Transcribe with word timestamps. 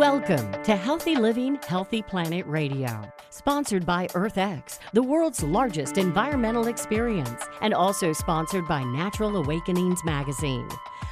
Welcome 0.00 0.50
to 0.62 0.76
Healthy 0.76 1.14
Living, 1.16 1.58
Healthy 1.66 2.00
Planet 2.00 2.46
Radio, 2.46 3.02
sponsored 3.28 3.84
by 3.84 4.06
EarthX, 4.06 4.78
the 4.94 5.02
world's 5.02 5.42
largest 5.42 5.98
environmental 5.98 6.68
experience, 6.68 7.44
and 7.60 7.74
also 7.74 8.14
sponsored 8.14 8.66
by 8.66 8.82
Natural 8.82 9.36
Awakenings 9.36 10.02
magazine. 10.02 10.66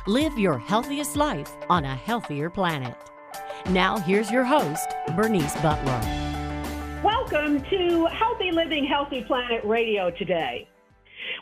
Live 0.06 0.38
your 0.38 0.56
healthiest 0.56 1.16
life 1.16 1.54
on 1.69 1.85
a 1.85 1.95
healthier 1.95 2.48
planet. 2.48 2.96
Now, 3.69 3.98
here's 3.98 4.30
your 4.30 4.45
host, 4.45 4.89
Bernice 5.14 5.55
Butler. 5.61 6.00
Welcome 7.05 7.61
to 7.68 8.07
Healthy 8.07 8.52
Living, 8.52 8.86
Healthy 8.86 9.25
Planet 9.25 9.62
Radio 9.66 10.11
today. 10.12 10.66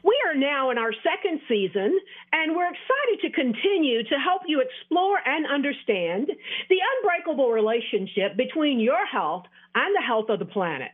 We 0.02 0.20
are 0.26 0.34
now 0.34 0.70
in 0.70 0.78
our 0.78 0.92
second 0.92 1.40
season, 1.48 1.96
and 2.36 2.54
we're 2.54 2.68
excited 2.68 3.18
to 3.22 3.30
continue 3.30 4.02
to 4.04 4.16
help 4.22 4.42
you 4.46 4.60
explore 4.60 5.18
and 5.24 5.46
understand 5.46 6.28
the 6.68 6.76
unbreakable 6.92 7.50
relationship 7.50 8.36
between 8.36 8.78
your 8.78 9.06
health 9.06 9.44
and 9.74 9.96
the 9.96 10.02
health 10.06 10.26
of 10.28 10.38
the 10.38 10.44
planet. 10.44 10.92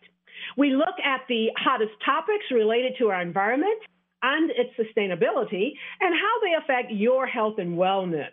We 0.57 0.71
look 0.71 0.95
at 1.05 1.23
the 1.29 1.49
hottest 1.57 1.93
topics 2.05 2.45
related 2.53 2.93
to 2.99 3.09
our 3.09 3.21
environment 3.21 3.81
and 4.23 4.53
its 4.53 4.71
sustainability 4.79 5.73
and 6.01 6.15
how 6.15 6.35
they 6.43 6.55
affect 6.63 6.93
your 6.93 7.27
health 7.27 7.59
and 7.59 7.77
wellness. 7.77 8.31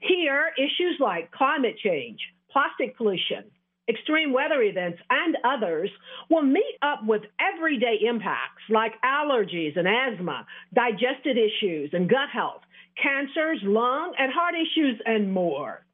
Here, 0.00 0.50
issues 0.58 0.96
like 0.98 1.30
climate 1.30 1.76
change, 1.82 2.18
plastic 2.50 2.96
pollution, 2.96 3.44
extreme 3.88 4.32
weather 4.32 4.62
events, 4.62 4.98
and 5.10 5.36
others 5.44 5.90
will 6.30 6.42
meet 6.42 6.76
up 6.82 7.00
with 7.04 7.22
everyday 7.40 7.98
impacts 8.06 8.62
like 8.70 8.92
allergies 9.04 9.76
and 9.76 9.88
asthma, 9.88 10.46
digestive 10.74 11.36
issues 11.36 11.90
and 11.92 12.08
gut 12.08 12.28
health, 12.32 12.62
cancers, 13.00 13.60
lung 13.62 14.14
and 14.18 14.32
heart 14.32 14.54
issues, 14.54 15.00
and 15.04 15.32
more. 15.32 15.84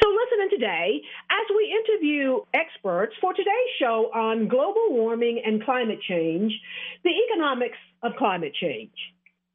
So, 0.00 0.08
listen 0.08 0.42
in 0.44 0.50
today 0.50 1.02
as 1.30 1.46
we 1.56 1.74
interview 1.74 2.38
experts 2.54 3.14
for 3.20 3.34
today's 3.34 3.72
show 3.78 4.10
on 4.14 4.48
global 4.48 4.86
warming 4.90 5.42
and 5.44 5.64
climate 5.64 5.98
change, 6.08 6.52
the 7.02 7.10
economics 7.10 7.78
of 8.02 8.12
climate 8.16 8.54
change. 8.60 8.92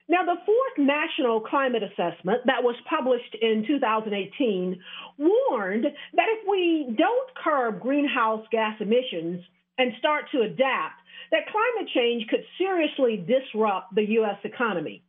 Now, 0.09 0.25
the 0.25 0.41
fourth 0.43 0.87
National 0.87 1.39
Climate 1.39 1.83
Assessment 1.83 2.41
that 2.45 2.63
was 2.63 2.75
published 2.89 3.35
in 3.43 3.63
2018 3.67 4.81
warned 5.19 5.83
that 5.83 6.25
if 6.29 6.47
we 6.49 6.95
don't 6.97 7.29
curb 7.35 7.79
greenhouse 7.79 8.43
gas 8.51 8.75
emissions 8.81 9.45
and 9.77 9.93
start 9.99 10.25
to 10.31 10.41
adapt, 10.41 10.99
that 11.29 11.45
climate 11.51 11.91
change 11.93 12.25
could 12.27 12.43
seriously 12.57 13.17
disrupt 13.17 13.93
the 13.93 14.09
U.S. 14.17 14.39
economy. 14.43 15.03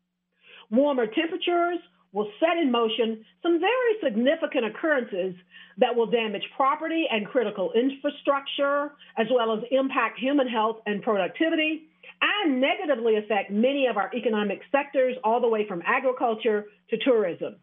Warmer 0.70 1.06
temperatures 1.06 1.78
will 2.12 2.30
set 2.38 2.58
in 2.58 2.70
motion 2.70 3.24
some 3.42 3.58
very 3.58 3.94
significant 4.04 4.66
occurrences 4.66 5.34
that 5.78 5.96
will 5.96 6.10
damage 6.10 6.44
property 6.56 7.06
and 7.10 7.26
critical 7.26 7.72
infrastructure, 7.72 8.92
as 9.16 9.28
well 9.32 9.56
as 9.56 9.64
impact 9.70 10.18
human 10.18 10.46
health 10.46 10.76
and 10.84 11.02
productivity 11.02 11.88
and 12.20 12.60
negatively 12.60 13.16
affect 13.16 13.50
many 13.50 13.86
of 13.86 13.96
our 13.96 14.10
economic 14.14 14.60
sectors, 14.70 15.16
all 15.24 15.40
the 15.40 15.48
way 15.48 15.66
from 15.66 15.82
agriculture 15.86 16.66
to 16.90 16.96
tourism. 16.98 17.56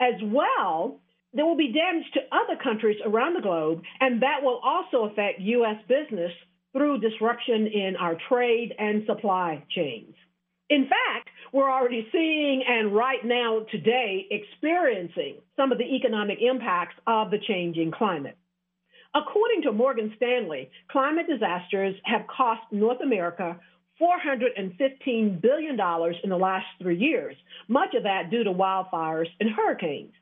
As 0.00 0.14
well, 0.22 1.00
there 1.32 1.44
will 1.44 1.56
be 1.56 1.72
damage 1.72 2.10
to 2.14 2.20
other 2.32 2.60
countries 2.62 2.98
around 3.04 3.34
the 3.34 3.42
globe, 3.42 3.82
and 4.00 4.22
that 4.22 4.42
will 4.42 4.60
also 4.64 5.10
affect 5.10 5.40
U.S. 5.40 5.76
business 5.88 6.32
through 6.72 7.00
disruption 7.00 7.66
in 7.66 7.96
our 7.98 8.16
trade 8.28 8.74
and 8.78 9.04
supply 9.06 9.64
chains. 9.70 10.14
In 10.68 10.82
fact, 10.82 11.28
we're 11.52 11.70
already 11.70 12.06
seeing 12.10 12.62
and 12.68 12.94
right 12.94 13.24
now 13.24 13.60
today 13.70 14.26
experiencing 14.30 15.36
some 15.56 15.72
of 15.72 15.78
the 15.78 15.84
economic 15.84 16.38
impacts 16.40 16.96
of 17.06 17.30
the 17.30 17.38
changing 17.46 17.92
climate. 17.92 18.36
According 19.16 19.62
to 19.62 19.72
Morgan 19.72 20.12
Stanley, 20.16 20.70
climate 20.90 21.26
disasters 21.26 21.94
have 22.04 22.26
cost 22.26 22.60
North 22.70 23.00
America 23.02 23.58
$415 23.98 25.40
billion 25.40 25.80
in 26.22 26.30
the 26.30 26.36
last 26.36 26.66
three 26.82 26.98
years, 26.98 27.34
much 27.66 27.94
of 27.94 28.02
that 28.02 28.30
due 28.30 28.44
to 28.44 28.52
wildfires 28.52 29.28
and 29.40 29.48
hurricanes. 29.48 30.12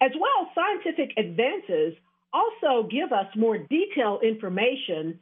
As 0.00 0.12
well, 0.14 0.48
scientific 0.54 1.12
advances 1.18 1.94
also 2.32 2.88
give 2.88 3.12
us 3.12 3.26
more 3.34 3.58
detailed 3.58 4.22
information 4.22 5.18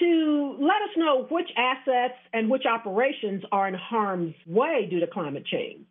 to 0.00 0.56
let 0.58 0.82
us 0.82 0.96
know 0.96 1.26
which 1.30 1.48
assets 1.56 2.18
and 2.32 2.50
which 2.50 2.66
operations 2.66 3.44
are 3.52 3.68
in 3.68 3.74
harm's 3.74 4.34
way 4.44 4.88
due 4.90 4.98
to 4.98 5.06
climate 5.06 5.46
change. 5.46 5.86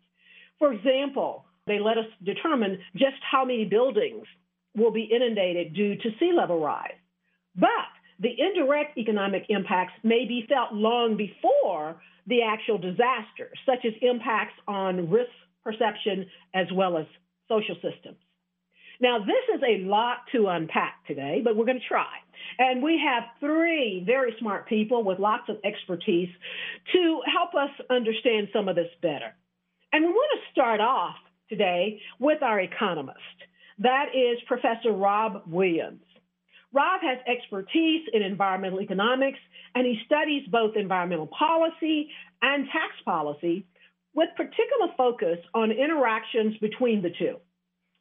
For 0.58 0.74
example, 0.74 1.46
they 1.66 1.78
let 1.78 1.96
us 1.96 2.06
determine 2.22 2.80
just 2.96 3.16
how 3.30 3.46
many 3.46 3.64
buildings 3.64 4.26
will 4.78 4.90
be 4.90 5.02
inundated 5.04 5.74
due 5.74 5.96
to 5.96 6.10
sea 6.18 6.32
level 6.36 6.60
rise. 6.60 6.94
But 7.54 7.70
the 8.20 8.34
indirect 8.38 8.98
economic 8.98 9.46
impacts 9.48 9.92
may 10.02 10.24
be 10.26 10.46
felt 10.48 10.72
long 10.72 11.16
before 11.16 12.00
the 12.26 12.42
actual 12.42 12.78
disaster, 12.78 13.50
such 13.64 13.84
as 13.84 13.92
impacts 14.02 14.54
on 14.66 15.10
risk 15.10 15.30
perception 15.64 16.26
as 16.54 16.66
well 16.72 16.98
as 16.98 17.06
social 17.48 17.74
systems. 17.76 18.16
Now, 19.00 19.18
this 19.20 19.54
is 19.54 19.62
a 19.62 19.84
lot 19.84 20.18
to 20.32 20.48
unpack 20.48 21.06
today, 21.06 21.40
but 21.44 21.56
we're 21.56 21.66
going 21.66 21.80
to 21.80 21.86
try. 21.86 22.12
And 22.58 22.82
we 22.82 23.00
have 23.04 23.24
three 23.38 24.02
very 24.04 24.34
smart 24.40 24.68
people 24.68 25.04
with 25.04 25.20
lots 25.20 25.48
of 25.48 25.56
expertise 25.64 26.28
to 26.92 27.20
help 27.32 27.54
us 27.54 27.70
understand 27.90 28.48
some 28.52 28.68
of 28.68 28.74
this 28.74 28.90
better. 29.00 29.34
And 29.92 30.04
we 30.04 30.10
want 30.10 30.40
to 30.40 30.50
start 30.52 30.80
off 30.80 31.14
today 31.48 32.00
with 32.18 32.42
our 32.42 32.60
economist. 32.60 33.18
That 33.78 34.06
is 34.14 34.38
Professor 34.46 34.92
Rob 34.92 35.42
Williams. 35.46 36.02
Rob 36.72 37.00
has 37.02 37.18
expertise 37.26 38.02
in 38.12 38.22
environmental 38.22 38.80
economics, 38.80 39.38
and 39.74 39.86
he 39.86 40.00
studies 40.04 40.42
both 40.50 40.76
environmental 40.76 41.28
policy 41.28 42.10
and 42.42 42.66
tax 42.66 42.92
policy 43.04 43.64
with 44.14 44.28
particular 44.36 44.92
focus 44.96 45.38
on 45.54 45.70
interactions 45.70 46.56
between 46.58 47.02
the 47.02 47.10
two. 47.18 47.36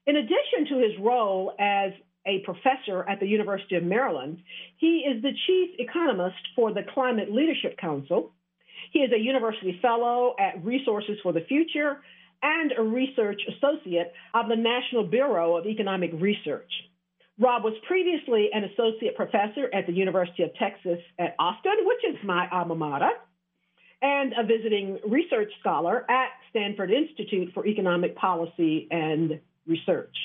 In 0.05 0.15
addition 0.15 0.65
to 0.69 0.79
his 0.79 0.99
role 0.99 1.53
as 1.59 1.91
a 2.25 2.39
professor 2.39 3.07
at 3.07 3.19
the 3.19 3.27
University 3.27 3.75
of 3.75 3.83
Maryland, 3.83 4.39
he 4.77 5.05
is 5.07 5.21
the 5.21 5.31
chief 5.45 5.75
economist 5.79 6.35
for 6.55 6.73
the 6.73 6.83
Climate 6.93 7.31
Leadership 7.31 7.77
Council. 7.77 8.33
He 8.91 8.99
is 8.99 9.11
a 9.13 9.19
university 9.19 9.79
fellow 9.81 10.35
at 10.39 10.63
Resources 10.65 11.17
for 11.23 11.31
the 11.33 11.41
Future 11.41 12.01
and 12.41 12.73
a 12.77 12.81
research 12.81 13.41
associate 13.47 14.13
of 14.33 14.47
the 14.47 14.55
National 14.55 15.03
Bureau 15.03 15.57
of 15.57 15.65
Economic 15.65 16.11
Research. 16.19 16.71
Rob 17.39 17.63
was 17.63 17.73
previously 17.87 18.49
an 18.51 18.63
associate 18.63 19.15
professor 19.15 19.69
at 19.73 19.85
the 19.85 19.93
University 19.93 20.43
of 20.43 20.49
Texas 20.55 20.99
at 21.19 21.35
Austin, 21.37 21.85
which 21.85 22.15
is 22.15 22.17
my 22.25 22.47
alma 22.51 22.75
mater, 22.75 23.11
and 24.01 24.33
a 24.33 24.43
visiting 24.43 24.99
research 25.07 25.51
scholar 25.59 26.09
at 26.09 26.29
Stanford 26.49 26.91
Institute 26.91 27.49
for 27.53 27.65
Economic 27.65 28.15
Policy 28.15 28.87
and 28.89 29.39
Research. 29.67 30.15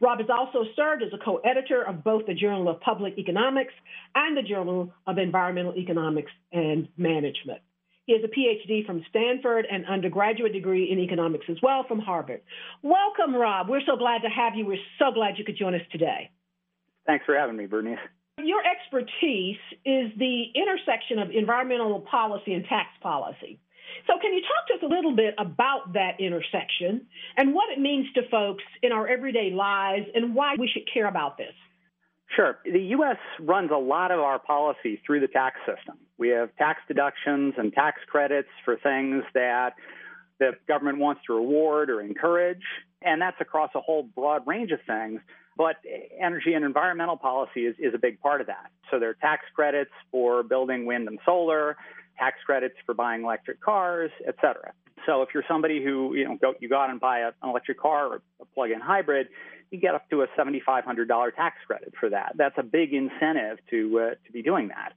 Rob 0.00 0.18
has 0.18 0.28
also 0.30 0.64
served 0.74 1.02
as 1.02 1.12
a 1.12 1.22
co 1.22 1.36
editor 1.38 1.82
of 1.82 2.02
both 2.02 2.26
the 2.26 2.34
Journal 2.34 2.68
of 2.68 2.80
Public 2.80 3.18
Economics 3.18 3.74
and 4.14 4.36
the 4.36 4.42
Journal 4.42 4.92
of 5.06 5.18
Environmental 5.18 5.74
Economics 5.76 6.32
and 6.52 6.88
Management. 6.96 7.60
He 8.06 8.12
has 8.14 8.22
a 8.24 8.28
PhD 8.28 8.84
from 8.86 9.04
Stanford 9.08 9.66
and 9.70 9.86
undergraduate 9.86 10.52
degree 10.52 10.90
in 10.90 10.98
economics 10.98 11.46
as 11.48 11.56
well 11.62 11.84
from 11.86 12.00
Harvard. 12.00 12.40
Welcome, 12.82 13.36
Rob. 13.36 13.68
We're 13.68 13.84
so 13.86 13.96
glad 13.96 14.22
to 14.22 14.28
have 14.28 14.54
you. 14.56 14.66
We're 14.66 14.78
so 14.98 15.12
glad 15.12 15.38
you 15.38 15.44
could 15.44 15.56
join 15.56 15.74
us 15.74 15.82
today. 15.92 16.30
Thanks 17.06 17.24
for 17.24 17.36
having 17.36 17.56
me, 17.56 17.66
Bernice. 17.66 17.98
Your 18.38 18.62
expertise 18.64 19.58
is 19.84 20.10
the 20.18 20.44
intersection 20.54 21.18
of 21.18 21.30
environmental 21.30 22.00
policy 22.00 22.54
and 22.54 22.64
tax 22.64 22.88
policy. 23.02 23.60
So, 24.06 24.14
can 24.20 24.32
you 24.32 24.40
talk 24.40 24.66
to 24.68 24.74
us 24.74 24.90
a 24.90 24.94
little 24.94 25.14
bit 25.14 25.34
about 25.36 25.92
that 25.92 26.20
intersection 26.20 27.06
and 27.36 27.52
what 27.52 27.70
it 27.70 27.80
means 27.80 28.06
to 28.14 28.22
folks 28.30 28.64
in 28.82 28.92
our 28.92 29.06
everyday 29.06 29.50
lives 29.50 30.06
and 30.14 30.34
why 30.34 30.54
we 30.58 30.68
should 30.68 30.88
care 30.92 31.06
about 31.06 31.36
this? 31.36 31.52
Sure. 32.36 32.58
The 32.64 32.80
U.S. 32.80 33.16
runs 33.40 33.70
a 33.72 33.76
lot 33.78 34.12
of 34.12 34.20
our 34.20 34.38
policy 34.38 35.00
through 35.04 35.20
the 35.20 35.28
tax 35.28 35.58
system. 35.66 35.98
We 36.16 36.28
have 36.28 36.54
tax 36.56 36.80
deductions 36.86 37.54
and 37.56 37.72
tax 37.72 38.00
credits 38.06 38.48
for 38.64 38.76
things 38.76 39.24
that 39.34 39.74
the 40.38 40.52
government 40.68 40.98
wants 40.98 41.22
to 41.26 41.34
reward 41.34 41.90
or 41.90 42.00
encourage, 42.00 42.62
and 43.02 43.20
that's 43.20 43.40
across 43.40 43.70
a 43.74 43.80
whole 43.80 44.04
broad 44.04 44.46
range 44.46 44.70
of 44.70 44.78
things. 44.86 45.20
But 45.56 45.76
energy 46.18 46.54
and 46.54 46.64
environmental 46.64 47.16
policy 47.16 47.66
is, 47.66 47.74
is 47.78 47.92
a 47.94 47.98
big 47.98 48.20
part 48.20 48.40
of 48.40 48.46
that. 48.46 48.70
So 48.90 48.98
there 48.98 49.10
are 49.10 49.14
tax 49.14 49.42
credits 49.54 49.90
for 50.10 50.42
building 50.42 50.86
wind 50.86 51.08
and 51.08 51.18
solar, 51.26 51.76
tax 52.18 52.36
credits 52.46 52.76
for 52.86 52.94
buying 52.94 53.24
electric 53.24 53.60
cars, 53.60 54.10
et 54.26 54.36
cetera. 54.40 54.72
So 55.06 55.22
if 55.22 55.30
you're 55.34 55.44
somebody 55.48 55.82
who, 55.82 56.14
you 56.14 56.24
know, 56.26 56.38
go, 56.40 56.54
you 56.60 56.68
go 56.68 56.78
out 56.78 56.90
and 56.90 57.00
buy 57.00 57.20
a, 57.20 57.28
an 57.28 57.50
electric 57.50 57.80
car 57.80 58.06
or 58.06 58.22
a 58.40 58.44
plug-in 58.54 58.80
hybrid, 58.80 59.28
you 59.70 59.78
get 59.78 59.94
up 59.94 60.08
to 60.10 60.22
a 60.22 60.26
$7,500 60.38 61.34
tax 61.34 61.56
credit 61.66 61.94
for 61.98 62.10
that. 62.10 62.32
That's 62.36 62.56
a 62.58 62.62
big 62.62 62.92
incentive 62.92 63.58
to 63.70 64.00
uh, 64.00 64.10
to 64.26 64.32
be 64.32 64.42
doing 64.42 64.68
that. 64.68 64.92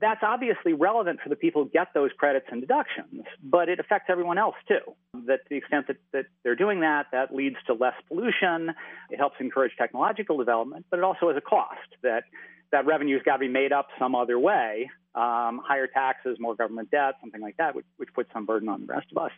that's 0.00 0.22
obviously 0.22 0.72
relevant 0.72 1.20
for 1.22 1.28
the 1.28 1.36
people 1.36 1.64
who 1.64 1.70
get 1.70 1.88
those 1.94 2.10
credits 2.18 2.46
and 2.50 2.60
deductions, 2.60 3.24
but 3.42 3.68
it 3.68 3.80
affects 3.80 4.06
everyone 4.08 4.38
else 4.38 4.56
too. 4.68 4.80
That 5.26 5.44
to 5.44 5.48
the 5.50 5.56
extent 5.56 5.86
that, 5.88 5.96
that 6.12 6.26
they're 6.42 6.56
doing 6.56 6.80
that, 6.80 7.06
that 7.12 7.34
leads 7.34 7.56
to 7.66 7.74
less 7.74 7.94
pollution. 8.08 8.74
It 9.10 9.16
helps 9.16 9.36
encourage 9.40 9.72
technological 9.78 10.36
development, 10.36 10.86
but 10.90 10.98
it 10.98 11.04
also 11.04 11.28
has 11.28 11.36
a 11.36 11.40
cost 11.40 11.90
that 12.02 12.24
that 12.72 12.84
revenue's 12.84 13.22
got 13.24 13.34
to 13.34 13.38
be 13.38 13.48
made 13.48 13.72
up 13.72 13.88
some 13.98 14.14
other 14.14 14.38
way. 14.38 14.90
Um, 15.14 15.60
higher 15.64 15.86
taxes, 15.86 16.36
more 16.38 16.54
government 16.54 16.90
debt, 16.90 17.14
something 17.20 17.40
like 17.40 17.56
that, 17.58 17.74
which, 17.74 17.86
which 17.96 18.10
puts 18.12 18.30
some 18.32 18.44
burden 18.44 18.68
on 18.68 18.80
the 18.80 18.86
rest 18.86 19.06
of 19.12 19.18
us. 19.18 19.30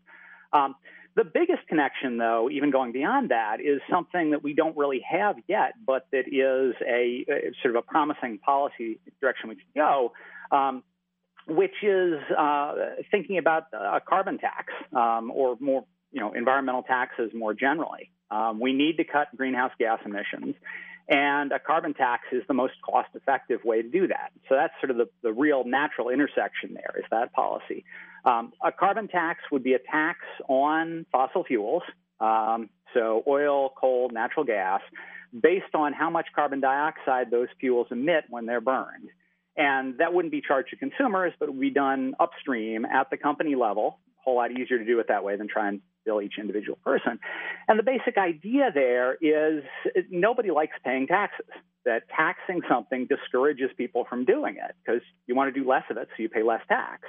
Um, 0.53 0.75
the 1.19 1.25
biggest 1.25 1.67
connection, 1.69 2.17
though, 2.17 2.49
even 2.49 2.71
going 2.71 2.93
beyond 2.93 3.31
that, 3.31 3.61
is 3.61 3.81
something 3.91 4.31
that 4.31 4.45
we 4.45 4.55
don't 4.55 4.77
really 4.77 5.01
have 5.01 5.35
yet, 5.49 5.73
but 5.85 6.07
that 6.13 6.29
is 6.29 6.77
a, 6.87 7.27
a 7.29 7.53
sort 7.61 7.75
of 7.75 7.83
a 7.83 7.83
promising 7.83 8.39
policy 8.39 9.01
direction 9.21 9.49
we 9.49 9.57
could 9.57 9.75
go, 9.75 10.13
um, 10.53 10.85
which 11.49 11.75
is 11.83 12.21
uh, 12.39 12.73
thinking 13.11 13.37
about 13.37 13.65
a 13.73 14.01
carbon 14.01 14.39
tax 14.39 14.73
um, 14.95 15.33
or 15.35 15.57
more, 15.59 15.85
you 16.13 16.21
know, 16.21 16.33
environmental 16.35 16.85
taxes 16.85 17.33
more 17.35 17.53
generally. 17.53 18.13
Um, 18.31 18.61
we 18.61 18.73
need 18.73 18.99
to 18.99 19.05
cut 19.05 19.27
greenhouse 19.37 19.73
gas 19.77 19.99
emissions, 20.05 20.55
and 21.09 21.51
a 21.51 21.59
carbon 21.59 21.95
tax 21.95 22.23
is 22.31 22.43
the 22.47 22.55
most 22.55 22.75
cost-effective 22.89 23.65
way 23.65 23.83
to 23.83 23.89
do 23.89 24.07
that. 24.07 24.31
So 24.49 24.55
that's 24.55 24.75
sort 24.81 24.93
of 24.93 24.99
the, 24.99 25.09
the 25.23 25.33
real 25.33 25.65
natural 25.65 26.11
intersection 26.11 26.75
there 26.75 26.95
is 26.97 27.07
that 27.11 27.33
policy. 27.33 27.85
Um, 28.29 28.53
a 28.63 28.71
carbon 28.71 29.09
tax 29.09 29.41
would 29.51 29.63
be 29.63 29.73
a 29.73 29.79
tax 29.79 30.19
on 30.49 31.07
fossil 31.11 31.45
fuels, 31.45 31.83
um, 32.21 32.69
so 32.93 33.23
oil, 33.27 33.71
coal, 33.81 34.11
natural 34.13 34.45
gas, 34.45 34.83
based 35.43 35.75
on 35.75 35.95
how 35.95 36.11
much 36.11 36.27
carbon 36.35 36.61
dioxide 36.61 37.31
those 37.31 37.49
fuels 37.59 37.87
emit 37.91 38.25
when 38.29 38.45
they're 38.45 38.61
burned. 38.61 39.09
And 39.57 39.97
that 39.99 40.13
wouldn't 40.13 40.33
be 40.33 40.43
charged 40.47 40.71
to 40.71 40.77
consumers, 40.77 41.33
but 41.41 41.49
would 41.49 41.61
be 41.61 41.71
done 41.71 42.15
upstream 42.21 42.85
at 42.85 43.09
the 43.11 43.17
company 43.17 43.55
level. 43.55 43.99
A 44.19 44.23
whole 44.25 44.37
lot 44.37 44.53
easier 44.53 44.79
to 44.79 44.85
do 44.85 45.01
it 45.01 45.09
that 45.09 45.25
way 45.25 45.37
than 45.37 45.49
try 45.49 45.69
and 45.69 45.81
bill 46.05 46.21
each 46.21 46.35
individual 46.39 46.79
person. 46.85 47.19
And 47.67 47.79
the 47.79 47.83
basic 47.83 48.19
idea 48.19 48.71
there 48.75 49.17
is 49.23 49.65
nobody 50.11 50.51
likes 50.51 50.77
paying 50.85 51.07
taxes. 51.07 51.47
That 51.87 52.03
taxing 52.15 52.61
something 52.69 53.07
discourages 53.07 53.71
people 53.79 54.05
from 54.07 54.27
doing 54.27 54.57
it 54.57 54.75
because 54.85 55.01
you 55.27 55.35
want 55.35 55.55
to 55.55 55.59
do 55.59 55.67
less 55.67 55.85
of 55.91 55.97
it, 55.97 56.09
so 56.15 56.23
you 56.23 56.29
pay 56.29 56.43
less 56.43 56.61
tax 56.69 57.05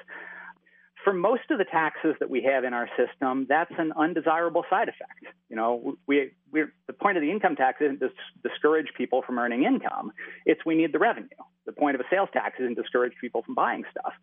for 1.04 1.14
most 1.14 1.44
of 1.50 1.58
the 1.58 1.66
taxes 1.66 2.16
that 2.20 2.30
we 2.30 2.44
have 2.44 2.64
in 2.64 2.74
our 2.74 2.90
system, 2.98 3.46
that's 3.48 3.72
an 3.78 3.94
undesirable 3.98 4.66
side 4.70 4.90
effect. 4.90 5.34
You 5.50 5.56
know, 5.56 5.98
we, 6.08 6.32
the 6.52 6.94
point 6.94 7.18
of 7.18 7.22
the 7.22 7.32
income 7.32 7.56
tax 7.56 7.82
isn't 7.82 8.00
to 8.00 8.10
discourage 8.44 8.88
people 8.98 9.22
from 9.26 9.40
earning 9.40 9.64
income. 9.64 10.12
It's 10.46 10.66
we 10.66 10.76
need 10.76 10.94
the 10.94 11.00
revenue. 11.00 11.28
The 11.66 11.72
point 11.72 11.96
of 11.96 12.02
a 12.02 12.04
sales 12.10 12.30
tax 12.34 12.60
isn't 12.60 12.76
to 12.76 12.82
discourage 12.82 13.14
people 13.22 13.44
from 13.44 13.56
buying 13.56 13.86
stuff. 13.92 14.14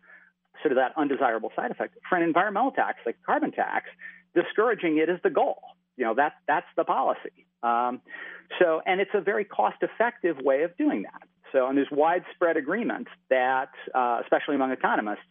Sort 0.61 0.71
of 0.71 0.77
that 0.77 0.93
undesirable 0.97 1.51
side 1.55 1.71
effect. 1.71 1.97
For 2.09 2.15
an 2.15 2.23
environmental 2.23 2.71
tax 2.71 2.99
like 3.05 3.17
carbon 3.25 3.51
tax, 3.51 3.85
discouraging 4.35 4.97
it 4.97 5.09
is 5.09 5.19
the 5.23 5.29
goal. 5.29 5.61
You 5.95 6.05
know, 6.05 6.13
that, 6.15 6.33
that's 6.47 6.67
the 6.75 6.83
policy. 6.83 7.47
Um, 7.63 8.01
so, 8.59 8.81
and 8.85 9.01
it's 9.01 9.11
a 9.15 9.21
very 9.21 9.45
cost-effective 9.45 10.37
way 10.39 10.61
of 10.61 10.77
doing 10.77 11.03
that. 11.03 11.27
So, 11.51 11.67
and 11.67 11.77
there's 11.77 11.87
widespread 11.91 12.57
agreement 12.57 13.07
that, 13.29 13.69
uh, 13.95 14.19
especially 14.21 14.55
among 14.55 14.71
economists, 14.71 15.25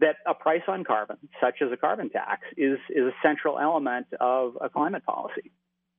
that 0.00 0.16
a 0.26 0.34
price 0.34 0.62
on 0.68 0.84
carbon, 0.84 1.16
such 1.40 1.56
as 1.62 1.72
a 1.72 1.76
carbon 1.76 2.10
tax, 2.10 2.42
is, 2.56 2.78
is 2.90 3.04
a 3.04 3.14
central 3.22 3.58
element 3.58 4.06
of 4.20 4.56
a 4.60 4.68
climate 4.68 5.04
policy. 5.04 5.50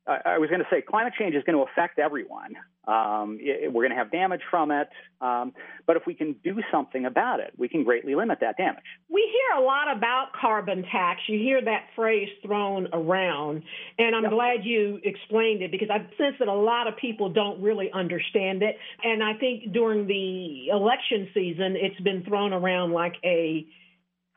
I, 0.09 0.19
I 0.25 0.37
was 0.39 0.49
going 0.49 0.61
to 0.61 0.67
say 0.71 0.81
climate 0.81 1.13
change 1.17 1.35
is 1.35 1.43
going 1.43 1.57
to 1.57 1.71
affect 1.71 1.99
everyone. 1.99 2.55
Um, 2.87 3.37
it, 3.39 3.71
we're 3.71 3.83
going 3.83 3.91
to 3.91 3.97
have 3.97 4.11
damage 4.11 4.41
from 4.49 4.71
it, 4.71 4.89
um, 5.21 5.53
but 5.85 5.95
if 5.95 6.03
we 6.07 6.15
can 6.15 6.35
do 6.43 6.57
something 6.71 7.05
about 7.05 7.39
it, 7.39 7.53
we 7.55 7.69
can 7.69 7.83
greatly 7.83 8.15
limit 8.15 8.39
that 8.41 8.57
damage. 8.57 8.83
We 9.09 9.21
hear 9.31 9.61
a 9.61 9.65
lot 9.65 9.95
about 9.95 10.29
carbon 10.39 10.83
tax. 10.91 11.21
You 11.27 11.37
hear 11.37 11.63
that 11.63 11.87
phrase 11.95 12.29
thrown 12.43 12.87
around, 12.91 13.61
and 13.99 14.15
I'm 14.15 14.23
yep. 14.23 14.31
glad 14.31 14.63
you 14.63 14.99
explained 15.03 15.61
it 15.61 15.69
because 15.71 15.89
I 15.91 15.99
sense 16.17 16.37
that 16.39 16.47
a 16.47 16.53
lot 16.53 16.87
of 16.87 16.97
people 16.97 17.29
don't 17.29 17.61
really 17.61 17.91
understand 17.93 18.63
it. 18.63 18.77
And 19.03 19.23
I 19.23 19.33
think 19.33 19.71
during 19.71 20.07
the 20.07 20.69
election 20.69 21.29
season, 21.33 21.75
it's 21.75 21.99
been 22.01 22.23
thrown 22.23 22.53
around 22.53 22.91
like 22.91 23.15
a 23.23 23.67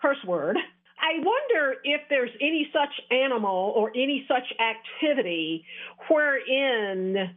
curse 0.02 0.22
word. 0.26 0.56
I 0.99 1.19
wonder 1.19 1.76
if 1.84 2.02
there's 2.10 2.31
any 2.40 2.69
such 2.72 2.93
animal 3.10 3.72
or 3.76 3.90
any 3.90 4.25
such 4.28 4.44
activity 4.60 5.64
wherein 6.08 7.37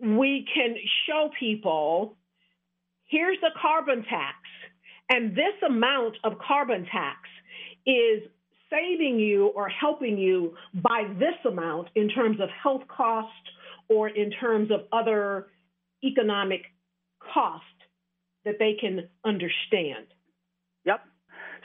we 0.00 0.46
can 0.54 0.76
show 1.06 1.30
people 1.38 2.16
here's 3.08 3.38
the 3.40 3.50
carbon 3.60 4.04
tax, 4.04 4.36
and 5.10 5.32
this 5.32 5.54
amount 5.66 6.16
of 6.24 6.34
carbon 6.46 6.86
tax 6.92 7.18
is 7.86 8.22
saving 8.70 9.18
you 9.18 9.46
or 9.48 9.68
helping 9.68 10.18
you 10.18 10.54
by 10.74 11.04
this 11.18 11.34
amount 11.50 11.88
in 11.94 12.08
terms 12.10 12.38
of 12.40 12.48
health 12.62 12.82
cost 12.88 13.32
or 13.88 14.08
in 14.08 14.30
terms 14.30 14.70
of 14.70 14.80
other 14.92 15.46
economic 16.04 16.62
cost 17.32 17.64
that 18.44 18.56
they 18.58 18.76
can 18.78 19.08
understand. 19.24 20.06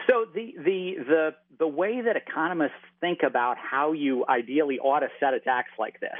So 0.07 0.25
the 0.33 0.53
the 0.57 0.95
the 1.07 1.29
the 1.59 1.67
way 1.67 2.01
that 2.01 2.15
economists 2.15 2.71
think 2.99 3.19
about 3.25 3.57
how 3.57 3.93
you 3.93 4.25
ideally 4.27 4.79
ought 4.79 4.99
to 4.99 5.09
set 5.19 5.33
a 5.33 5.39
tax 5.39 5.69
like 5.79 5.99
this 5.99 6.11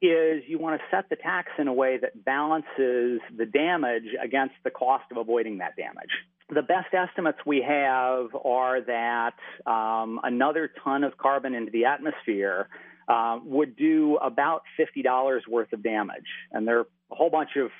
is 0.00 0.42
you 0.48 0.58
want 0.58 0.80
to 0.80 0.84
set 0.90 1.08
the 1.08 1.16
tax 1.16 1.48
in 1.58 1.68
a 1.68 1.72
way 1.72 1.96
that 1.96 2.24
balances 2.24 3.20
the 3.36 3.46
damage 3.46 4.16
against 4.22 4.54
the 4.64 4.70
cost 4.70 5.04
of 5.12 5.16
avoiding 5.16 5.58
that 5.58 5.76
damage. 5.76 6.10
The 6.52 6.62
best 6.62 6.92
estimates 6.92 7.38
we 7.46 7.62
have 7.62 8.34
are 8.44 8.80
that 8.80 9.34
um, 9.64 10.18
another 10.24 10.70
ton 10.82 11.04
of 11.04 11.16
carbon 11.16 11.54
into 11.54 11.70
the 11.70 11.84
atmosphere 11.84 12.68
uh, 13.08 13.38
would 13.44 13.76
do 13.76 14.16
about 14.16 14.62
$50 14.78 15.40
worth 15.48 15.72
of 15.72 15.82
damage. 15.82 16.26
And 16.50 16.66
there 16.66 16.80
are 16.80 16.86
a 17.10 17.14
whole 17.14 17.30
bunch 17.30 17.50
of 17.56 17.70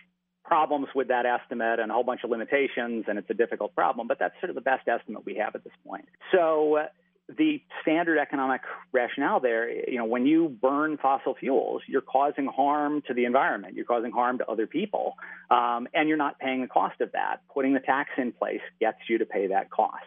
problems 0.45 0.89
with 0.95 1.09
that 1.09 1.27
estimate 1.27 1.79
and 1.79 1.91
a 1.91 1.95
whole 1.95 2.05
bunch 2.05 2.23
of 2.25 2.31
limitations, 2.31 3.05
and 3.09 3.19
it's 3.19 3.31
a 3.31 3.35
difficult 3.35 3.75
problem, 3.75 4.09
but 4.09 4.19
that's 4.19 4.35
sort 4.41 4.51
of 4.51 4.55
the 4.55 4.61
best 4.61 4.87
estimate 4.89 5.25
we 5.25 5.37
have 5.37 5.55
at 5.55 5.65
this 5.65 5.73
point. 5.87 6.07
So 6.33 6.77
uh, 6.77 6.87
the 7.29 7.63
standard 7.81 8.19
economic 8.19 8.63
rationale 8.93 9.41
there, 9.41 9.71
you 9.71 9.99
know, 9.99 10.05
when 10.05 10.27
you 10.27 10.49
burn 10.49 10.99
fossil 10.99 11.35
fuels, 11.35 11.83
you're 11.87 12.01
causing 12.03 12.47
harm 12.47 13.03
to 13.07 13.15
the 13.15 13.25
environment, 13.25 13.75
you're 13.75 13.85
causing 13.85 14.11
harm 14.11 14.39
to 14.39 14.47
other 14.47 14.67
people, 14.67 15.15
um, 15.51 15.87
and 15.95 16.09
you're 16.09 16.19
not 16.19 16.39
paying 16.39 16.63
the 16.63 16.69
cost 16.69 17.01
of 17.01 17.13
that. 17.13 17.41
Putting 17.53 17.75
the 17.75 17.81
tax 17.81 18.11
in 18.19 18.33
place 18.33 18.61
gets 18.81 18.99
you 19.09 19.19
to 19.19 19.27
pay 19.27 19.49
that 19.49 19.71
cost. 19.71 20.05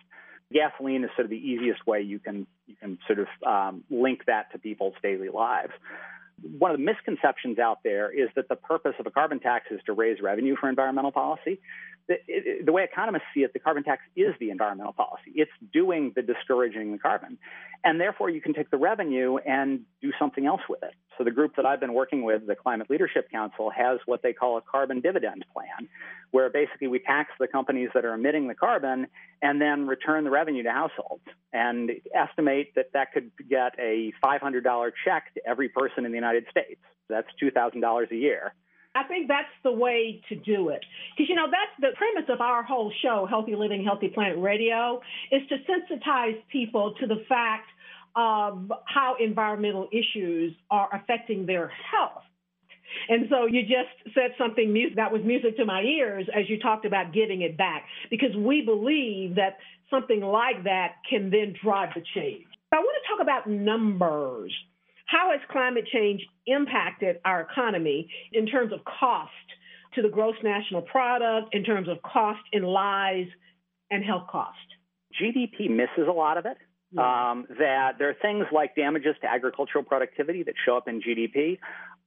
Gasoline 0.52 1.04
is 1.04 1.10
sort 1.16 1.26
of 1.26 1.32
the 1.32 1.38
easiest 1.38 1.86
way 1.88 2.02
you 2.02 2.20
can 2.20 2.46
you 2.68 2.76
can 2.80 3.00
sort 3.08 3.20
of 3.20 3.28
um, 3.46 3.84
link 3.90 4.26
that 4.28 4.52
to 4.52 4.60
people's 4.60 4.94
daily 5.02 5.30
lives 5.30 5.74
one 6.42 6.72
of 6.72 6.78
the 6.78 6.84
misconceptions 6.84 7.60
out 7.60 7.80
there 7.84 8.12
is 8.12 8.30
that 8.36 8.50
the 8.50 8.56
purpose 8.56 8.94
of 9.00 9.06
a 9.06 9.12
carbon 9.12 9.40
tax 9.40 9.68
is 9.72 9.80
to 9.86 9.94
raise 9.94 10.22
revenue 10.22 10.56
for 10.60 10.70
environmental 10.70 11.12
policy. 11.12 11.60
The, 12.08 12.72
way 12.72 12.84
economists 12.84 13.24
see 13.34 13.42
it, 13.42 13.54
the 13.54 13.60
carbon 13.60 13.84
tax 13.84 14.04
is 14.16 14.36
the 14.40 14.52
environmental 14.52 14.94
policy. 14.94 15.32
It's 15.34 15.52
doing 15.74 16.12
the 16.16 16.22
discouraging 16.22 16.92
the 16.92 17.00
carbon. 17.00 17.40
And 17.84 18.00
therefore, 18.00 18.30
you 18.30 18.42
can 18.42 18.54
take 18.54 18.70
the 18.70 18.78
revenue 18.78 19.38
and 19.38 19.82
do 20.02 20.12
something 20.20 20.46
else 20.46 20.62
with 20.70 20.84
it. 20.84 20.94
So, 21.18 21.24
the 21.24 21.32
group 21.32 21.56
that 21.56 21.66
I've 21.66 21.80
been 21.80 21.94
working 21.94 22.24
with, 22.24 22.46
the 22.46 22.56
Climate 22.56 22.90
Leadership 22.90 23.32
Council, 23.32 23.72
has 23.72 24.00
what 24.06 24.22
they 24.22 24.34
call 24.34 24.58
a 24.58 24.62
carbon 24.62 25.02
dividend 25.02 25.46
plan, 25.52 25.90
where 26.32 26.50
basically 26.50 26.88
we 26.88 27.00
tax 27.00 27.32
the 27.40 27.48
companies 27.48 27.90
that 27.96 28.06
are 28.06 28.14
emitting 28.14 28.48
the 28.48 28.56
carbon 28.56 29.08
and 29.42 29.60
then 29.60 29.88
return 29.88 30.26
the 30.26 30.32
revenue 30.32 30.64
to 30.64 30.72
households 30.72 31.24
and 31.54 31.92
estimate 32.14 32.76
that 32.76 32.92
that 32.94 33.14
could 33.14 33.32
get 33.50 33.74
a 33.80 34.14
$500 34.24 34.92
check 35.04 35.34
to 35.34 35.48
every 35.48 35.70
person 35.70 36.06
in 36.06 36.12
the 36.12 36.18
United 36.18 36.46
States. 36.52 36.82
That's 37.10 37.28
$2,000 37.42 38.12
a 38.12 38.16
year. 38.16 38.54
I 38.96 39.04
think 39.04 39.28
that's 39.28 39.52
the 39.64 39.72
way 39.72 40.22
to 40.30 40.36
do 40.36 40.70
it. 40.70 40.84
Because, 41.12 41.30
you 41.30 41.36
know, 41.36 41.48
that's 41.52 41.76
the 41.80 41.96
premise 41.98 42.30
of 42.30 42.40
our 42.40 42.64
whole 42.64 42.92
show, 43.02 43.28
Healthy 43.30 43.56
Living, 43.56 43.84
Healthy 43.84 44.08
Planet 44.10 44.38
Radio, 44.40 45.02
is 45.32 45.42
to 45.50 45.56
sensitize 45.70 46.42
people 46.52 46.94
to 47.02 47.06
the 47.06 47.24
fact 47.28 47.68
of 48.16 48.72
how 48.86 49.18
environmental 49.20 49.90
issues 49.92 50.54
are 50.72 50.88
affecting 50.96 51.46
their 51.46 51.68
health. 51.68 52.24
And 53.10 53.28
so 53.30 53.46
you 53.46 53.64
just 53.64 54.16
said 54.16 54.32
something 54.38 54.94
that 54.96 55.12
was 55.12 55.22
music 55.26 55.58
to 55.58 55.66
my 55.66 55.82
ears 55.82 56.28
as 56.34 56.50
you 56.50 56.60
talked 56.60 56.86
about 56.86 57.14
giving 57.14 57.42
it 57.42 57.58
back, 57.58 57.84
because 58.10 58.34
we 58.38 58.62
believe 58.62 59.36
that 59.36 59.58
something 59.90 60.22
like 60.22 60.64
that 60.64 60.94
can 61.10 61.30
then 61.30 61.54
drive 61.62 61.90
the 61.94 62.02
change. 62.16 62.46
I 62.72 62.78
want 62.78 62.96
to 63.04 63.08
talk 63.12 63.22
about 63.22 63.50
numbers. 63.50 64.54
How 65.06 65.32
has 65.32 65.42
climate 65.52 65.86
change 65.92 66.22
impacted 66.48 67.18
our 67.26 67.42
economy 67.42 68.10
in 68.32 68.48
terms 68.48 68.74
of 68.74 68.80
cost 68.86 69.32
to 69.94 70.02
the 70.02 70.10
gross 70.10 70.36
national 70.44 70.82
product, 70.82 71.54
in 71.54 71.64
terms 71.64 71.88
of 71.88 72.02
cost 72.02 72.42
in 72.52 72.64
lives 72.64 73.30
and 73.92 74.04
health 74.04 74.28
cost? 74.30 74.58
GDP 75.20 75.70
misses 75.70 76.08
a 76.08 76.12
lot 76.12 76.38
of 76.38 76.46
it. 76.46 76.58
Um, 76.98 77.46
that 77.60 77.98
there 78.00 78.08
are 78.10 78.16
things 78.22 78.46
like 78.54 78.74
damages 78.74 79.16
to 79.22 79.30
agricultural 79.30 79.84
productivity 79.84 80.44
that 80.44 80.54
show 80.66 80.78
up 80.78 80.88
in 80.88 81.02
GDP. 81.02 81.58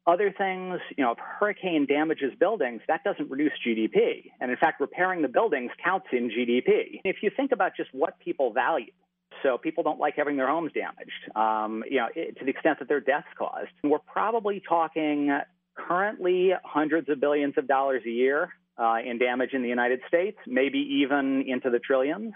Other 0.06 0.32
things, 0.32 0.80
you 0.96 1.04
know, 1.04 1.10
if 1.12 1.18
hurricane 1.18 1.84
damages 1.86 2.32
buildings, 2.40 2.80
that 2.88 3.04
doesn't 3.04 3.30
reduce 3.30 3.52
GDP. 3.66 4.30
And 4.40 4.50
in 4.50 4.56
fact, 4.56 4.80
repairing 4.80 5.20
the 5.20 5.28
buildings 5.28 5.72
counts 5.84 6.06
in 6.10 6.30
GDP. 6.30 7.02
If 7.04 7.16
you 7.22 7.30
think 7.36 7.52
about 7.52 7.72
just 7.76 7.90
what 7.92 8.18
people 8.18 8.50
value, 8.50 8.92
so 9.42 9.58
people 9.58 9.84
don't 9.84 9.98
like 9.98 10.14
having 10.16 10.36
their 10.36 10.48
homes 10.48 10.72
damaged, 10.72 11.36
um, 11.36 11.84
you 11.88 11.98
know, 11.98 12.08
to 12.14 12.44
the 12.44 12.50
extent 12.50 12.78
that 12.78 12.88
their 12.88 13.00
deaths 13.00 13.26
caused. 13.36 13.70
We're 13.82 13.98
probably 13.98 14.62
talking 14.66 15.36
currently 15.74 16.50
hundreds 16.64 17.08
of 17.08 17.20
billions 17.20 17.54
of 17.56 17.68
dollars 17.68 18.02
a 18.06 18.10
year 18.10 18.50
uh, 18.78 18.96
in 19.04 19.18
damage 19.18 19.50
in 19.52 19.62
the 19.62 19.68
United 19.68 20.00
States, 20.08 20.38
maybe 20.46 20.78
even 21.02 21.44
into 21.46 21.70
the 21.70 21.78
trillions. 21.78 22.32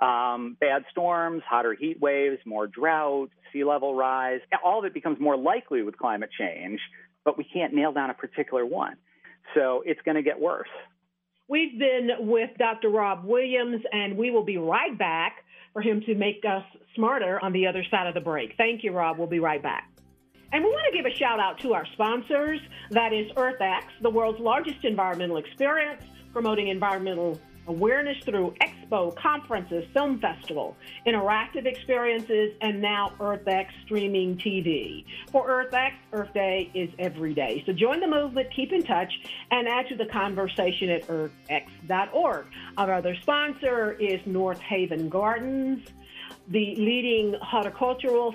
Um, 0.00 0.56
bad 0.60 0.84
storms, 0.90 1.42
hotter 1.48 1.74
heat 1.78 2.00
waves, 2.00 2.38
more 2.44 2.66
drought, 2.66 3.30
sea 3.52 3.64
level 3.64 3.94
rise, 3.94 4.40
all 4.64 4.80
of 4.80 4.84
it 4.84 4.94
becomes 4.94 5.20
more 5.20 5.36
likely 5.36 5.82
with 5.82 5.96
climate 5.96 6.30
change 6.36 6.80
but 7.24 7.38
we 7.38 7.44
can't 7.44 7.72
nail 7.72 7.92
down 7.92 8.10
a 8.10 8.14
particular 8.14 8.64
one. 8.64 8.96
So 9.54 9.82
it's 9.84 10.00
going 10.02 10.16
to 10.16 10.22
get 10.22 10.40
worse. 10.40 10.68
We've 11.48 11.78
been 11.78 12.10
with 12.20 12.50
Dr. 12.58 12.88
Rob 12.88 13.24
Williams, 13.24 13.82
and 13.92 14.16
we 14.16 14.30
will 14.30 14.44
be 14.44 14.56
right 14.56 14.96
back 14.96 15.36
for 15.72 15.82
him 15.82 16.00
to 16.02 16.14
make 16.14 16.42
us 16.48 16.64
smarter 16.94 17.42
on 17.42 17.52
the 17.52 17.66
other 17.66 17.84
side 17.90 18.06
of 18.06 18.14
the 18.14 18.20
break. 18.20 18.54
Thank 18.56 18.84
you, 18.84 18.92
Rob. 18.92 19.18
We'll 19.18 19.26
be 19.26 19.40
right 19.40 19.62
back. 19.62 19.88
And 20.52 20.62
we 20.62 20.70
want 20.70 20.84
to 20.92 20.96
give 20.96 21.06
a 21.06 21.16
shout 21.16 21.40
out 21.40 21.58
to 21.60 21.72
our 21.72 21.86
sponsors. 21.94 22.60
That 22.90 23.12
is 23.14 23.30
EarthX, 23.32 23.84
the 24.02 24.10
world's 24.10 24.38
largest 24.38 24.84
environmental 24.84 25.38
experience, 25.38 26.02
promoting 26.32 26.68
environmental 26.68 27.40
awareness 27.66 28.16
through 28.24 28.54
expo, 28.60 29.14
conferences, 29.16 29.84
film 29.92 30.18
festival, 30.18 30.76
interactive 31.06 31.66
experiences, 31.66 32.52
and 32.60 32.80
now 32.80 33.12
EarthX 33.18 33.66
streaming 33.84 34.36
TV. 34.36 35.04
For 35.30 35.48
EarthX, 35.48 35.92
Earth 36.12 36.32
Day 36.34 36.70
is 36.74 36.90
every 36.98 37.34
day. 37.34 37.62
So 37.66 37.72
join 37.72 38.00
the 38.00 38.08
movement, 38.08 38.48
keep 38.54 38.72
in 38.72 38.82
touch, 38.82 39.12
and 39.50 39.68
add 39.68 39.88
to 39.88 39.96
the 39.96 40.06
conversation 40.06 40.90
at 40.90 41.06
earthx.org. 41.06 42.46
Our 42.76 42.92
other 42.92 43.16
sponsor 43.22 43.92
is 43.92 44.20
North 44.26 44.60
Haven 44.60 45.08
Gardens, 45.08 45.86
the 46.48 46.74
leading 46.76 47.34
horticultural 47.40 48.34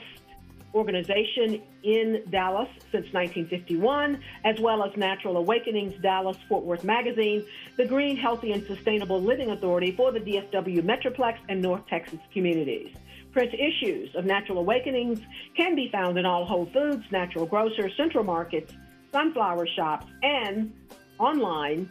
organization 0.78 1.62
in 1.84 2.24
Dallas 2.30 2.70
since 2.92 3.12
1951, 3.14 4.22
as 4.46 4.60
well 4.60 4.84
as 4.84 4.96
Natural 4.96 5.38
Awakenings 5.38 5.94
Dallas 6.02 6.38
Fort 6.48 6.64
Worth 6.64 6.84
Magazine, 6.84 7.46
the 7.78 7.86
Green, 7.86 8.16
Healthy, 8.16 8.52
and 8.52 8.66
Sustainable 8.66 9.22
Living 9.22 9.50
Authority 9.52 9.92
for 9.92 10.12
the 10.12 10.20
DFW 10.20 10.82
Metroplex 10.82 11.38
and 11.50 11.62
North 11.62 11.86
Texas 11.88 12.20
communities. 12.34 12.96
Print 13.32 13.54
issues 13.54 14.16
of 14.16 14.26
Natural 14.26 14.60
Awakenings 14.60 15.20
can 15.56 15.76
be 15.76 15.90
found 15.92 16.18
in 16.18 16.26
all 16.26 16.46
Whole 16.46 16.70
Foods, 16.74 17.04
natural 17.12 17.46
grocers, 17.46 17.92
central 17.98 18.24
markets, 18.24 18.74
sunflower 19.12 19.68
shops, 19.76 20.08
and 20.24 20.74
online, 21.20 21.90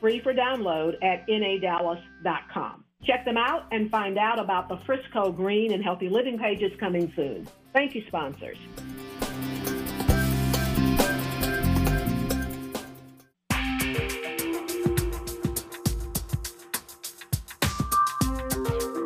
free 0.00 0.20
for 0.20 0.32
download 0.32 0.94
at 1.02 1.26
nadallas.com. 1.26 2.84
Check 3.04 3.24
them 3.24 3.36
out 3.36 3.66
and 3.72 3.90
find 3.90 4.18
out 4.18 4.38
about 4.38 4.68
the 4.68 4.76
Frisco 4.84 5.32
Green 5.32 5.72
and 5.72 5.82
Healthy 5.82 6.08
Living 6.08 6.38
pages 6.38 6.72
coming 6.78 7.12
soon. 7.16 7.46
Thank 7.72 7.94
you, 7.94 8.02
sponsors. 8.08 8.58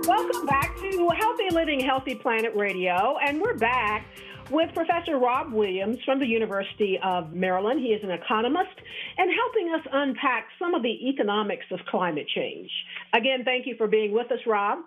Welcome 0.06 0.47
back 0.47 0.76
to 0.76 1.11
Healthy 1.18 1.50
Living, 1.50 1.80
Healthy 1.80 2.14
Planet 2.16 2.52
Radio, 2.56 3.18
and 3.23 3.40
we're 3.40 3.59
back 3.59 4.06
with 4.50 4.73
Professor 4.75 5.18
Rob 5.18 5.52
Williams 5.52 5.99
from 6.04 6.18
the 6.18 6.26
University 6.26 6.99
of 7.02 7.35
Maryland. 7.35 7.80
He 7.80 7.88
is 7.88 8.02
an 8.02 8.11
economist 8.11 8.76
and 9.18 9.30
helping 9.30 9.75
us 9.75 9.87
unpack 9.92 10.49
some 10.59 10.75
of 10.75 10.83
the 10.83 11.09
economics 11.09 11.66
of 11.71 11.80
climate 11.87 12.28
change. 12.35 12.71
Again, 13.12 13.44
thank 13.44 13.66
you 13.66 13.76
for 13.76 13.87
being 13.87 14.12
with 14.12 14.33
us, 14.33 14.40
Rob. 14.47 14.78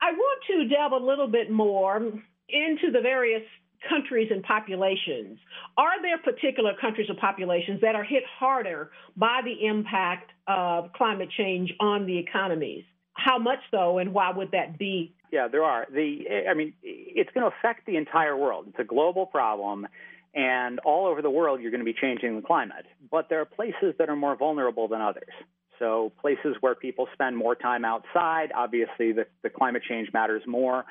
I 0.00 0.12
want 0.12 0.42
to 0.48 0.68
delve 0.68 0.92
a 0.92 1.04
little 1.04 1.28
bit 1.28 1.50
more 1.50 2.12
into 2.48 2.90
the 2.92 3.00
various 3.00 3.42
countries 3.88 4.28
and 4.30 4.42
populations. 4.42 5.38
Are 5.76 6.00
there 6.02 6.18
particular 6.18 6.72
countries 6.80 7.08
or 7.10 7.14
populations 7.14 7.80
that 7.82 7.94
are 7.94 8.04
hit 8.04 8.24
harder 8.38 8.90
by 9.16 9.40
the 9.44 9.66
impact 9.66 10.32
of 10.46 10.92
climate 10.92 11.28
change 11.36 11.72
on 11.80 12.06
the 12.06 12.18
economies? 12.18 12.84
How 13.14 13.38
much 13.38 13.60
so, 13.70 13.98
and 13.98 14.12
why 14.12 14.30
would 14.30 14.50
that 14.52 14.78
be? 14.78 15.14
Yeah, 15.32 15.48
there 15.48 15.64
are. 15.64 15.86
The 15.92 16.46
I 16.48 16.54
mean, 16.54 16.74
it's 16.82 17.30
going 17.32 17.50
to 17.50 17.56
affect 17.56 17.86
the 17.86 17.96
entire 17.96 18.36
world. 18.36 18.66
It's 18.68 18.78
a 18.78 18.84
global 18.84 19.26
problem, 19.26 19.86
and 20.34 20.78
all 20.80 21.06
over 21.06 21.22
the 21.22 21.30
world, 21.30 21.60
you're 21.60 21.70
going 21.70 21.80
to 21.80 21.84
be 21.84 21.94
changing 21.98 22.36
the 22.36 22.42
climate. 22.42 22.86
But 23.10 23.28
there 23.28 23.40
are 23.40 23.46
places 23.46 23.94
that 23.98 24.08
are 24.08 24.16
more 24.16 24.36
vulnerable 24.36 24.86
than 24.86 25.00
others. 25.00 25.32
So 25.78 26.12
places 26.20 26.56
where 26.60 26.74
people 26.74 27.06
spend 27.12 27.36
more 27.36 27.54
time 27.54 27.84
outside, 27.84 28.50
obviously 28.54 29.12
the, 29.12 29.26
the 29.42 29.50
climate 29.50 29.82
change 29.86 30.08
matters 30.12 30.42
more. 30.46 30.84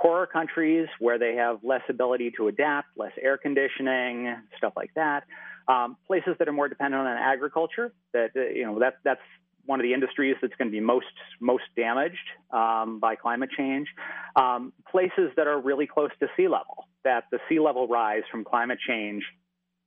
Poorer 0.00 0.26
countries 0.26 0.88
where 0.98 1.18
they 1.18 1.36
have 1.36 1.58
less 1.62 1.82
ability 1.88 2.32
to 2.36 2.48
adapt, 2.48 2.88
less 2.96 3.12
air 3.20 3.38
conditioning, 3.38 4.36
stuff 4.56 4.72
like 4.76 4.90
that. 4.94 5.24
Um, 5.68 5.96
places 6.06 6.34
that 6.38 6.48
are 6.48 6.52
more 6.52 6.68
dependent 6.68 7.06
on 7.06 7.16
agriculture, 7.16 7.92
that 8.12 8.30
uh, 8.36 8.40
you 8.40 8.64
know 8.64 8.80
that 8.80 8.94
that's 9.04 9.20
one 9.64 9.78
of 9.78 9.84
the 9.84 9.94
industries 9.94 10.34
that's 10.42 10.54
going 10.56 10.68
to 10.68 10.72
be 10.72 10.80
most 10.80 11.06
most 11.40 11.64
damaged 11.76 12.16
um, 12.50 12.98
by 13.00 13.14
climate 13.14 13.50
change. 13.56 13.86
Um, 14.34 14.72
places 14.90 15.30
that 15.36 15.46
are 15.46 15.60
really 15.60 15.86
close 15.86 16.10
to 16.20 16.26
sea 16.36 16.48
level, 16.48 16.88
that 17.04 17.24
the 17.30 17.38
sea 17.48 17.60
level 17.60 17.86
rise 17.86 18.22
from 18.30 18.44
climate 18.44 18.78
change. 18.86 19.22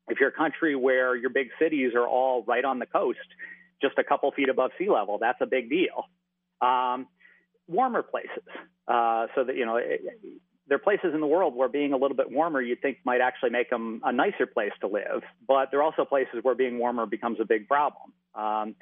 If 0.08 0.20
you're 0.20 0.30
a 0.30 0.38
country 0.38 0.76
where 0.76 1.16
your 1.16 1.32
big 1.32 1.48
cities 1.60 1.92
are 1.96 2.08
all 2.08 2.44
right 2.48 2.64
on 2.64 2.80
the 2.80 2.86
coast, 2.86 3.20
just 3.82 3.98
a 3.98 4.04
couple 4.04 4.32
feet 4.32 4.50
above 4.50 4.72
sea 4.78 4.90
level, 4.90 5.18
that's 5.20 5.40
a 5.42 5.48
big 5.48 5.70
deal. 5.70 6.06
Um, 6.62 7.08
warmer 7.68 8.04
places, 8.04 8.44
uh, 8.88 9.28
so 9.36 9.44
that 9.44 9.56
you 9.56 9.66
know. 9.66 9.78
It, 9.78 10.02
there 10.68 10.78
are 10.78 10.80
places 10.80 11.12
in 11.14 11.22
the 11.22 11.28
world 11.28 11.56
where 11.56 11.70
being 11.70 11.94
a 11.94 11.98
little 11.98 12.18
bit 12.18 12.32
warmer 12.32 12.60
you'd 12.60 12.82
think 12.82 12.98
might 13.04 13.22
actually 13.22 13.52
make 13.52 13.70
them 13.70 14.02
a 14.04 14.12
nicer 14.12 14.48
place 14.48 14.72
to 14.82 14.88
live, 14.88 15.22
but 15.48 15.70
there 15.70 15.80
are 15.80 15.84
also 15.84 16.06
places 16.06 16.40
where 16.42 16.56
being 16.56 16.80
warmer 16.80 17.06
becomes 17.06 17.40
a 17.40 17.46
big 17.46 17.68
problem. 17.68 18.12
Um, 18.34 18.76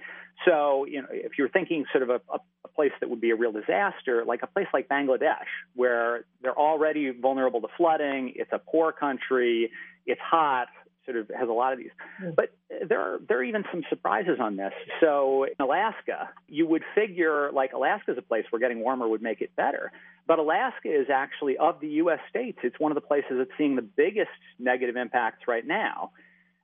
so, 0.45 0.85
you 0.85 1.01
know, 1.01 1.07
if 1.11 1.33
you're 1.37 1.49
thinking 1.49 1.85
sort 1.91 2.03
of 2.03 2.09
a, 2.09 2.21
a, 2.33 2.39
place 2.75 2.91
that 3.01 3.09
would 3.09 3.21
be 3.21 3.29
a 3.29 3.35
real 3.35 3.51
disaster, 3.51 4.23
like 4.25 4.41
a 4.41 4.47
place 4.47 4.65
like 4.73 4.87
Bangladesh, 4.87 5.45
where 5.75 6.25
they're 6.41 6.57
already 6.57 7.11
vulnerable 7.11 7.61
to 7.61 7.67
flooding, 7.77 8.33
it's 8.35 8.51
a 8.51 8.57
poor 8.57 8.91
country, 8.91 9.69
it's 10.07 10.21
hot, 10.21 10.69
sort 11.05 11.17
of 11.17 11.29
has 11.37 11.49
a 11.49 11.51
lot 11.51 11.73
of 11.73 11.79
these. 11.79 11.91
But 12.35 12.53
there 12.87 12.99
are 12.99 13.19
there 13.27 13.39
are 13.39 13.43
even 13.43 13.63
some 13.71 13.83
surprises 13.89 14.37
on 14.39 14.55
this. 14.55 14.73
So 15.01 15.45
in 15.45 15.55
Alaska, 15.59 16.29
you 16.47 16.67
would 16.67 16.83
figure 16.95 17.51
like 17.51 17.73
Alaska 17.73 18.11
is 18.11 18.17
a 18.17 18.21
place 18.21 18.45
where 18.49 18.59
getting 18.59 18.79
warmer 18.79 19.07
would 19.07 19.21
make 19.21 19.41
it 19.41 19.55
better. 19.55 19.91
But 20.27 20.39
Alaska 20.39 20.89
is 20.89 21.07
actually 21.13 21.57
of 21.57 21.79
the 21.81 21.87
U.S. 21.87 22.19
states, 22.29 22.59
it's 22.63 22.79
one 22.79 22.91
of 22.91 22.95
the 22.95 23.01
places 23.01 23.33
that's 23.37 23.51
seeing 23.57 23.75
the 23.75 23.81
biggest 23.81 24.29
negative 24.57 24.95
impacts 24.95 25.47
right 25.47 25.65
now. 25.65 26.11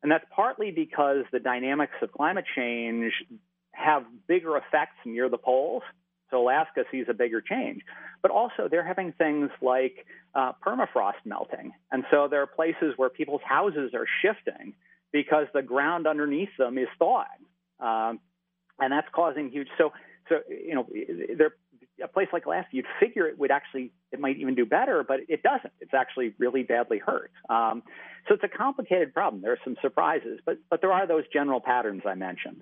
And 0.02 0.12
that's 0.12 0.26
partly 0.34 0.72
because 0.72 1.26
the 1.32 1.40
dynamics 1.40 1.94
of 2.02 2.12
climate 2.14 2.46
change 2.56 3.12
have 3.74 4.04
bigger 4.28 4.58
effects 4.58 4.96
near 5.06 5.30
the 5.30 5.38
poles. 5.38 5.84
So 6.32 6.42
Alaska 6.42 6.84
sees 6.92 7.06
a 7.10 7.14
bigger 7.14 7.42
change. 7.42 7.82
But 8.22 8.32
also, 8.32 8.68
they're 8.70 8.86
having 8.86 9.14
things 9.14 9.50
like 9.62 10.06
uh, 10.36 10.52
permafrost 10.66 11.26
melting. 11.26 11.72
And 11.92 12.04
so 12.12 12.28
there 12.30 12.42
are 12.42 12.48
places 12.48 12.94
where 12.98 13.10
people's 13.10 13.42
houses 13.44 13.92
are 13.94 14.06
shifting 14.22 14.74
because 15.12 15.48
the 15.54 15.62
ground 15.62 16.08
underneath 16.08 16.56
them 16.58 16.78
is 16.78 16.88
thawing. 16.98 17.26
Um, 17.80 18.20
and 18.80 18.92
that's 18.92 19.08
causing 19.14 19.50
huge. 19.50 19.68
So, 19.78 19.92
so 20.28 20.40
you 20.50 20.76
know, 20.76 20.88
there, 21.38 21.54
a 22.04 22.08
place 22.08 22.28
like 22.32 22.46
Alaska, 22.46 22.70
you'd 22.72 22.86
figure 23.00 23.28
it 23.28 23.38
would 23.38 23.52
actually, 23.52 23.92
it 24.12 24.20
might 24.20 24.38
even 24.38 24.56
do 24.56 24.66
better, 24.66 25.04
but 25.04 25.22
it 25.28 25.44
doesn't. 25.44 25.74
It's 25.80 25.94
actually 25.94 26.34
really 26.38 26.64
badly 26.64 27.00
hurt. 27.00 27.32
Um, 27.50 27.84
so 28.28 28.36
it's 28.36 28.44
a 28.44 28.48
complicated 28.48 29.14
problem. 29.14 29.42
There 29.42 29.52
are 29.52 29.60
some 29.64 29.76
surprises, 29.82 30.40
but 30.46 30.58
but 30.70 30.82
there 30.82 30.92
are 30.92 31.08
those 31.08 31.24
general 31.32 31.60
patterns 31.60 32.04
I 32.06 32.16
mentioned. 32.16 32.62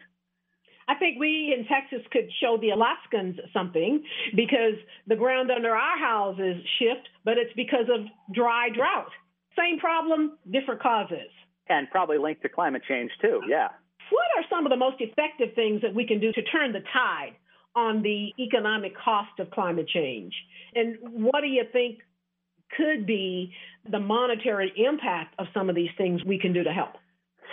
I 0.88 0.96
think 0.96 1.20
we 1.20 1.54
in 1.58 1.66
Texas 1.66 2.06
could 2.12 2.30
show 2.40 2.58
the 2.60 2.70
Alaskans 2.70 3.38
something 3.54 4.04
because 4.36 4.76
the 5.06 5.16
ground 5.16 5.52
under 5.52 5.72
our 5.72 5.98
houses 5.98 6.64
shift, 6.80 7.08
but 7.26 7.38
it's 7.38 7.54
because 7.56 7.88
of 7.94 8.06
dry 8.34 8.70
drought. 8.70 9.12
Same 9.58 9.80
problem, 9.80 10.38
different 10.50 10.82
causes. 10.82 11.30
And 11.68 11.90
probably 11.92 12.18
linked 12.18 12.42
to 12.44 12.50
climate 12.50 12.84
change 12.88 13.12
too, 13.22 13.42
yeah. 13.50 13.68
What 14.10 14.28
are 14.38 14.44
some 14.50 14.66
of 14.66 14.70
the 14.70 14.78
most 14.78 14.98
effective 15.00 15.54
things 15.56 15.82
that 15.82 15.94
we 15.94 16.08
can 16.08 16.22
do 16.22 16.32
to 16.32 16.42
turn 16.44 16.72
the 16.72 16.84
tide 16.94 17.36
on 17.76 18.02
the 18.02 18.32
economic 18.40 18.94
cost 18.98 19.40
of 19.40 19.52
climate 19.52 19.90
change? 19.90 20.34
And 20.74 20.98
what 21.02 21.42
do 21.42 21.48
you 21.48 21.64
think 21.74 22.00
could 22.78 23.06
be 23.06 23.54
the 23.90 24.00
monetary 24.00 24.72
impact 24.78 25.36
of 25.40 25.48
some 25.54 25.70
of 25.70 25.76
these 25.76 25.90
things 25.98 26.24
we 26.24 26.40
can 26.40 26.54
do 26.54 26.64
to 26.64 26.72
help? 26.72 26.96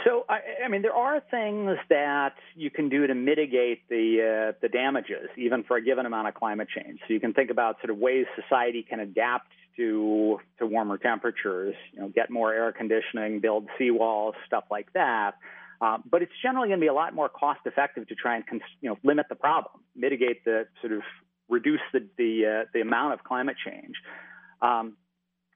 So, 0.04 0.25
I, 0.28 0.64
I, 0.66 0.68
mean, 0.68 0.82
there 0.82 0.92
are 0.92 1.20
things 1.30 1.78
that 1.88 2.34
you 2.54 2.70
can 2.70 2.90
do 2.90 3.06
to 3.06 3.14
mitigate 3.14 3.88
the 3.88 4.50
uh, 4.50 4.58
the 4.61 4.68
damages, 4.68 5.28
even 5.37 5.64
for 5.64 5.78
a 5.78 5.82
given 5.82 6.04
amount 6.04 6.28
of 6.28 6.34
climate 6.34 6.68
change. 6.68 7.00
So 7.06 7.14
you 7.14 7.20
can 7.20 7.32
think 7.32 7.50
about 7.50 7.76
sort 7.80 7.90
of 7.90 7.96
ways 7.96 8.26
society 8.40 8.84
can 8.88 9.00
adapt 9.00 9.49
to 9.76 10.38
to 10.58 10.66
warmer 10.66 10.99
temperatures. 10.99 11.75
You 11.92 12.00
know, 12.02 12.08
get 12.08 12.30
more 12.30 12.52
air 12.52 12.70
conditioning, 12.73 13.40
build 13.40 13.66
seawalls, 13.80 14.32
stuff 14.46 14.64
like 14.70 14.92
that. 14.92 15.32
Um, 15.80 16.04
but 16.11 16.23
it's 16.23 16.32
generally 16.42 16.68
going 16.68 16.80
to 16.80 16.84
be 16.84 16.88
a 16.88 16.94
lot 16.94 17.14
more 17.14 17.28
cost 17.28 17.61
effective 17.64 18.06
to 18.08 18.14
try 18.14 18.37
and 18.37 18.44
you 18.80 18.90
know 18.90 18.99
limit 19.02 19.26
the 19.28 19.34
problem, 19.34 19.82
mitigate 19.96 20.44
the 20.44 20.66
sort 20.80 20.92
of 20.92 21.02
reduce 21.49 21.80
the 21.92 22.06
the, 22.16 22.62
uh, 22.62 22.68
the 22.75 22.80
amount 22.80 23.14
of 23.14 23.25
climate 23.25 23.56
change. 23.64 23.94
Um, 24.62 24.96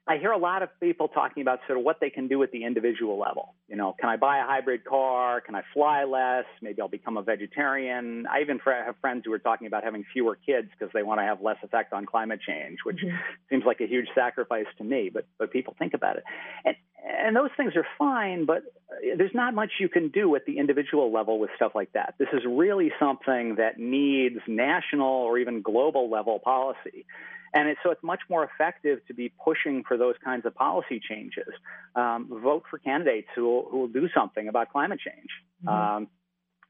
I 0.08 0.16
hear 0.16 0.32
a 0.32 0.38
lot 0.38 0.62
of 0.62 0.70
people 0.80 1.08
talking 1.08 1.42
about 1.42 1.60
sort 1.66 1.78
of 1.78 1.84
what 1.84 2.00
they 2.00 2.08
can 2.08 2.28
do 2.28 2.42
at 2.42 2.50
the 2.50 2.64
individual 2.64 3.18
level. 3.18 3.54
You 3.68 3.76
know, 3.76 3.94
can 4.00 4.08
I 4.08 4.16
buy 4.16 4.38
a 4.38 4.44
hybrid 4.44 4.84
car? 4.84 5.42
Can 5.42 5.54
I 5.54 5.62
fly 5.74 6.04
less? 6.04 6.46
Maybe 6.62 6.80
I'll 6.80 6.88
become 6.88 7.18
a 7.18 7.22
vegetarian. 7.22 8.26
I 8.26 8.40
even 8.40 8.58
have 8.64 8.96
friends 9.02 9.22
who 9.26 9.32
are 9.34 9.38
talking 9.38 9.66
about 9.66 9.84
having 9.84 10.04
fewer 10.10 10.38
kids 10.46 10.68
because 10.76 10.90
they 10.94 11.02
want 11.02 11.20
to 11.20 11.24
have 11.24 11.42
less 11.42 11.58
effect 11.62 11.92
on 11.92 12.06
climate 12.06 12.40
change, 12.46 12.78
which 12.84 12.96
mm-hmm. 12.96 13.16
seems 13.50 13.64
like 13.66 13.82
a 13.82 13.86
huge 13.86 14.06
sacrifice 14.14 14.66
to 14.78 14.84
me. 14.84 15.10
But 15.12 15.26
but 15.38 15.52
people 15.52 15.76
think 15.78 15.92
about 15.92 16.16
it, 16.16 16.24
and 16.64 16.76
and 17.04 17.36
those 17.36 17.50
things 17.58 17.76
are 17.76 17.86
fine. 17.98 18.46
But 18.46 18.62
there's 19.18 19.34
not 19.34 19.54
much 19.54 19.72
you 19.78 19.90
can 19.90 20.08
do 20.08 20.34
at 20.36 20.46
the 20.46 20.58
individual 20.58 21.12
level 21.12 21.38
with 21.38 21.50
stuff 21.56 21.72
like 21.74 21.92
that. 21.92 22.14
This 22.18 22.28
is 22.32 22.40
really 22.48 22.92
something 22.98 23.56
that 23.56 23.78
needs 23.78 24.38
national 24.46 25.06
or 25.06 25.38
even 25.38 25.60
global 25.60 26.10
level 26.10 26.38
policy. 26.38 27.04
And 27.54 27.74
so 27.82 27.90
it's 27.90 28.02
much 28.02 28.20
more 28.28 28.44
effective 28.44 28.98
to 29.08 29.14
be 29.14 29.32
pushing 29.42 29.82
for 29.86 29.96
those 29.96 30.14
kinds 30.24 30.44
of 30.46 30.54
policy 30.54 31.00
changes. 31.00 31.48
Um, 31.94 32.28
vote 32.42 32.64
for 32.70 32.78
candidates 32.78 33.28
who 33.34 33.44
will, 33.44 33.68
who 33.70 33.78
will 33.80 33.88
do 33.88 34.08
something 34.14 34.48
about 34.48 34.70
climate 34.70 35.00
change. 35.00 35.30
Mm-hmm. 35.64 35.68
Um, 35.68 36.08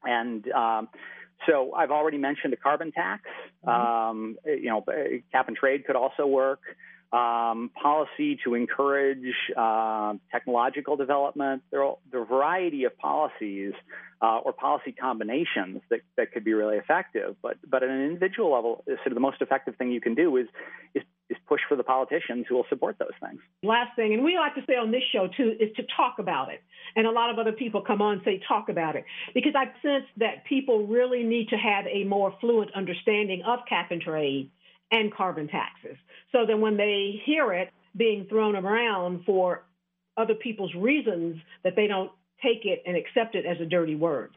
and 0.03 0.51
um, 0.51 0.89
so 1.47 1.73
I've 1.73 1.91
already 1.91 2.17
mentioned 2.17 2.53
a 2.53 2.57
carbon 2.57 2.91
tax. 2.91 3.23
Mm-hmm. 3.65 3.69
Um, 3.69 4.37
you 4.45 4.69
know, 4.69 4.83
cap 5.31 5.47
and 5.47 5.57
trade 5.57 5.85
could 5.85 5.95
also 5.95 6.25
work. 6.25 6.61
Um, 7.11 7.71
policy 7.73 8.37
to 8.43 8.53
encourage 8.53 9.33
uh, 9.57 10.13
technological 10.31 10.95
development. 10.95 11.63
There 11.71 11.83
are, 11.83 11.95
a 12.13 12.23
variety 12.23 12.83
of 12.83 12.95
policies 12.99 13.73
uh, 14.21 14.37
or 14.37 14.53
policy 14.53 14.91
combinations 14.91 15.81
that, 15.89 16.01
that 16.17 16.31
could 16.31 16.43
be 16.43 16.53
really 16.53 16.77
effective. 16.77 17.35
But 17.41 17.57
but 17.67 17.81
at 17.81 17.89
an 17.89 18.03
individual 18.03 18.53
level, 18.53 18.83
sort 18.85 19.07
of 19.07 19.15
the 19.15 19.21
most 19.21 19.41
effective 19.41 19.75
thing 19.77 19.91
you 19.91 20.01
can 20.01 20.13
do 20.13 20.37
is, 20.37 20.47
is 20.93 21.01
is 21.29 21.37
push 21.47 21.61
for 21.67 21.75
the 21.75 21.83
politicians 21.83 22.45
who 22.49 22.55
will 22.55 22.65
support 22.69 22.97
those 22.99 23.15
things. 23.21 23.39
Last 23.63 23.95
thing, 23.95 24.13
and 24.13 24.23
we 24.23 24.35
like 24.37 24.55
to 24.55 24.61
say 24.67 24.75
on 24.75 24.91
this 24.91 25.03
show 25.11 25.27
too, 25.35 25.55
is 25.59 25.69
to 25.77 25.83
talk 25.95 26.19
about 26.19 26.51
it. 26.51 26.61
And 26.95 27.05
a 27.05 27.11
lot 27.11 27.29
of 27.29 27.37
other 27.37 27.51
people 27.51 27.81
come 27.81 28.01
on 28.01 28.13
and 28.13 28.21
say 28.25 28.41
talk 28.47 28.69
about 28.69 28.95
it 28.95 29.05
because 29.33 29.53
I 29.55 29.65
sense 29.81 30.05
that 30.17 30.45
people 30.45 30.87
really 30.87 31.23
need 31.23 31.49
to 31.49 31.55
have 31.55 31.85
a 31.87 32.03
more 32.03 32.33
fluent 32.41 32.71
understanding 32.75 33.43
of 33.45 33.59
cap 33.69 33.91
and 33.91 34.01
trade 34.01 34.51
and 34.91 35.13
carbon 35.13 35.47
taxes. 35.47 35.97
So 36.31 36.45
then 36.45 36.61
when 36.61 36.77
they 36.77 37.21
hear 37.25 37.53
it 37.53 37.69
being 37.95 38.25
thrown 38.29 38.55
around 38.55 39.23
for 39.25 39.63
other 40.17 40.35
people's 40.35 40.73
reasons 40.75 41.37
that 41.63 41.75
they 41.75 41.87
don't 41.87 42.11
take 42.43 42.65
it 42.65 42.83
and 42.85 42.95
accept 42.95 43.35
it 43.35 43.45
as 43.45 43.59
a 43.61 43.65
dirty 43.65 43.95
word. 43.95 44.31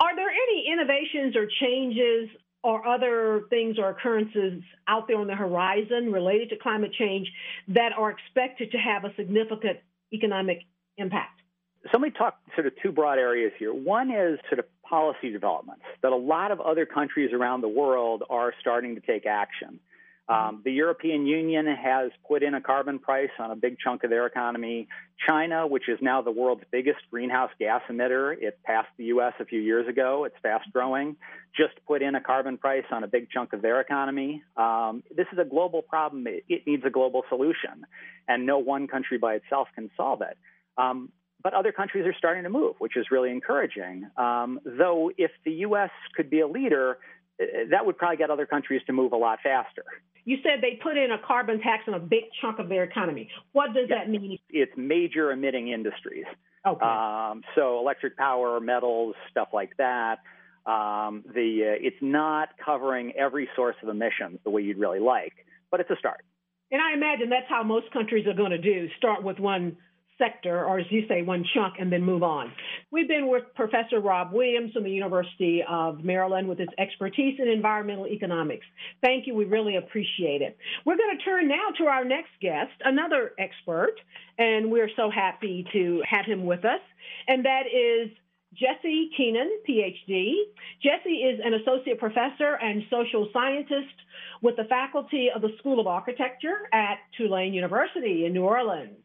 Are 0.00 0.14
there 0.14 0.30
any 0.30 0.66
innovations 0.72 1.36
or 1.36 1.46
changes 1.60 2.28
or 2.62 2.86
other 2.86 3.42
things 3.50 3.78
or 3.78 3.90
occurrences 3.90 4.62
out 4.86 5.08
there 5.08 5.18
on 5.18 5.26
the 5.26 5.34
horizon 5.34 6.12
related 6.12 6.50
to 6.50 6.56
climate 6.56 6.92
change 6.98 7.28
that 7.68 7.90
are 7.96 8.10
expected 8.10 8.70
to 8.72 8.78
have 8.78 9.04
a 9.04 9.14
significant 9.16 9.78
economic 10.12 10.60
impact? 10.96 11.40
So 11.84 11.90
let 11.94 12.02
me 12.02 12.10
talk 12.10 12.38
sort 12.54 12.68
of 12.68 12.74
two 12.80 12.92
broad 12.92 13.18
areas 13.18 13.52
here. 13.58 13.74
One 13.74 14.10
is 14.10 14.38
sort 14.48 14.60
of 14.60 14.66
policy 14.88 15.32
developments 15.32 15.82
that 16.02 16.12
a 16.12 16.16
lot 16.16 16.52
of 16.52 16.60
other 16.60 16.86
countries 16.86 17.32
around 17.32 17.62
the 17.62 17.68
world 17.68 18.22
are 18.30 18.54
starting 18.60 18.94
to 18.94 19.00
take 19.00 19.26
action. 19.26 19.80
Um, 20.28 20.62
the 20.64 20.72
European 20.72 21.26
Union 21.26 21.66
has 21.66 22.10
put 22.26 22.42
in 22.42 22.54
a 22.54 22.60
carbon 22.60 22.98
price 22.98 23.30
on 23.38 23.50
a 23.50 23.56
big 23.56 23.76
chunk 23.78 24.04
of 24.04 24.10
their 24.10 24.26
economy. 24.26 24.88
China, 25.26 25.66
which 25.66 25.88
is 25.88 25.98
now 26.00 26.22
the 26.22 26.30
world's 26.30 26.62
biggest 26.70 27.00
greenhouse 27.10 27.50
gas 27.58 27.82
emitter, 27.90 28.34
it 28.40 28.58
passed 28.64 28.88
the 28.96 29.04
U.S. 29.04 29.32
a 29.40 29.44
few 29.44 29.60
years 29.60 29.88
ago. 29.88 30.24
It's 30.24 30.36
fast 30.42 30.72
growing. 30.72 31.16
Just 31.56 31.74
put 31.86 32.02
in 32.02 32.14
a 32.14 32.20
carbon 32.20 32.56
price 32.56 32.84
on 32.90 33.02
a 33.02 33.08
big 33.08 33.30
chunk 33.30 33.52
of 33.52 33.62
their 33.62 33.80
economy. 33.80 34.42
Um, 34.56 35.02
this 35.14 35.26
is 35.32 35.38
a 35.38 35.44
global 35.44 35.82
problem. 35.82 36.26
It, 36.26 36.44
it, 36.48 36.66
needs 36.66 36.84
a 36.86 36.90
global 36.90 37.24
solution, 37.28 37.84
and 38.28 38.46
no 38.46 38.58
one 38.58 38.86
country 38.86 39.18
by 39.18 39.34
itself 39.34 39.68
can 39.74 39.90
solve 39.96 40.22
it. 40.22 40.38
Um, 40.78 41.10
but 41.42 41.54
other 41.54 41.72
countries 41.72 42.06
are 42.06 42.14
starting 42.16 42.44
to 42.44 42.50
move, 42.50 42.76
which 42.78 42.96
is 42.96 43.06
really 43.10 43.30
encouraging. 43.30 44.08
Um, 44.16 44.60
though, 44.64 45.10
if 45.18 45.32
the 45.44 45.50
U.S. 45.66 45.90
could 46.14 46.30
be 46.30 46.40
a 46.40 46.46
leader, 46.46 46.98
that 47.38 47.84
would 47.84 47.96
probably 47.96 48.16
get 48.16 48.30
other 48.30 48.46
countries 48.46 48.82
to 48.86 48.92
move 48.92 49.12
a 49.12 49.16
lot 49.16 49.38
faster. 49.42 49.84
You 50.24 50.38
said 50.42 50.62
they 50.62 50.78
put 50.82 50.96
in 50.96 51.10
a 51.10 51.18
carbon 51.18 51.60
tax 51.60 51.84
on 51.88 51.94
a 51.94 51.98
big 51.98 52.24
chunk 52.40 52.58
of 52.58 52.68
their 52.68 52.84
economy. 52.84 53.28
What 53.52 53.74
does 53.74 53.88
that 53.88 54.08
mean? 54.08 54.38
It's 54.50 54.72
major 54.76 55.32
emitting 55.32 55.68
industries. 55.68 56.26
Okay. 56.66 56.84
Um, 56.84 57.42
so 57.56 57.80
electric 57.80 58.16
power, 58.16 58.60
metals, 58.60 59.16
stuff 59.30 59.48
like 59.52 59.76
that. 59.78 60.18
Um, 60.64 61.24
the 61.34 61.74
uh, 61.74 61.86
it's 61.86 61.96
not 62.00 62.50
covering 62.64 63.12
every 63.18 63.48
source 63.56 63.74
of 63.82 63.88
emissions 63.88 64.38
the 64.44 64.50
way 64.50 64.62
you'd 64.62 64.78
really 64.78 65.00
like, 65.00 65.32
but 65.72 65.80
it's 65.80 65.90
a 65.90 65.96
start. 65.96 66.24
And 66.70 66.80
I 66.80 66.94
imagine 66.94 67.30
that's 67.30 67.48
how 67.48 67.64
most 67.64 67.90
countries 67.92 68.28
are 68.28 68.34
going 68.34 68.52
to 68.52 68.58
do: 68.58 68.88
start 68.96 69.24
with 69.24 69.40
one 69.40 69.76
sector, 70.18 70.64
or 70.64 70.78
as 70.78 70.86
you 70.90 71.06
say, 71.08 71.22
one 71.22 71.44
chunk, 71.54 71.74
and 71.78 71.92
then 71.92 72.02
move 72.02 72.22
on. 72.22 72.52
We've 72.90 73.08
been 73.08 73.28
with 73.28 73.44
Professor 73.54 74.00
Rob 74.00 74.32
Williams 74.32 74.72
from 74.72 74.84
the 74.84 74.90
University 74.90 75.62
of 75.68 76.04
Maryland 76.04 76.48
with 76.48 76.58
his 76.58 76.68
expertise 76.78 77.38
in 77.38 77.48
environmental 77.48 78.06
economics. 78.06 78.66
Thank 79.02 79.26
you. 79.26 79.34
We 79.34 79.44
really 79.44 79.76
appreciate 79.76 80.42
it. 80.42 80.56
We're 80.84 80.96
going 80.96 81.16
to 81.16 81.24
turn 81.24 81.48
now 81.48 81.70
to 81.78 81.84
our 81.84 82.04
next 82.04 82.30
guest, 82.40 82.72
another 82.84 83.32
expert, 83.38 83.94
and 84.38 84.70
we're 84.70 84.90
so 84.96 85.10
happy 85.10 85.66
to 85.72 86.02
have 86.08 86.24
him 86.24 86.44
with 86.44 86.64
us, 86.64 86.80
and 87.28 87.44
that 87.44 87.62
is 87.66 88.10
Jesse 88.54 89.10
Keenan, 89.16 89.50
PhD. 89.66 90.34
Jesse 90.82 91.08
is 91.08 91.40
an 91.42 91.54
associate 91.54 91.98
professor 91.98 92.58
and 92.60 92.82
social 92.90 93.28
scientist 93.32 93.94
with 94.42 94.56
the 94.56 94.64
faculty 94.64 95.28
of 95.34 95.40
the 95.40 95.54
School 95.58 95.80
of 95.80 95.86
Architecture 95.86 96.68
at 96.72 96.98
Tulane 97.16 97.54
University 97.54 98.26
in 98.26 98.34
New 98.34 98.44
Orleans. 98.44 98.98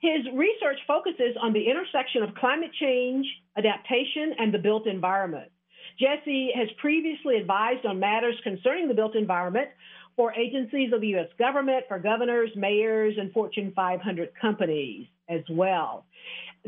His 0.00 0.26
research 0.34 0.78
focuses 0.86 1.36
on 1.40 1.52
the 1.52 1.68
intersection 1.68 2.22
of 2.22 2.34
climate 2.34 2.70
change, 2.80 3.26
adaptation, 3.56 4.34
and 4.38 4.52
the 4.52 4.58
built 4.58 4.86
environment. 4.86 5.50
Jesse 5.98 6.50
has 6.54 6.68
previously 6.78 7.36
advised 7.36 7.86
on 7.86 7.98
matters 7.98 8.34
concerning 8.42 8.88
the 8.88 8.94
built 8.94 9.16
environment 9.16 9.68
for 10.14 10.32
agencies 10.34 10.92
of 10.92 11.00
the 11.00 11.08
U.S. 11.08 11.28
government, 11.38 11.84
for 11.88 11.98
governors, 11.98 12.50
mayors, 12.56 13.14
and 13.18 13.32
Fortune 13.32 13.72
500 13.74 14.30
companies 14.40 15.06
as 15.28 15.42
well. 15.50 16.04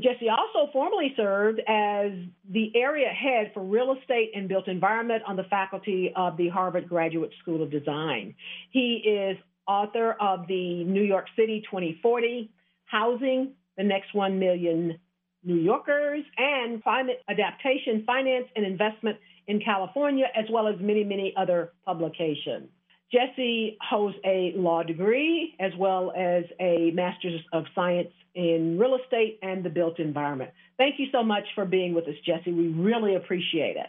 Jesse 0.00 0.28
also 0.28 0.70
formerly 0.72 1.12
served 1.16 1.60
as 1.66 2.12
the 2.50 2.72
area 2.74 3.08
head 3.08 3.50
for 3.52 3.62
real 3.62 3.96
estate 4.00 4.30
and 4.34 4.48
built 4.48 4.68
environment 4.68 5.22
on 5.26 5.36
the 5.36 5.44
faculty 5.44 6.12
of 6.14 6.36
the 6.36 6.48
Harvard 6.48 6.88
Graduate 6.88 7.32
School 7.42 7.62
of 7.62 7.70
Design. 7.70 8.34
He 8.70 9.02
is 9.04 9.36
author 9.66 10.12
of 10.20 10.46
the 10.46 10.84
New 10.84 11.02
York 11.02 11.26
City 11.36 11.62
2040 11.68 12.50
housing, 12.90 13.52
the 13.76 13.84
next 13.84 14.14
1 14.14 14.38
million 14.38 14.98
New 15.44 15.56
Yorkers, 15.56 16.24
and 16.36 16.82
climate 16.82 17.22
adaptation, 17.28 18.02
finance, 18.04 18.46
and 18.56 18.66
investment 18.66 19.16
in 19.46 19.60
California, 19.60 20.26
as 20.36 20.44
well 20.50 20.66
as 20.66 20.74
many, 20.80 21.04
many 21.04 21.32
other 21.36 21.72
publications. 21.86 22.68
Jesse 23.10 23.78
holds 23.80 24.16
a 24.24 24.52
law 24.54 24.82
degree 24.82 25.54
as 25.58 25.72
well 25.78 26.12
as 26.14 26.44
a 26.60 26.90
master's 26.90 27.40
of 27.52 27.64
science 27.74 28.10
in 28.34 28.78
real 28.78 28.98
estate 29.02 29.38
and 29.42 29.64
the 29.64 29.70
built 29.70 29.98
environment. 29.98 30.50
Thank 30.76 30.96
you 30.98 31.06
so 31.10 31.22
much 31.22 31.44
for 31.54 31.64
being 31.64 31.94
with 31.94 32.06
us, 32.06 32.14
Jesse. 32.26 32.52
We 32.52 32.68
really 32.68 33.14
appreciate 33.14 33.76
it. 33.76 33.86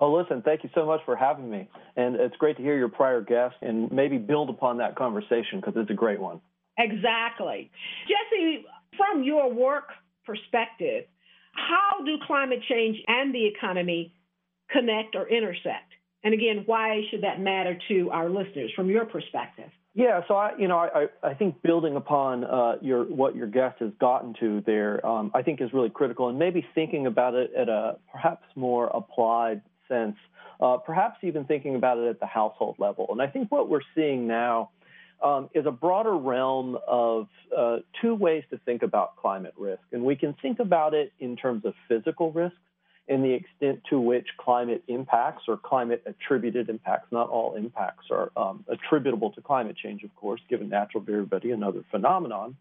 Oh, 0.00 0.12
listen, 0.12 0.42
thank 0.42 0.62
you 0.64 0.70
so 0.74 0.86
much 0.86 1.00
for 1.04 1.16
having 1.16 1.50
me. 1.50 1.68
And 1.96 2.16
it's 2.16 2.36
great 2.36 2.56
to 2.56 2.62
hear 2.62 2.76
your 2.76 2.88
prior 2.88 3.20
guest 3.20 3.56
and 3.62 3.90
maybe 3.90 4.18
build 4.18 4.50
upon 4.50 4.78
that 4.78 4.96
conversation 4.96 5.60
because 5.60 5.74
it's 5.76 5.90
a 5.90 5.94
great 5.94 6.20
one. 6.20 6.40
Exactly. 6.78 7.70
Jesse, 8.06 8.64
from 8.96 9.24
your 9.24 9.52
work 9.52 9.88
perspective, 10.24 11.04
how 11.52 12.04
do 12.04 12.16
climate 12.26 12.60
change 12.68 12.96
and 13.06 13.34
the 13.34 13.46
economy 13.46 14.14
connect 14.70 15.16
or 15.16 15.28
intersect? 15.28 15.92
And 16.24 16.34
again, 16.34 16.62
why 16.66 17.02
should 17.10 17.22
that 17.22 17.40
matter 17.40 17.78
to 17.88 18.10
our 18.10 18.28
listeners 18.28 18.70
from 18.74 18.90
your 18.90 19.04
perspective? 19.04 19.70
Yeah, 19.94 20.20
so 20.28 20.34
I, 20.34 20.52
you 20.58 20.68
know, 20.68 20.78
I, 20.78 21.06
I 21.24 21.34
think 21.34 21.60
building 21.62 21.96
upon 21.96 22.44
uh, 22.44 22.76
your 22.80 23.04
what 23.04 23.34
your 23.34 23.48
guest 23.48 23.80
has 23.80 23.90
gotten 24.00 24.34
to 24.38 24.62
there, 24.64 25.04
um, 25.04 25.32
I 25.34 25.42
think 25.42 25.60
is 25.60 25.72
really 25.72 25.90
critical, 25.90 26.28
and 26.28 26.38
maybe 26.38 26.64
thinking 26.74 27.06
about 27.06 27.34
it 27.34 27.50
at 27.58 27.68
a 27.68 27.96
perhaps 28.12 28.44
more 28.54 28.86
applied 28.94 29.62
sense, 29.88 30.14
uh, 30.60 30.76
perhaps 30.76 31.18
even 31.22 31.44
thinking 31.46 31.74
about 31.74 31.98
it 31.98 32.08
at 32.08 32.20
the 32.20 32.26
household 32.26 32.76
level. 32.78 33.08
And 33.10 33.20
I 33.20 33.26
think 33.26 33.50
what 33.50 33.68
we're 33.68 33.80
seeing 33.96 34.28
now 34.28 34.70
um, 35.22 35.50
is 35.54 35.66
a 35.66 35.70
broader 35.70 36.16
realm 36.16 36.78
of 36.86 37.28
uh, 37.56 37.78
two 38.00 38.14
ways 38.14 38.44
to 38.50 38.58
think 38.58 38.82
about 38.82 39.16
climate 39.16 39.54
risk. 39.56 39.82
And 39.92 40.04
we 40.04 40.16
can 40.16 40.34
think 40.40 40.60
about 40.60 40.94
it 40.94 41.12
in 41.18 41.36
terms 41.36 41.64
of 41.64 41.74
physical 41.88 42.32
risks 42.32 42.58
and 43.08 43.24
the 43.24 43.32
extent 43.32 43.80
to 43.88 43.98
which 43.98 44.26
climate 44.38 44.82
impacts 44.86 45.44
or 45.48 45.56
climate 45.56 46.02
attributed 46.06 46.68
impacts, 46.68 47.10
not 47.10 47.28
all 47.30 47.54
impacts 47.54 48.06
are 48.10 48.30
um, 48.36 48.64
attributable 48.68 49.32
to 49.32 49.40
climate 49.40 49.76
change, 49.82 50.02
of 50.04 50.14
course, 50.14 50.40
given 50.50 50.68
natural 50.68 51.02
variability, 51.02 51.50
another 51.50 51.82
phenomenon. 51.90 52.56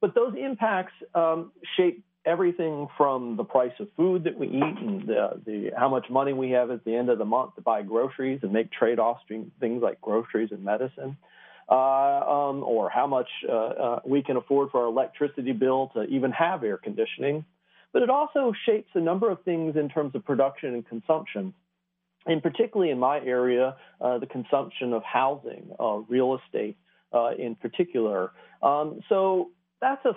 But 0.00 0.14
those 0.14 0.34
impacts 0.38 0.92
um, 1.14 1.50
shape 1.76 2.04
everything 2.24 2.88
from 2.96 3.36
the 3.36 3.44
price 3.44 3.72
of 3.80 3.88
food 3.96 4.24
that 4.24 4.38
we 4.38 4.46
eat 4.46 4.78
and 4.80 5.06
the, 5.06 5.40
the, 5.44 5.70
how 5.76 5.88
much 5.88 6.06
money 6.08 6.32
we 6.32 6.50
have 6.50 6.70
at 6.70 6.84
the 6.84 6.94
end 6.94 7.10
of 7.10 7.18
the 7.18 7.24
month 7.24 7.54
to 7.56 7.60
buy 7.60 7.82
groceries 7.82 8.40
and 8.42 8.52
make 8.52 8.72
trade-offs 8.72 9.22
between 9.28 9.50
things 9.60 9.82
like 9.82 10.00
groceries 10.00 10.50
and 10.50 10.64
medicine, 10.64 11.16
um, 11.68 12.62
or 12.62 12.90
how 12.90 13.06
much 13.06 13.28
uh, 13.48 13.52
uh, 13.52 14.00
we 14.04 14.22
can 14.22 14.36
afford 14.36 14.70
for 14.70 14.82
our 14.82 14.88
electricity 14.88 15.52
bill 15.52 15.90
to 15.94 16.04
even 16.04 16.30
have 16.32 16.62
air 16.62 16.76
conditioning. 16.76 17.44
But 17.92 18.02
it 18.02 18.10
also 18.10 18.52
shapes 18.66 18.90
a 18.94 19.00
number 19.00 19.30
of 19.30 19.42
things 19.44 19.76
in 19.76 19.88
terms 19.88 20.14
of 20.14 20.24
production 20.24 20.74
and 20.74 20.86
consumption. 20.86 21.54
And 22.26 22.42
particularly 22.42 22.90
in 22.90 22.98
my 22.98 23.18
area, 23.20 23.76
uh, 24.00 24.18
the 24.18 24.26
consumption 24.26 24.92
of 24.92 25.02
housing, 25.04 25.70
uh, 25.78 25.98
real 26.08 26.38
estate 26.38 26.76
uh, 27.12 27.30
in 27.38 27.54
particular. 27.54 28.32
Um, 28.62 29.00
so 29.08 29.50
that's 29.80 30.04
a 30.04 30.16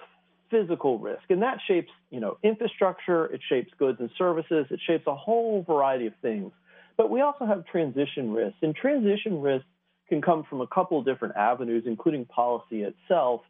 physical 0.49 0.97
risk, 0.97 1.23
and 1.29 1.41
that 1.41 1.59
shapes, 1.67 1.91
you 2.09 2.19
know, 2.19 2.37
infrastructure. 2.41 3.25
It 3.25 3.41
shapes 3.49 3.71
goods 3.77 3.99
and 3.99 4.09
services. 4.17 4.65
It 4.69 4.79
shapes 4.87 5.05
a 5.05 5.15
whole 5.15 5.63
variety 5.67 6.07
of 6.07 6.13
things. 6.21 6.51
But 6.95 7.11
we 7.11 7.21
also 7.21 7.45
have 7.45 7.65
transition 7.65 8.31
risks, 8.31 8.57
and 8.61 8.73
transition 8.75 9.41
risk 9.41 9.65
can 10.09 10.21
come 10.21 10.43
from 10.49 10.61
a 10.61 10.67
couple 10.67 10.99
of 10.99 11.05
different 11.05 11.35
avenues, 11.35 11.83
including 11.85 12.25
policy 12.25 12.83
itself. 12.83 13.41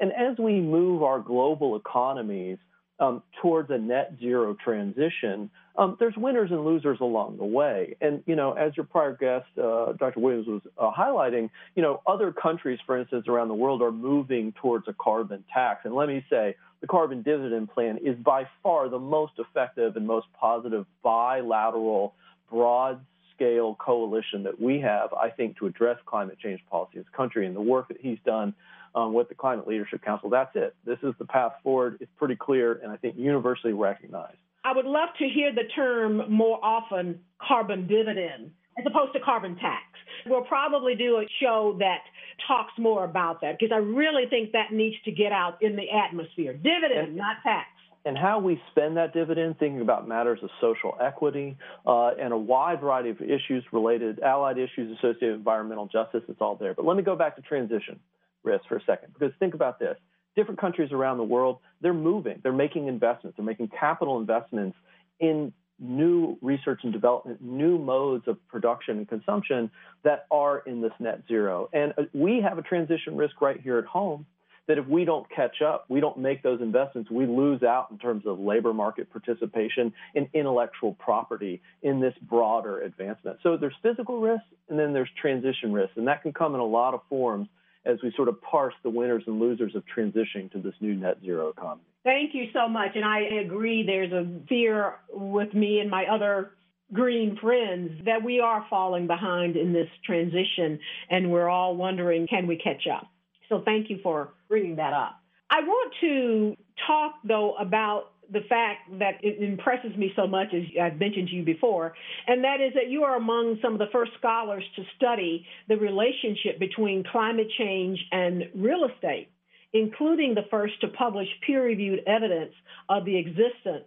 And 0.00 0.12
as 0.12 0.38
we 0.38 0.60
move 0.60 1.02
our 1.02 1.20
global 1.20 1.76
economies 1.76 2.58
um, 2.98 3.22
towards 3.42 3.70
a 3.70 3.78
net 3.78 4.14
zero 4.20 4.56
transition, 4.62 5.50
um, 5.78 5.96
there's 6.00 6.16
winners 6.16 6.50
and 6.50 6.64
losers 6.64 6.98
along 7.00 7.36
the 7.36 7.44
way. 7.44 7.96
And, 8.00 8.22
you 8.26 8.36
know, 8.36 8.52
as 8.52 8.76
your 8.76 8.86
prior 8.86 9.14
guest, 9.14 9.46
uh, 9.58 9.92
Dr. 9.92 10.20
Williams, 10.20 10.46
was 10.46 10.62
uh, 10.78 10.90
highlighting, 10.90 11.50
you 11.74 11.82
know, 11.82 12.00
other 12.06 12.32
countries, 12.32 12.78
for 12.86 12.98
instance, 12.98 13.26
around 13.28 13.48
the 13.48 13.54
world 13.54 13.82
are 13.82 13.92
moving 13.92 14.52
towards 14.52 14.88
a 14.88 14.94
carbon 14.94 15.44
tax. 15.52 15.82
And 15.84 15.94
let 15.94 16.08
me 16.08 16.24
say, 16.30 16.56
the 16.80 16.86
carbon 16.86 17.22
dividend 17.22 17.70
plan 17.72 17.98
is 17.98 18.16
by 18.16 18.46
far 18.62 18.88
the 18.88 18.98
most 18.98 19.32
effective 19.38 19.96
and 19.96 20.06
most 20.06 20.26
positive 20.38 20.86
bilateral, 21.02 22.14
broad 22.50 23.00
scale 23.36 23.76
coalition 23.78 24.42
that 24.44 24.60
we 24.60 24.80
have, 24.80 25.12
I 25.12 25.30
think, 25.30 25.58
to 25.58 25.66
address 25.66 25.98
climate 26.06 26.38
change 26.42 26.60
policy 26.70 26.98
as 26.98 27.04
a 27.12 27.16
country. 27.16 27.46
And 27.46 27.54
the 27.54 27.60
work 27.60 27.88
that 27.88 27.98
he's 28.00 28.18
done 28.24 28.54
um, 28.94 29.12
with 29.12 29.28
the 29.28 29.34
Climate 29.34 29.68
Leadership 29.68 30.02
Council, 30.02 30.30
that's 30.30 30.50
it. 30.54 30.74
This 30.84 30.98
is 31.02 31.14
the 31.18 31.26
path 31.26 31.52
forward. 31.62 31.98
It's 32.00 32.10
pretty 32.16 32.36
clear 32.36 32.80
and 32.82 32.90
I 32.90 32.96
think 32.96 33.16
universally 33.16 33.72
recognized. 33.72 34.38
I 34.64 34.72
would 34.74 34.86
love 34.86 35.10
to 35.18 35.28
hear 35.28 35.54
the 35.54 35.68
term 35.76 36.22
more 36.28 36.58
often 36.62 37.20
carbon 37.46 37.86
dividend 37.86 38.50
as 38.78 38.84
opposed 38.86 39.12
to 39.12 39.20
carbon 39.20 39.56
tax. 39.56 39.84
We'll 40.26 40.42
probably 40.42 40.94
do 40.96 41.18
a 41.18 41.26
show 41.40 41.76
that 41.78 42.00
talks 42.48 42.72
more 42.78 43.04
about 43.04 43.42
that 43.42 43.58
because 43.58 43.72
I 43.72 43.78
really 43.78 44.24
think 44.28 44.52
that 44.52 44.72
needs 44.72 44.96
to 45.04 45.12
get 45.12 45.32
out 45.32 45.62
in 45.62 45.76
the 45.76 45.86
atmosphere. 45.90 46.52
Dividend, 46.52 47.08
and, 47.08 47.16
not 47.16 47.36
tax. 47.42 47.68
And 48.06 48.16
how 48.16 48.38
we 48.38 48.62
spend 48.70 48.96
that 48.98 49.12
dividend, 49.12 49.58
thinking 49.58 49.80
about 49.80 50.06
matters 50.06 50.38
of 50.42 50.50
social 50.60 50.96
equity 51.02 51.58
uh, 51.84 52.12
and 52.20 52.32
a 52.32 52.36
wide 52.38 52.80
variety 52.80 53.10
of 53.10 53.20
issues 53.20 53.64
related, 53.72 54.20
allied 54.20 54.58
issues 54.58 54.96
associated 54.96 55.32
with 55.32 55.38
environmental 55.40 55.86
justice, 55.86 56.22
it's 56.28 56.40
all 56.40 56.54
there. 56.54 56.72
But 56.72 56.86
let 56.86 56.96
me 56.96 57.02
go 57.02 57.16
back 57.16 57.34
to 57.34 57.42
transition 57.42 57.98
risk 58.44 58.64
for 58.68 58.76
a 58.76 58.84
second 58.84 59.12
because 59.12 59.32
think 59.40 59.54
about 59.54 59.80
this 59.80 59.96
different 60.36 60.60
countries 60.60 60.92
around 60.92 61.16
the 61.16 61.24
world, 61.24 61.58
they're 61.80 61.94
moving, 61.94 62.38
they're 62.42 62.52
making 62.52 62.86
investments, 62.86 63.36
they're 63.36 63.46
making 63.46 63.68
capital 63.68 64.20
investments 64.20 64.76
in 65.18 65.52
new 65.78 66.38
research 66.42 66.80
and 66.84 66.92
development, 66.92 67.42
new 67.42 67.78
modes 67.78 68.28
of 68.28 68.36
production 68.48 68.98
and 68.98 69.08
consumption 69.08 69.70
that 70.04 70.26
are 70.30 70.60
in 70.60 70.80
this 70.80 70.92
net 71.00 71.22
zero. 71.26 71.68
And 71.72 71.92
uh, 71.98 72.02
we 72.12 72.40
have 72.46 72.58
a 72.58 72.62
transition 72.62 73.16
risk 73.16 73.40
right 73.40 73.60
here 73.60 73.78
at 73.78 73.84
home 73.84 74.26
that 74.68 74.78
if 74.78 74.86
we 74.86 75.04
don't 75.04 75.28
catch 75.30 75.62
up, 75.62 75.86
we 75.88 76.00
don't 76.00 76.18
make 76.18 76.42
those 76.42 76.60
investments, 76.60 77.10
we 77.10 77.26
lose 77.26 77.62
out 77.62 77.88
in 77.90 77.98
terms 77.98 78.24
of 78.26 78.38
labor 78.38 78.72
market 78.72 79.10
participation 79.10 79.92
and 80.14 80.28
intellectual 80.34 80.94
property 80.94 81.62
in 81.82 82.00
this 82.00 82.14
broader 82.22 82.80
advancement. 82.80 83.38
So 83.42 83.56
there's 83.56 83.74
physical 83.82 84.20
risk 84.20 84.42
and 84.68 84.78
then 84.78 84.92
there's 84.92 85.10
transition 85.20 85.72
risk, 85.72 85.92
and 85.96 86.08
that 86.08 86.22
can 86.22 86.32
come 86.32 86.54
in 86.54 86.60
a 86.60 86.66
lot 86.66 86.94
of 86.94 87.00
forms 87.08 87.48
as 87.84 87.98
we 88.02 88.12
sort 88.16 88.28
of 88.28 88.40
parse 88.42 88.74
the 88.82 88.90
winners 88.90 89.22
and 89.26 89.38
losers 89.38 89.76
of 89.76 89.84
transitioning 89.96 90.50
to 90.50 90.58
this 90.58 90.74
new 90.80 90.94
net 90.94 91.18
zero 91.24 91.48
economy. 91.48 91.82
Thank 92.02 92.34
you 92.34 92.46
so 92.52 92.68
much. 92.68 92.90
And 92.96 93.04
I 93.04 93.20
agree, 93.44 93.84
there's 93.86 94.12
a 94.12 94.26
fear 94.48 94.94
with 95.12 95.54
me 95.54 95.78
and 95.80 95.90
my 95.90 96.06
other 96.06 96.52
green 96.92 97.36
friends 97.40 97.90
that 98.04 98.22
we 98.22 98.40
are 98.40 98.64
falling 98.70 99.06
behind 99.06 99.56
in 99.56 99.72
this 99.72 99.88
transition, 100.04 100.78
and 101.10 101.30
we're 101.30 101.48
all 101.48 101.76
wondering 101.76 102.26
can 102.26 102.46
we 102.46 102.56
catch 102.56 102.86
up? 102.92 103.06
So 103.48 103.62
thank 103.64 103.90
you 103.90 103.98
for 104.02 104.30
bringing 104.48 104.76
that 104.76 104.92
up. 104.92 105.20
I 105.50 105.60
want 105.60 105.94
to 106.00 106.56
talk, 106.86 107.14
though, 107.24 107.54
about 107.54 108.12
the 108.32 108.40
fact 108.48 108.98
that 108.98 109.22
it 109.22 109.40
impresses 109.40 109.96
me 109.96 110.12
so 110.16 110.26
much, 110.26 110.48
as 110.52 110.62
I've 110.80 110.98
mentioned 110.98 111.28
to 111.28 111.34
you 111.34 111.44
before, 111.44 111.94
and 112.26 112.42
that 112.42 112.60
is 112.60 112.74
that 112.74 112.88
you 112.88 113.04
are 113.04 113.16
among 113.16 113.58
some 113.62 113.72
of 113.72 113.78
the 113.78 113.86
first 113.92 114.12
scholars 114.18 114.64
to 114.74 114.82
study 114.96 115.46
the 115.68 115.76
relationship 115.76 116.58
between 116.58 117.04
climate 117.04 117.46
change 117.56 117.98
and 118.10 118.48
real 118.54 118.88
estate, 118.92 119.28
including 119.72 120.34
the 120.34 120.44
first 120.50 120.80
to 120.80 120.88
publish 120.88 121.28
peer 121.46 121.64
reviewed 121.64 122.00
evidence 122.06 122.52
of 122.88 123.04
the 123.04 123.16
existence 123.16 123.86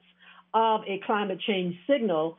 of 0.54 0.82
a 0.88 1.02
climate 1.06 1.40
change 1.46 1.76
signal 1.86 2.38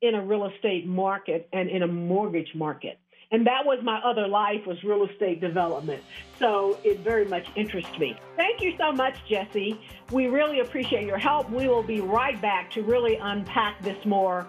in 0.00 0.14
a 0.14 0.24
real 0.24 0.46
estate 0.46 0.86
market 0.86 1.48
and 1.52 1.68
in 1.68 1.82
a 1.82 1.86
mortgage 1.86 2.54
market. 2.54 2.98
And 3.32 3.46
that 3.46 3.64
was 3.64 3.78
my 3.84 4.00
other 4.00 4.26
life 4.26 4.66
was 4.66 4.82
real 4.82 5.06
estate 5.06 5.40
development. 5.40 6.02
So 6.40 6.78
it 6.82 6.98
very 7.00 7.24
much 7.24 7.46
interests 7.54 7.96
me. 7.96 8.16
Thank 8.36 8.60
you 8.60 8.74
so 8.76 8.90
much, 8.90 9.14
Jesse. 9.28 9.80
We 10.10 10.26
really 10.26 10.58
appreciate 10.58 11.06
your 11.06 11.18
help. 11.18 11.48
We 11.48 11.68
will 11.68 11.84
be 11.84 12.00
right 12.00 12.40
back 12.42 12.72
to 12.72 12.82
really 12.82 13.16
unpack 13.22 13.80
this 13.82 14.04
more 14.04 14.48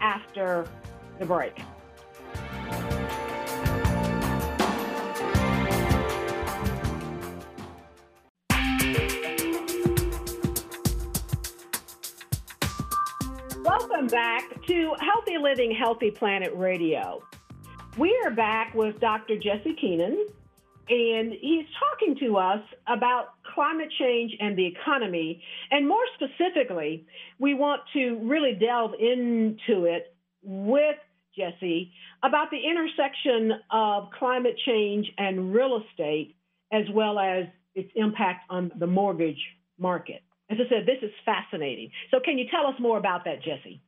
after 0.00 0.68
the 1.18 1.26
break. 1.26 1.58
Welcome 13.64 14.06
back 14.06 14.64
to 14.68 14.94
Healthy 15.00 15.38
Living, 15.42 15.74
Healthy 15.74 16.12
Planet 16.12 16.52
Radio. 16.54 17.20
We 17.98 18.14
are 18.26 18.30
back 18.30 18.74
with 18.74 19.00
Dr. 19.00 19.36
Jesse 19.36 19.74
Keenan, 19.80 20.26
and 20.90 21.32
he's 21.32 21.64
talking 21.80 22.14
to 22.20 22.36
us 22.36 22.60
about 22.86 23.28
climate 23.54 23.88
change 23.98 24.32
and 24.38 24.54
the 24.54 24.66
economy. 24.66 25.42
And 25.70 25.88
more 25.88 26.04
specifically, 26.14 27.06
we 27.38 27.54
want 27.54 27.80
to 27.94 28.18
really 28.22 28.52
delve 28.52 28.92
into 29.00 29.84
it 29.84 30.14
with 30.42 30.96
Jesse 31.34 31.90
about 32.22 32.50
the 32.50 32.58
intersection 32.58 33.52
of 33.70 34.10
climate 34.18 34.58
change 34.66 35.10
and 35.16 35.54
real 35.54 35.80
estate, 35.88 36.36
as 36.72 36.84
well 36.92 37.18
as 37.18 37.46
its 37.74 37.90
impact 37.94 38.44
on 38.50 38.72
the 38.78 38.86
mortgage 38.86 39.40
market. 39.78 40.20
As 40.50 40.58
I 40.60 40.68
said, 40.68 40.84
this 40.84 40.98
is 41.02 41.10
fascinating. 41.24 41.90
So, 42.10 42.20
can 42.22 42.36
you 42.36 42.44
tell 42.50 42.66
us 42.66 42.78
more 42.78 42.98
about 42.98 43.24
that, 43.24 43.42
Jesse? 43.42 43.80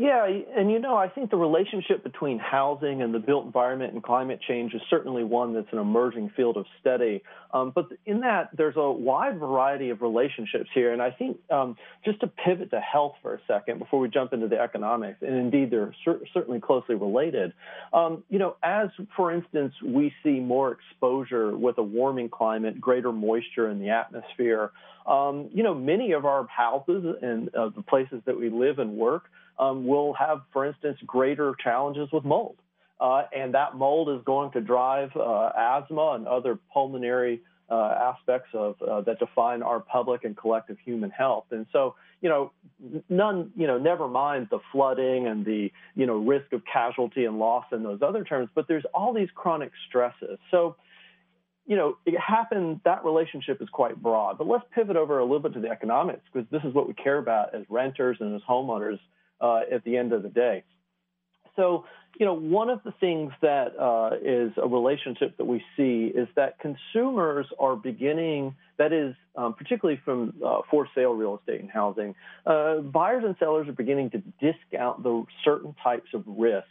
Yeah, 0.00 0.28
and 0.56 0.70
you 0.70 0.78
know, 0.78 0.94
I 0.94 1.08
think 1.08 1.32
the 1.32 1.36
relationship 1.36 2.04
between 2.04 2.38
housing 2.38 3.02
and 3.02 3.12
the 3.12 3.18
built 3.18 3.46
environment 3.46 3.94
and 3.94 4.00
climate 4.00 4.38
change 4.46 4.72
is 4.72 4.80
certainly 4.88 5.24
one 5.24 5.54
that's 5.54 5.66
an 5.72 5.80
emerging 5.80 6.30
field 6.36 6.56
of 6.56 6.66
study. 6.80 7.20
Um, 7.52 7.72
but 7.74 7.88
in 8.06 8.20
that, 8.20 8.50
there's 8.56 8.76
a 8.76 8.92
wide 8.92 9.40
variety 9.40 9.90
of 9.90 10.00
relationships 10.00 10.70
here. 10.72 10.92
And 10.92 11.02
I 11.02 11.10
think 11.10 11.38
um, 11.50 11.76
just 12.04 12.20
to 12.20 12.28
pivot 12.28 12.70
to 12.70 12.78
health 12.78 13.16
for 13.22 13.34
a 13.34 13.40
second 13.48 13.80
before 13.80 13.98
we 13.98 14.08
jump 14.08 14.32
into 14.32 14.46
the 14.46 14.60
economics, 14.60 15.18
and 15.20 15.34
indeed 15.34 15.72
they're 15.72 15.92
cer- 16.04 16.20
certainly 16.32 16.60
closely 16.60 16.94
related. 16.94 17.52
Um, 17.92 18.22
you 18.30 18.38
know, 18.38 18.54
as 18.62 18.90
for 19.16 19.32
instance, 19.32 19.74
we 19.84 20.14
see 20.22 20.38
more 20.38 20.70
exposure 20.70 21.56
with 21.56 21.76
a 21.78 21.82
warming 21.82 22.28
climate, 22.28 22.80
greater 22.80 23.10
moisture 23.10 23.68
in 23.68 23.80
the 23.80 23.90
atmosphere. 23.90 24.70
Um, 25.08 25.48
you 25.52 25.64
know, 25.64 25.74
many 25.74 26.12
of 26.12 26.24
our 26.24 26.46
houses 26.46 27.16
and 27.20 27.52
uh, 27.52 27.70
the 27.74 27.82
places 27.82 28.22
that 28.26 28.38
we 28.38 28.48
live 28.48 28.78
and 28.78 28.92
work 28.92 29.24
um, 29.58 29.86
will 29.86 30.12
have, 30.14 30.42
for 30.52 30.66
instance, 30.66 30.98
greater 31.06 31.54
challenges 31.62 32.08
with 32.12 32.24
mold. 32.24 32.56
Uh, 33.00 33.22
and 33.34 33.54
that 33.54 33.76
mold 33.76 34.08
is 34.08 34.24
going 34.24 34.50
to 34.52 34.60
drive 34.60 35.10
uh, 35.16 35.50
asthma 35.56 36.12
and 36.14 36.26
other 36.26 36.58
pulmonary 36.72 37.40
uh, 37.70 38.14
aspects 38.14 38.48
of 38.54 38.80
uh, 38.82 39.00
that 39.02 39.18
define 39.18 39.62
our 39.62 39.78
public 39.80 40.24
and 40.24 40.36
collective 40.36 40.78
human 40.84 41.10
health. 41.10 41.44
And 41.50 41.66
so, 41.72 41.94
you 42.22 42.28
know, 42.28 42.50
none, 43.08 43.52
you 43.56 43.66
know, 43.66 43.78
never 43.78 44.08
mind 44.08 44.48
the 44.50 44.58
flooding 44.72 45.26
and 45.26 45.44
the, 45.44 45.70
you 45.94 46.06
know, 46.06 46.16
risk 46.16 46.52
of 46.52 46.62
casualty 46.64 47.26
and 47.26 47.38
loss 47.38 47.66
and 47.70 47.84
those 47.84 48.00
other 48.00 48.24
terms, 48.24 48.48
but 48.54 48.66
there's 48.68 48.86
all 48.94 49.12
these 49.12 49.28
chronic 49.34 49.70
stresses. 49.86 50.38
So, 50.50 50.76
you 51.66 51.76
know, 51.76 51.98
it 52.06 52.18
happened, 52.18 52.80
that 52.86 53.04
relationship 53.04 53.60
is 53.60 53.68
quite 53.68 54.02
broad. 54.02 54.38
But 54.38 54.46
let's 54.46 54.64
pivot 54.74 54.96
over 54.96 55.18
a 55.18 55.24
little 55.24 55.40
bit 55.40 55.52
to 55.52 55.60
the 55.60 55.68
economics 55.68 56.22
because 56.32 56.48
this 56.50 56.62
is 56.64 56.74
what 56.74 56.88
we 56.88 56.94
care 56.94 57.18
about 57.18 57.54
as 57.54 57.64
renters 57.68 58.16
and 58.20 58.34
as 58.34 58.40
homeowners 58.48 58.98
uh, 59.40 59.60
at 59.70 59.84
the 59.84 59.96
end 59.96 60.12
of 60.12 60.22
the 60.22 60.28
day. 60.28 60.64
So, 61.56 61.84
you 62.18 62.24
know, 62.24 62.34
one 62.34 62.70
of 62.70 62.82
the 62.84 62.92
things 63.00 63.32
that 63.42 63.78
uh, 63.78 64.16
is 64.22 64.52
a 64.56 64.66
relationship 64.66 65.36
that 65.38 65.44
we 65.44 65.62
see 65.76 66.06
is 66.14 66.28
that 66.36 66.58
consumers 66.60 67.46
are 67.58 67.74
beginning, 67.74 68.54
that 68.78 68.92
is, 68.92 69.14
um, 69.36 69.54
particularly 69.54 70.00
from 70.04 70.34
uh, 70.44 70.60
for 70.70 70.88
sale 70.94 71.14
real 71.14 71.38
estate 71.38 71.60
and 71.60 71.70
housing, 71.70 72.14
uh, 72.46 72.76
buyers 72.76 73.24
and 73.26 73.34
sellers 73.38 73.68
are 73.68 73.72
beginning 73.72 74.10
to 74.10 74.22
discount 74.40 75.02
the 75.02 75.24
certain 75.44 75.74
types 75.82 76.08
of 76.14 76.22
risk 76.26 76.66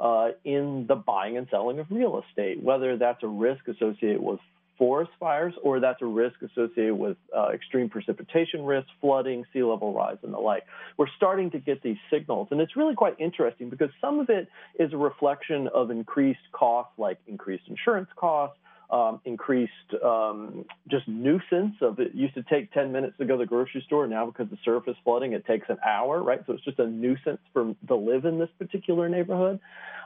uh, 0.00 0.30
in 0.44 0.86
the 0.88 0.96
buying 0.96 1.36
and 1.36 1.46
selling 1.50 1.78
of 1.78 1.86
real 1.90 2.22
estate, 2.28 2.62
whether 2.62 2.96
that's 2.96 3.22
a 3.22 3.28
risk 3.28 3.68
associated 3.68 4.20
with 4.20 4.40
forest 4.78 5.10
fires, 5.20 5.54
or 5.62 5.80
that's 5.80 6.02
a 6.02 6.06
risk 6.06 6.36
associated 6.42 6.94
with 6.94 7.16
uh, 7.36 7.48
extreme 7.52 7.88
precipitation 7.88 8.64
risk, 8.64 8.86
flooding, 9.00 9.44
sea 9.52 9.62
level 9.62 9.92
rise, 9.92 10.18
and 10.22 10.32
the 10.32 10.38
like. 10.38 10.64
We're 10.96 11.08
starting 11.16 11.50
to 11.52 11.58
get 11.58 11.82
these 11.82 11.96
signals, 12.10 12.48
and 12.50 12.60
it's 12.60 12.76
really 12.76 12.94
quite 12.94 13.18
interesting 13.18 13.68
because 13.70 13.90
some 14.00 14.20
of 14.20 14.30
it 14.30 14.48
is 14.78 14.92
a 14.92 14.96
reflection 14.96 15.68
of 15.68 15.90
increased 15.90 16.40
costs, 16.52 16.92
like 16.98 17.18
increased 17.26 17.64
insurance 17.68 18.08
costs. 18.16 18.58
Um, 18.90 19.22
increased 19.24 19.72
um, 20.04 20.66
just 20.88 21.08
nuisance 21.08 21.74
of 21.80 21.98
it 21.98 22.14
used 22.14 22.34
to 22.34 22.42
take 22.42 22.70
10 22.72 22.92
minutes 22.92 23.14
to 23.18 23.24
go 23.24 23.32
to 23.32 23.38
the 23.38 23.46
grocery 23.46 23.82
store. 23.86 24.06
Now, 24.06 24.26
because 24.26 24.50
the 24.50 24.58
surface 24.62 24.94
flooding, 25.02 25.32
it 25.32 25.46
takes 25.46 25.68
an 25.70 25.78
hour, 25.84 26.22
right? 26.22 26.40
So 26.46 26.52
it's 26.52 26.62
just 26.64 26.78
a 26.78 26.86
nuisance 26.86 27.40
for 27.54 27.74
to 27.88 27.96
live 27.96 28.26
in 28.26 28.38
this 28.38 28.50
particular 28.58 29.08
neighborhood. 29.08 29.58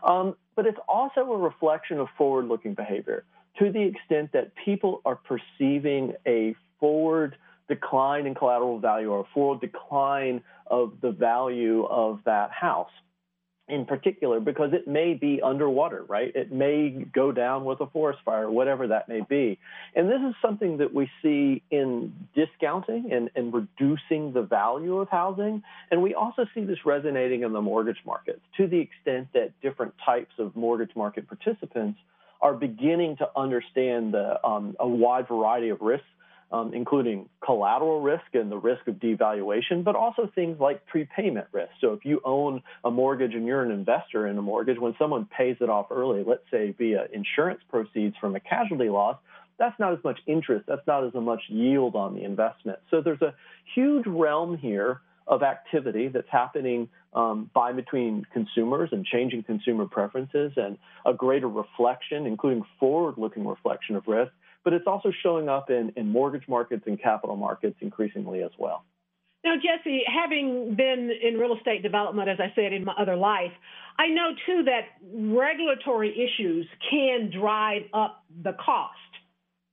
Um, 0.05 0.37
but 0.55 0.65
it's 0.65 0.79
also 0.89 1.21
a 1.21 1.37
reflection 1.37 1.99
of 1.99 2.07
forward 2.17 2.47
looking 2.47 2.75
behavior 2.75 3.25
to 3.59 3.73
the 3.73 3.83
extent 3.83 4.33
that 4.33 4.53
people 4.65 5.01
are 5.05 5.17
perceiving 5.17 6.15
a 6.27 6.55
forward 6.81 7.37
decline 7.69 8.27
in 8.27 8.35
collateral 8.35 8.79
value 8.79 9.11
or 9.11 9.21
a 9.21 9.35
forward 9.35 9.61
decline 9.61 10.43
of 10.67 10.93
the 11.03 11.11
value 11.11 11.85
of 11.85 12.21
that 12.25 12.51
house 12.51 12.91
in 13.69 13.85
particular 13.85 14.41
because 14.41 14.73
it 14.73 14.89
may 14.89 15.13
be 15.13 15.41
underwater, 15.43 16.03
right? 16.05 16.35
It 16.35 16.51
may 16.51 17.07
go 17.15 17.33
down 17.33 17.65
with 17.65 17.81
a 17.81 17.87
forest 17.87 18.21
fire, 18.25 18.51
whatever 18.51 18.87
that 18.89 19.09
may 19.09 19.21
be. 19.21 19.59
And 19.95 20.09
this 20.09 20.21
is 20.27 20.35
something 20.41 20.79
that 20.79 20.95
we 20.95 21.11
see 21.23 21.63
in 21.71 22.15
discounting 22.35 23.13
and, 23.13 23.31
and 23.37 23.53
reducing 23.53 24.33
the 24.33 24.43
value 24.43 24.99
of 24.99 25.11
housing. 25.11 25.63
And 25.91 26.03
we 26.03 26.15
also 26.15 26.47
see 26.55 26.65
this 26.65 26.79
resonating 26.87 27.43
in 27.43 27.53
the 27.53 27.61
mortgage 27.61 28.01
markets 28.07 28.41
to 28.57 28.67
the 28.67 28.79
extent 28.79 29.29
that 29.35 29.53
different 29.61 29.93
types 30.05 30.33
of 30.39 30.57
mortgage 30.57 30.97
market 30.97 31.29
participants 31.29 31.99
are 32.41 32.55
beginning 32.55 33.17
to 33.17 33.29
understand 33.37 34.15
the, 34.15 34.45
um, 34.47 34.77
a 34.79 34.89
wide 34.89 35.29
variety 35.29 35.71
of 35.71 35.81
risks, 35.81 36.07
um, 36.51 36.73
including 36.73 37.29
collateral 37.45 38.01
risk 38.01 38.25
and 38.33 38.51
the 38.51 38.57
risk 38.57 38.87
of 38.87 38.95
devaluation, 38.95 39.85
but 39.85 39.95
also 39.95 40.31
things 40.35 40.59
like 40.59 40.87
prepayment 40.87 41.47
risk. 41.53 41.71
So 41.81 41.93
if 41.93 42.05
you 42.05 42.21
own 42.25 42.63
a 42.85 42.91
mortgage 42.91 43.35
and 43.35 43.45
you're 43.45 43.63
an 43.63 43.71
investor 43.71 44.27
in 44.27 44.39
a 44.39 44.43
mortgage, 44.43 44.79
when 44.79 44.95
someone 44.99 45.27
pays 45.27 45.57
it 45.61 45.69
off 45.69 45.87
early, 45.91 46.25
let's 46.27 46.45
say 46.51 46.75
via 46.79 47.07
insurance 47.13 47.61
proceeds 47.71 48.17
from 48.17 48.35
a 48.35 48.41
casualty 48.41 48.89
loss, 48.89 49.19
that's 49.59 49.79
not 49.79 49.93
as 49.93 49.99
much 50.05 50.21
interest, 50.27 50.65
that's 50.67 50.87
not 50.87 51.05
as 51.05 51.13
much 51.15 51.43
yield 51.49 51.97
on 51.97 52.15
the 52.15 52.23
investment. 52.23 52.79
So 52.91 53.03
there's 53.03 53.21
a 53.21 53.35
huge 53.75 54.07
realm 54.07 54.57
here 54.57 55.01
of 55.29 55.43
activity 55.43 56.09
that's 56.09 56.29
happening 56.31 56.89
um, 57.15 57.51
by 57.55 57.73
between 57.73 58.27
consumers 58.33 58.89
and 58.93 59.05
changing 59.05 59.43
consumer 59.43 59.87
preferences 59.87 60.53
and 60.57 60.79
a 61.07 61.13
greater 61.13 61.49
reflection, 61.49 62.27
including 62.27 62.63
forward-looking 62.81 63.47
reflection 63.47 63.95
of 63.97 64.03
risk. 64.07 64.33
But 64.65 64.73
it's 64.73 64.87
also 64.87 65.13
showing 65.23 65.49
up 65.49 65.71
in, 65.71 65.93
in 65.97 66.11
mortgage 66.11 66.49
markets 66.49 66.85
and 66.87 67.01
capital 67.01 67.37
markets 67.37 67.77
increasingly 67.81 68.43
as 68.43 68.51
well. 68.59 68.85
Now, 69.45 69.55
Jesse, 69.55 70.03
having 70.07 70.75
been 70.75 71.11
in 71.23 71.39
real 71.39 71.57
estate 71.57 71.83
development, 71.83 72.29
as 72.29 72.39
I 72.41 72.53
said 72.55 72.73
in 72.73 72.85
my 72.85 72.95
other 72.99 73.17
life, 73.17 73.53
I 73.99 74.09
know 74.09 74.31
too 74.47 74.65
that 74.65 74.83
regulatory 75.15 76.11
issues 76.11 76.67
can 76.91 77.31
drive 77.31 77.83
up 77.95 78.25
the 78.43 78.53
cost 78.53 78.95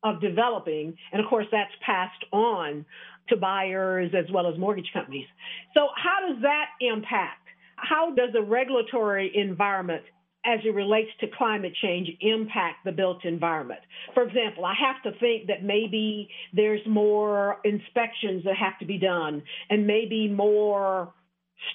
of 0.04 0.22
developing, 0.22 0.96
and 1.12 1.22
of 1.22 1.28
course, 1.28 1.48
that's 1.52 1.74
passed 1.84 2.24
on 2.32 2.86
to 3.30 3.38
buyers 3.38 4.12
as 4.18 4.26
well 4.32 4.48
as 4.48 4.58
mortgage 4.58 4.90
companies. 4.94 5.28
So, 5.74 5.88
how 5.96 6.28
does 6.28 6.42
that 6.42 6.66
impact? 6.82 7.48
How 7.76 8.14
does 8.14 8.30
the 8.34 8.42
regulatory 8.42 9.32
environment 9.36 10.04
as 10.46 10.60
it 10.64 10.76
relates 10.76 11.10
to 11.20 11.28
climate 11.38 11.74
change 11.82 12.08
impact 12.22 12.86
the 12.86 12.92
built 12.92 13.26
environment? 13.26 13.82
For 14.14 14.24
example, 14.24 14.66
I 14.66 14.74
have 14.74 15.02
to 15.04 15.20
think 15.20 15.48
that 15.48 15.64
maybe 15.64 16.30
there's 16.54 16.86
more 16.88 17.58
inspections 17.64 18.44
that 18.46 18.56
have 18.58 18.78
to 18.80 18.86
be 18.86 18.98
done 18.98 19.44
and 19.70 19.88
maybe 19.88 20.28
more 20.28 21.14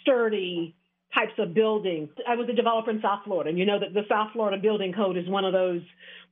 sturdy 0.01 0.77
types 1.15 1.33
of 1.39 1.55
buildings. 1.55 2.09
I 2.27 2.37
was 2.37 2.49
a 2.49 2.53
developer 2.53 2.91
in 2.91 3.01
South 3.03 3.21
Florida, 3.25 3.51
and 3.51 3.59
you 3.59 3.67
know 3.67 3.79
that 3.79 3.95
the 3.95 4.03
South 4.09 4.29
Florida 4.33 4.61
Building 4.61 4.93
Code 4.93 5.17
is 5.17 5.29
one 5.29 5.45
of 5.45 5.53
those 5.53 5.83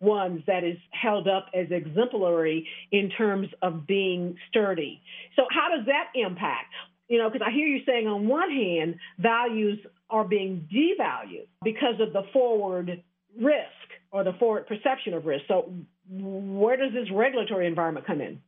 ones 0.00 0.42
that 0.46 0.64
is 0.64 0.76
held 0.90 1.26
up 1.26 1.46
as 1.54 1.66
exemplary 1.70 2.66
in 2.92 3.10
terms 3.10 3.48
of 3.62 3.86
being 3.86 4.36
sturdy. 4.48 5.00
So, 5.36 5.42
how 5.50 5.68
does 5.76 5.86
that 5.86 6.10
impact? 6.14 6.72
You 7.08 7.18
know, 7.18 7.30
because 7.30 7.46
I 7.46 7.52
hear 7.52 7.66
you 7.66 7.82
saying 7.86 8.06
on 8.06 8.28
one 8.28 8.50
hand, 8.50 8.96
values 9.18 9.78
are 10.10 10.24
being 10.24 10.68
devalued 10.72 11.46
because 11.64 12.00
of 12.00 12.12
the 12.12 12.22
forward 12.32 13.02
risk 13.40 13.66
or 14.10 14.24
the 14.24 14.32
forward 14.38 14.66
perception 14.66 15.14
of 15.14 15.26
risk. 15.26 15.44
So, 15.48 15.72
where 16.10 16.76
does 16.76 16.92
this 16.92 17.10
regulatory 17.12 17.66
environment 17.66 18.06
come 18.06 18.20
in? 18.20 18.40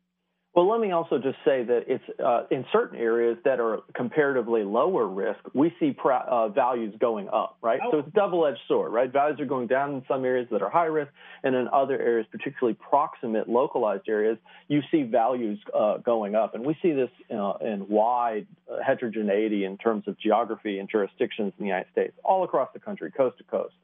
Well, 0.52 0.68
let 0.68 0.80
me 0.80 0.90
also 0.90 1.18
just 1.18 1.36
say 1.44 1.62
that 1.62 1.84
it's 1.86 2.02
uh, 2.18 2.42
in 2.50 2.64
certain 2.72 2.98
areas 2.98 3.38
that 3.44 3.60
are 3.60 3.82
comparatively 3.94 4.64
lower 4.64 5.06
risk, 5.06 5.38
we 5.54 5.72
see 5.78 5.94
uh, 6.04 6.48
values 6.48 6.92
going 7.00 7.28
up, 7.28 7.56
right? 7.62 7.78
Oh. 7.84 7.92
So 7.92 7.98
it's 8.00 8.12
double-edged 8.14 8.58
sword, 8.66 8.92
right? 8.92 9.12
Values 9.12 9.38
are 9.38 9.46
going 9.46 9.68
down 9.68 9.94
in 9.94 10.02
some 10.08 10.24
areas 10.24 10.48
that 10.50 10.60
are 10.60 10.68
high 10.68 10.86
risk, 10.86 11.12
and 11.44 11.54
in 11.54 11.68
other 11.72 12.00
areas, 12.00 12.26
particularly 12.32 12.74
proximate, 12.74 13.48
localized 13.48 14.08
areas, 14.08 14.38
you 14.66 14.80
see 14.90 15.04
values 15.04 15.60
uh, 15.72 15.98
going 15.98 16.34
up. 16.34 16.56
And 16.56 16.66
we 16.66 16.76
see 16.82 16.90
this 16.90 17.10
uh, 17.32 17.52
in 17.60 17.86
wide 17.88 18.48
uh, 18.68 18.78
heterogeneity 18.84 19.64
in 19.64 19.78
terms 19.78 20.08
of 20.08 20.18
geography 20.18 20.80
and 20.80 20.88
jurisdictions 20.90 21.52
in 21.58 21.64
the 21.64 21.68
United 21.68 21.92
States, 21.92 22.14
all 22.24 22.42
across 22.42 22.70
the 22.74 22.80
country, 22.80 23.12
coast 23.12 23.38
to 23.38 23.44
coast. 23.44 23.74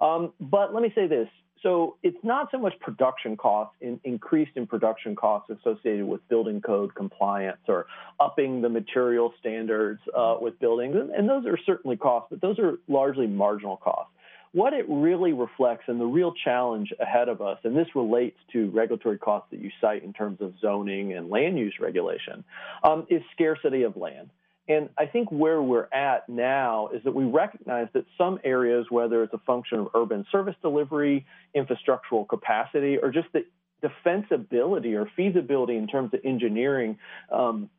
Um, 0.00 0.32
but 0.40 0.72
let 0.72 0.82
me 0.82 0.92
say 0.94 1.06
this 1.06 1.28
so 1.62 1.96
it's 2.02 2.18
not 2.22 2.48
so 2.50 2.58
much 2.58 2.74
production 2.80 3.36
costs, 3.36 3.74
in, 3.80 4.00
increased 4.04 4.52
in 4.56 4.66
production 4.66 5.16
costs 5.16 5.50
associated 5.50 6.06
with 6.06 6.26
building 6.28 6.60
code 6.60 6.94
compliance 6.94 7.58
or 7.66 7.86
upping 8.20 8.62
the 8.62 8.68
material 8.68 9.32
standards 9.40 10.00
uh, 10.16 10.36
with 10.40 10.58
buildings, 10.60 10.94
and, 10.96 11.10
and 11.10 11.28
those 11.28 11.46
are 11.46 11.58
certainly 11.66 11.96
costs, 11.96 12.28
but 12.30 12.40
those 12.40 12.58
are 12.58 12.78
largely 12.86 13.26
marginal 13.26 13.76
costs. 13.76 14.12
What 14.52 14.72
it 14.72 14.86
really 14.88 15.32
reflects 15.32 15.84
and 15.88 16.00
the 16.00 16.06
real 16.06 16.32
challenge 16.32 16.92
ahead 17.00 17.28
of 17.28 17.42
us, 17.42 17.58
and 17.64 17.76
this 17.76 17.88
relates 17.94 18.38
to 18.52 18.70
regulatory 18.70 19.18
costs 19.18 19.48
that 19.50 19.60
you 19.60 19.70
cite 19.80 20.04
in 20.04 20.12
terms 20.14 20.40
of 20.40 20.54
zoning 20.60 21.12
and 21.12 21.28
land 21.28 21.58
use 21.58 21.74
regulation, 21.80 22.44
um, 22.82 23.06
is 23.10 23.20
scarcity 23.34 23.82
of 23.82 23.96
land. 23.96 24.30
And 24.68 24.90
I 24.98 25.06
think 25.06 25.30
where 25.32 25.62
we're 25.62 25.88
at 25.92 26.28
now 26.28 26.88
is 26.92 27.02
that 27.04 27.14
we 27.14 27.24
recognize 27.24 27.88
that 27.94 28.04
some 28.18 28.38
areas, 28.44 28.86
whether 28.90 29.22
it's 29.22 29.32
a 29.32 29.38
function 29.38 29.80
of 29.80 29.88
urban 29.94 30.26
service 30.30 30.56
delivery, 30.60 31.24
infrastructural 31.56 32.28
capacity, 32.28 32.98
or 32.98 33.10
just 33.10 33.28
the 33.32 33.44
defensibility 33.82 34.94
or 34.94 35.10
feasibility 35.16 35.76
in 35.76 35.86
terms 35.86 36.12
of 36.12 36.20
engineering, 36.24 36.98
um, 37.32 37.70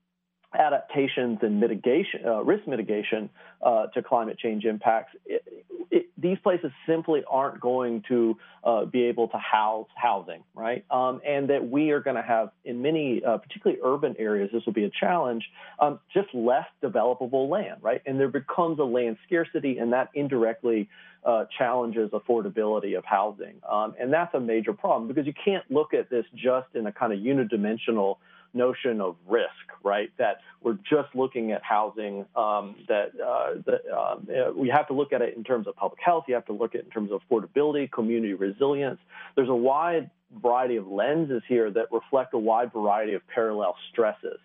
adaptations 0.58 1.40
and 1.42 1.60
mitigation, 1.60 2.22
uh, 2.26 2.44
risk 2.44 2.68
mitigation 2.68 3.30
uh, 3.62 3.88
to 3.88 4.02
climate 4.02 4.38
change 4.40 4.66
impacts, 4.66 5.16
it, 5.26 5.44
it, 5.92 6.08
these 6.18 6.38
places 6.40 6.72
simply 6.88 7.24
aren't 7.30 7.60
going 7.60 8.04
to 8.08 8.38
uh, 8.64 8.86
be 8.86 9.04
able 9.04 9.28
to 9.28 9.38
house 9.38 9.88
housing, 9.96 10.44
right? 10.56 10.86
Um, 10.90 11.22
and 11.26 11.50
that 11.50 11.70
we 11.70 11.92
are 11.92 12.00
going 12.00 12.16
to 12.16 12.22
have, 12.22 12.50
in 12.66 12.82
many, 12.82 13.24
uh, 13.24 13.38
particularly 13.38 13.80
urban 13.84 14.16
areas, 14.18 14.50
this 14.52 14.66
will 14.66 14.74
be 14.74 14.86
a 14.86 14.92
challenge, 15.00 15.44
um, 15.80 16.00
just 16.14 16.34
less 16.34 16.66
developable 16.84 17.50
land, 17.50 17.78
right? 17.82 18.02
And 18.06 18.20
there 18.20 18.28
becomes 18.28 18.80
a 18.80 18.84
land 18.84 19.18
scarcity, 19.26 19.78
and 19.78 19.94
that 19.94 20.10
indirectly 20.14 20.90
uh, 21.24 21.46
challenges 21.58 22.12
affordability 22.12 22.98
of 22.98 23.06
housing. 23.06 23.56
Um, 23.70 23.94
and 24.00 24.12
that's 24.12 24.34
a 24.34 24.40
major 24.40 24.74
problem 24.74 25.08
because 25.08 25.26
you 25.28 25.34
can't 25.46 25.70
look 25.70 25.94
at 25.94 26.10
this 26.10 26.26
just 26.34 26.68
in 26.76 26.88
a 26.88 26.92
kind 26.92 27.14
of 27.14 27.20
unidimensional 27.20 28.18
notion 28.54 29.02
of 29.02 29.16
risk, 29.28 29.50
right? 29.84 30.10
That 30.18 30.38
we're 30.62 30.78
just 30.90 31.14
looking 31.16 31.52
at 31.52 31.64
housing. 31.64 32.26
Um, 32.36 32.76
that, 32.88 33.12
uh, 33.20 33.62
that 33.66 33.82
uh, 33.94 34.52
we 34.56 34.70
have 34.70 34.88
to 34.88 34.94
look 34.94 35.14
at 35.14 35.22
it 35.22 35.36
in 35.38 35.44
terms 35.44 35.68
of 35.68 35.76
public 35.76 36.00
health. 36.04 36.26
You 36.28 36.36
have 36.36 36.46
to 36.46 36.54
look 36.54 36.76
at 36.76 36.82
it 36.82 36.86
in 36.86 36.92
terms 36.92 37.12
of 37.12 37.22
affordability, 37.30 37.92
community 37.92 38.34
resilience. 38.34 39.00
There's 39.36 39.50
a 39.50 39.56
wide 39.56 40.10
variety 40.42 40.78
of 40.78 40.88
lenses 40.88 41.42
here 41.48 41.72
that 41.72 41.92
reflect 41.92 42.34
a 42.34 42.38
wide 42.38 42.72
variety 42.74 43.14
of 43.14 43.22
parallel 43.28 43.76
stresses. 43.92 44.40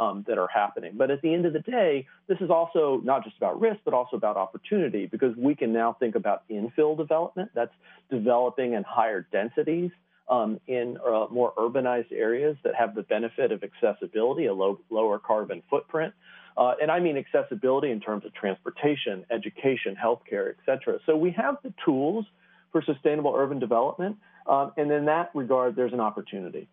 Um, 0.00 0.24
that 0.28 0.38
are 0.38 0.46
happening. 0.46 0.92
But 0.94 1.10
at 1.10 1.22
the 1.22 1.34
end 1.34 1.44
of 1.44 1.52
the 1.52 1.58
day, 1.58 2.06
this 2.28 2.38
is 2.40 2.50
also 2.50 3.00
not 3.02 3.24
just 3.24 3.36
about 3.36 3.60
risk, 3.60 3.80
but 3.84 3.94
also 3.94 4.16
about 4.16 4.36
opportunity 4.36 5.06
because 5.06 5.36
we 5.36 5.56
can 5.56 5.72
now 5.72 5.96
think 5.98 6.14
about 6.14 6.44
infill 6.48 6.96
development 6.96 7.50
that's 7.52 7.74
developing 8.08 8.74
in 8.74 8.84
higher 8.84 9.26
densities 9.32 9.90
um, 10.28 10.60
in 10.66 10.98
uh, 11.06 11.26
more 11.30 11.52
urbanized 11.56 12.12
areas 12.12 12.56
that 12.64 12.74
have 12.74 12.94
the 12.94 13.02
benefit 13.02 13.52
of 13.52 13.62
accessibility, 13.62 14.46
a 14.46 14.54
low, 14.54 14.78
lower 14.90 15.18
carbon 15.18 15.62
footprint. 15.70 16.12
Uh, 16.56 16.74
and 16.82 16.90
I 16.90 16.98
mean 16.98 17.16
accessibility 17.16 17.90
in 17.90 18.00
terms 18.00 18.24
of 18.24 18.34
transportation, 18.34 19.24
education, 19.30 19.96
healthcare, 19.96 20.50
et 20.50 20.56
cetera. 20.66 20.98
So 21.06 21.16
we 21.16 21.30
have 21.32 21.56
the 21.62 21.72
tools 21.84 22.26
for 22.72 22.82
sustainable 22.82 23.32
urban 23.36 23.58
development. 23.58 24.16
Um, 24.46 24.72
and 24.76 24.90
in 24.90 25.04
that 25.06 25.30
regard, 25.34 25.76
there's 25.76 25.92
an 25.92 26.00
opportunity. 26.00 26.68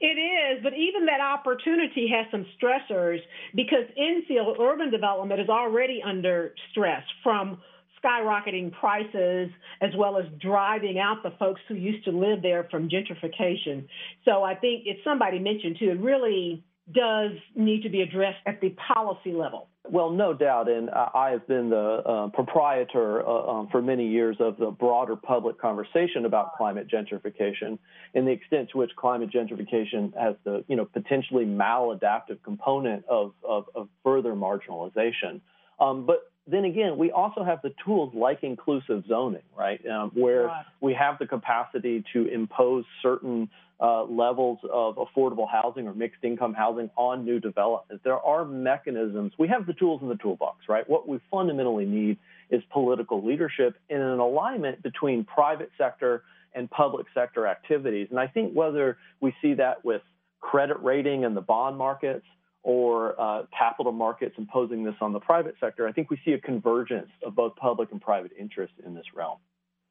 It 0.00 0.16
is, 0.18 0.62
but 0.62 0.72
even 0.72 1.06
that 1.06 1.20
opportunity 1.20 2.08
has 2.08 2.26
some 2.30 2.46
stressors 2.56 3.18
because 3.54 3.84
infill 3.98 4.58
urban 4.58 4.90
development 4.90 5.40
is 5.42 5.50
already 5.50 6.02
under 6.02 6.54
stress 6.70 7.02
from 7.22 7.58
skyrocketing 8.02 8.72
prices 8.72 9.50
as 9.80 9.90
well 9.96 10.18
as 10.18 10.24
driving 10.40 10.98
out 10.98 11.22
the 11.22 11.32
folks 11.38 11.60
who 11.68 11.74
used 11.74 12.04
to 12.04 12.10
live 12.10 12.42
there 12.42 12.68
from 12.70 12.88
gentrification. 12.88 13.86
So 14.24 14.42
I 14.42 14.54
think 14.54 14.84
it's 14.86 15.02
somebody 15.04 15.38
mentioned 15.38 15.76
too, 15.78 15.90
it 15.90 16.00
really 16.00 16.64
does 16.92 17.32
need 17.54 17.82
to 17.82 17.88
be 17.88 18.00
addressed 18.02 18.38
at 18.46 18.60
the 18.60 18.70
policy 18.94 19.32
level. 19.32 19.68
Well, 19.88 20.10
no 20.10 20.34
doubt, 20.34 20.68
and 20.68 20.90
I 20.90 21.30
have 21.30 21.48
been 21.48 21.70
the 21.70 21.76
uh, 21.76 22.28
proprietor 22.28 23.26
uh, 23.26 23.46
um, 23.50 23.68
for 23.72 23.80
many 23.82 24.06
years 24.06 24.36
of 24.38 24.56
the 24.58 24.70
broader 24.70 25.16
public 25.16 25.58
conversation 25.58 26.26
about 26.26 26.56
climate 26.56 26.86
gentrification, 26.88 27.78
and 28.14 28.26
the 28.26 28.30
extent 28.30 28.68
to 28.70 28.78
which 28.78 28.90
climate 28.96 29.30
gentrification 29.32 30.12
has 30.16 30.36
the 30.44 30.64
you 30.68 30.76
know 30.76 30.84
potentially 30.84 31.44
maladaptive 31.44 32.42
component 32.44 33.04
of 33.06 33.32
of, 33.42 33.64
of 33.74 33.88
further 34.04 34.34
marginalization. 34.34 35.40
Um, 35.80 36.06
but 36.06 36.29
then 36.50 36.64
again, 36.64 36.96
we 36.96 37.10
also 37.10 37.44
have 37.44 37.60
the 37.62 37.72
tools 37.84 38.12
like 38.14 38.42
inclusive 38.42 39.04
zoning, 39.08 39.42
right, 39.56 39.80
um, 39.86 40.10
where 40.14 40.46
right. 40.46 40.64
we 40.80 40.94
have 40.94 41.18
the 41.18 41.26
capacity 41.26 42.04
to 42.12 42.26
impose 42.26 42.84
certain 43.02 43.48
uh, 43.80 44.04
levels 44.04 44.58
of 44.70 44.96
affordable 44.96 45.46
housing 45.50 45.86
or 45.86 45.94
mixed 45.94 46.22
income 46.22 46.52
housing 46.52 46.90
on 46.96 47.24
new 47.24 47.40
development. 47.40 48.00
There 48.04 48.18
are 48.18 48.44
mechanisms. 48.44 49.32
We 49.38 49.48
have 49.48 49.66
the 49.66 49.72
tools 49.72 50.02
in 50.02 50.08
the 50.08 50.16
toolbox, 50.16 50.68
right? 50.68 50.88
What 50.88 51.08
we 51.08 51.18
fundamentally 51.30 51.86
need 51.86 52.18
is 52.50 52.62
political 52.70 53.24
leadership 53.24 53.76
and 53.88 54.02
an 54.02 54.18
alignment 54.18 54.82
between 54.82 55.24
private 55.24 55.70
sector 55.78 56.24
and 56.54 56.70
public 56.70 57.06
sector 57.14 57.46
activities. 57.46 58.08
And 58.10 58.18
I 58.18 58.26
think 58.26 58.52
whether 58.52 58.98
we 59.20 59.34
see 59.40 59.54
that 59.54 59.84
with 59.84 60.02
credit 60.40 60.78
rating 60.82 61.24
and 61.24 61.36
the 61.36 61.40
bond 61.40 61.78
markets 61.78 62.24
or 62.62 63.20
uh, 63.20 63.42
capital 63.56 63.92
markets 63.92 64.34
imposing 64.36 64.84
this 64.84 64.94
on 65.00 65.12
the 65.12 65.20
private 65.20 65.54
sector, 65.60 65.88
I 65.88 65.92
think 65.92 66.10
we 66.10 66.20
see 66.24 66.32
a 66.32 66.38
convergence 66.38 67.10
of 67.24 67.34
both 67.34 67.56
public 67.56 67.90
and 67.92 68.00
private 68.00 68.32
interests 68.38 68.76
in 68.84 68.94
this 68.94 69.06
realm. 69.14 69.38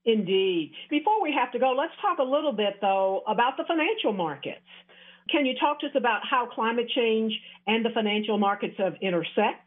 Indeed. 0.05 0.71
Before 0.89 1.21
we 1.21 1.33
have 1.33 1.51
to 1.51 1.59
go, 1.59 1.75
let's 1.77 1.93
talk 2.01 2.19
a 2.19 2.23
little 2.23 2.53
bit, 2.53 2.75
though, 2.81 3.23
about 3.27 3.57
the 3.57 3.63
financial 3.67 4.13
markets. 4.13 4.61
Can 5.29 5.45
you 5.45 5.53
talk 5.59 5.79
to 5.81 5.87
us 5.87 5.93
about 5.95 6.21
how 6.29 6.47
climate 6.47 6.89
change 6.95 7.33
and 7.67 7.85
the 7.85 7.89
financial 7.93 8.37
markets 8.37 8.75
have 8.77 8.93
intersect? 9.01 9.65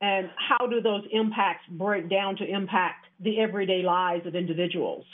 And 0.00 0.30
how 0.36 0.66
do 0.66 0.80
those 0.80 1.02
impacts 1.10 1.64
break 1.70 2.08
down 2.08 2.36
to 2.36 2.44
impact 2.44 3.06
the 3.20 3.40
everyday 3.40 3.82
lives 3.82 4.26
of 4.26 4.34
individuals? 4.34 5.04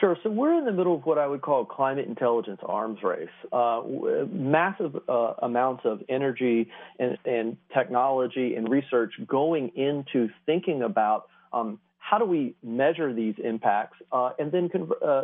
Sure. 0.00 0.16
So 0.22 0.30
we're 0.30 0.56
in 0.56 0.64
the 0.64 0.72
middle 0.72 0.94
of 0.94 1.04
what 1.06 1.18
I 1.18 1.26
would 1.26 1.42
call 1.42 1.64
climate 1.64 2.06
intelligence 2.06 2.60
arms 2.64 3.00
race. 3.02 3.28
Uh, 3.52 3.82
massive 4.30 4.96
uh, 5.08 5.34
amounts 5.42 5.82
of 5.84 6.02
energy 6.08 6.70
and, 7.00 7.18
and, 7.24 7.56
technology 7.74 8.54
and 8.54 8.68
research 8.68 9.12
going 9.26 9.72
into 9.74 10.28
thinking 10.46 10.82
about 10.82 11.26
um, 11.52 11.80
how 12.08 12.16
do 12.16 12.24
we 12.24 12.54
measure 12.62 13.12
these 13.12 13.34
impacts? 13.42 13.98
Uh, 14.10 14.30
and 14.38 14.50
then 14.50 14.70
uh, 15.02 15.06
uh, 15.06 15.22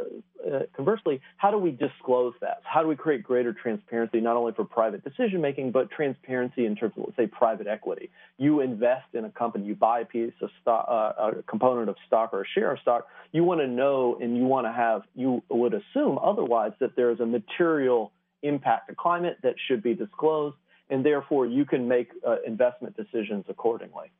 conversely, 0.76 1.20
how 1.38 1.50
do 1.50 1.56
we 1.56 1.70
disclose 1.70 2.34
that? 2.42 2.60
How 2.62 2.82
do 2.82 2.88
we 2.88 2.96
create 2.96 3.22
greater 3.22 3.54
transparency, 3.54 4.20
not 4.20 4.36
only 4.36 4.52
for 4.52 4.64
private 4.64 5.02
decision 5.02 5.40
making, 5.40 5.72
but 5.72 5.90
transparency 5.90 6.66
in 6.66 6.76
terms 6.76 6.92
of, 6.98 7.04
let's 7.04 7.16
say, 7.16 7.26
private 7.26 7.66
equity? 7.66 8.10
You 8.36 8.60
invest 8.60 9.06
in 9.14 9.24
a 9.24 9.30
company, 9.30 9.64
you 9.64 9.74
buy 9.74 10.00
a 10.00 10.04
piece 10.04 10.34
of 10.42 10.50
stock, 10.60 10.86
uh, 10.86 11.38
a 11.38 11.42
component 11.44 11.88
of 11.88 11.96
stock 12.06 12.34
or 12.34 12.42
a 12.42 12.48
share 12.54 12.72
of 12.72 12.78
stock. 12.80 13.06
You 13.32 13.44
want 13.44 13.60
to 13.62 13.66
know 13.66 14.18
and 14.20 14.36
you 14.36 14.44
want 14.44 14.66
to 14.66 14.72
have, 14.72 15.02
you 15.14 15.42
would 15.48 15.72
assume 15.72 16.18
otherwise 16.22 16.72
that 16.80 16.96
there 16.96 17.10
is 17.10 17.20
a 17.20 17.26
material 17.26 18.12
impact 18.42 18.88
to 18.90 18.94
climate 18.94 19.38
that 19.42 19.54
should 19.66 19.82
be 19.82 19.94
disclosed, 19.94 20.56
and 20.90 21.02
therefore 21.02 21.46
you 21.46 21.64
can 21.64 21.88
make 21.88 22.08
uh, 22.28 22.36
investment 22.46 22.94
decisions 22.94 23.46
accordingly. 23.48 24.12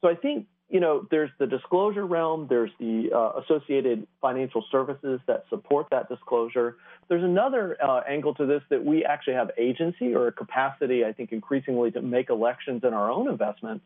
So 0.00 0.08
I 0.08 0.16
think 0.16 0.46
you 0.68 0.80
know, 0.80 1.06
there's 1.10 1.30
the 1.38 1.46
disclosure 1.46 2.04
realm, 2.04 2.46
there's 2.48 2.70
the 2.78 3.10
uh, 3.14 3.40
associated 3.40 4.06
financial 4.20 4.62
services 4.70 5.18
that 5.26 5.44
support 5.48 5.86
that 5.90 6.08
disclosure. 6.10 6.76
There's 7.08 7.24
another 7.24 7.78
uh, 7.82 8.00
angle 8.06 8.34
to 8.34 8.44
this 8.44 8.62
that 8.68 8.84
we 8.84 9.04
actually 9.04 9.34
have 9.34 9.50
agency 9.56 10.14
or 10.14 10.26
a 10.28 10.32
capacity, 10.32 11.06
I 11.06 11.12
think, 11.12 11.32
increasingly 11.32 11.90
to 11.92 12.02
make 12.02 12.28
elections 12.28 12.82
in 12.84 12.92
our 12.92 13.10
own 13.10 13.28
investment 13.28 13.80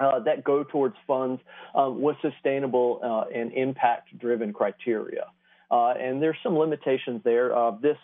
uh, 0.00 0.20
that 0.20 0.44
go 0.44 0.62
towards 0.62 0.94
funds 1.06 1.42
um, 1.74 2.00
with 2.00 2.16
sustainable 2.22 3.00
uh, 3.02 3.36
and 3.36 3.52
impact 3.52 4.16
driven 4.18 4.52
criteria. 4.52 5.26
Uh, 5.70 5.94
and 5.98 6.22
there's 6.22 6.36
some 6.44 6.56
limitations 6.56 7.22
there. 7.24 7.56
Uh, 7.56 7.72
this 7.82 7.96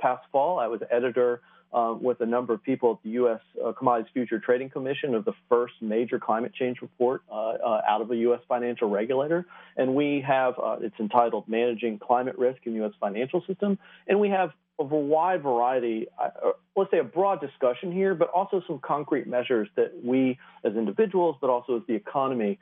past 0.00 0.24
fall, 0.32 0.58
I 0.58 0.68
was 0.68 0.80
editor 0.90 1.42
uh, 1.72 1.94
with 2.00 2.20
a 2.20 2.26
number 2.26 2.54
of 2.54 2.62
people 2.62 2.92
at 2.92 3.02
the 3.02 3.10
U.S. 3.10 3.40
Uh, 3.62 3.72
Commodities 3.72 4.10
Future 4.12 4.38
Trading 4.38 4.70
Commission 4.70 5.14
of 5.14 5.24
the 5.24 5.34
first 5.48 5.74
major 5.80 6.18
climate 6.18 6.54
change 6.54 6.80
report 6.80 7.22
uh, 7.30 7.34
uh 7.34 7.80
out 7.86 8.00
of 8.00 8.10
a 8.10 8.16
U.S. 8.16 8.40
financial 8.48 8.88
regulator. 8.88 9.44
And 9.76 9.94
we 9.94 10.24
have, 10.26 10.54
uh, 10.58 10.76
it's 10.80 10.98
entitled 10.98 11.44
Managing 11.46 11.98
Climate 11.98 12.38
Risk 12.38 12.60
in 12.64 12.74
U.S. 12.76 12.92
Financial 12.98 13.42
System. 13.46 13.78
And 14.06 14.18
we 14.18 14.30
have 14.30 14.50
a 14.78 14.84
wide 14.84 15.42
variety, 15.42 16.06
uh, 16.22 16.52
let's 16.76 16.90
say 16.90 16.98
a 16.98 17.04
broad 17.04 17.40
discussion 17.40 17.92
here, 17.92 18.14
but 18.14 18.30
also 18.30 18.62
some 18.66 18.78
concrete 18.78 19.26
measures 19.26 19.68
that 19.76 19.92
we 20.02 20.38
as 20.64 20.74
individuals, 20.74 21.36
but 21.40 21.50
also 21.50 21.76
as 21.76 21.82
the 21.86 21.94
economy, 21.94 22.58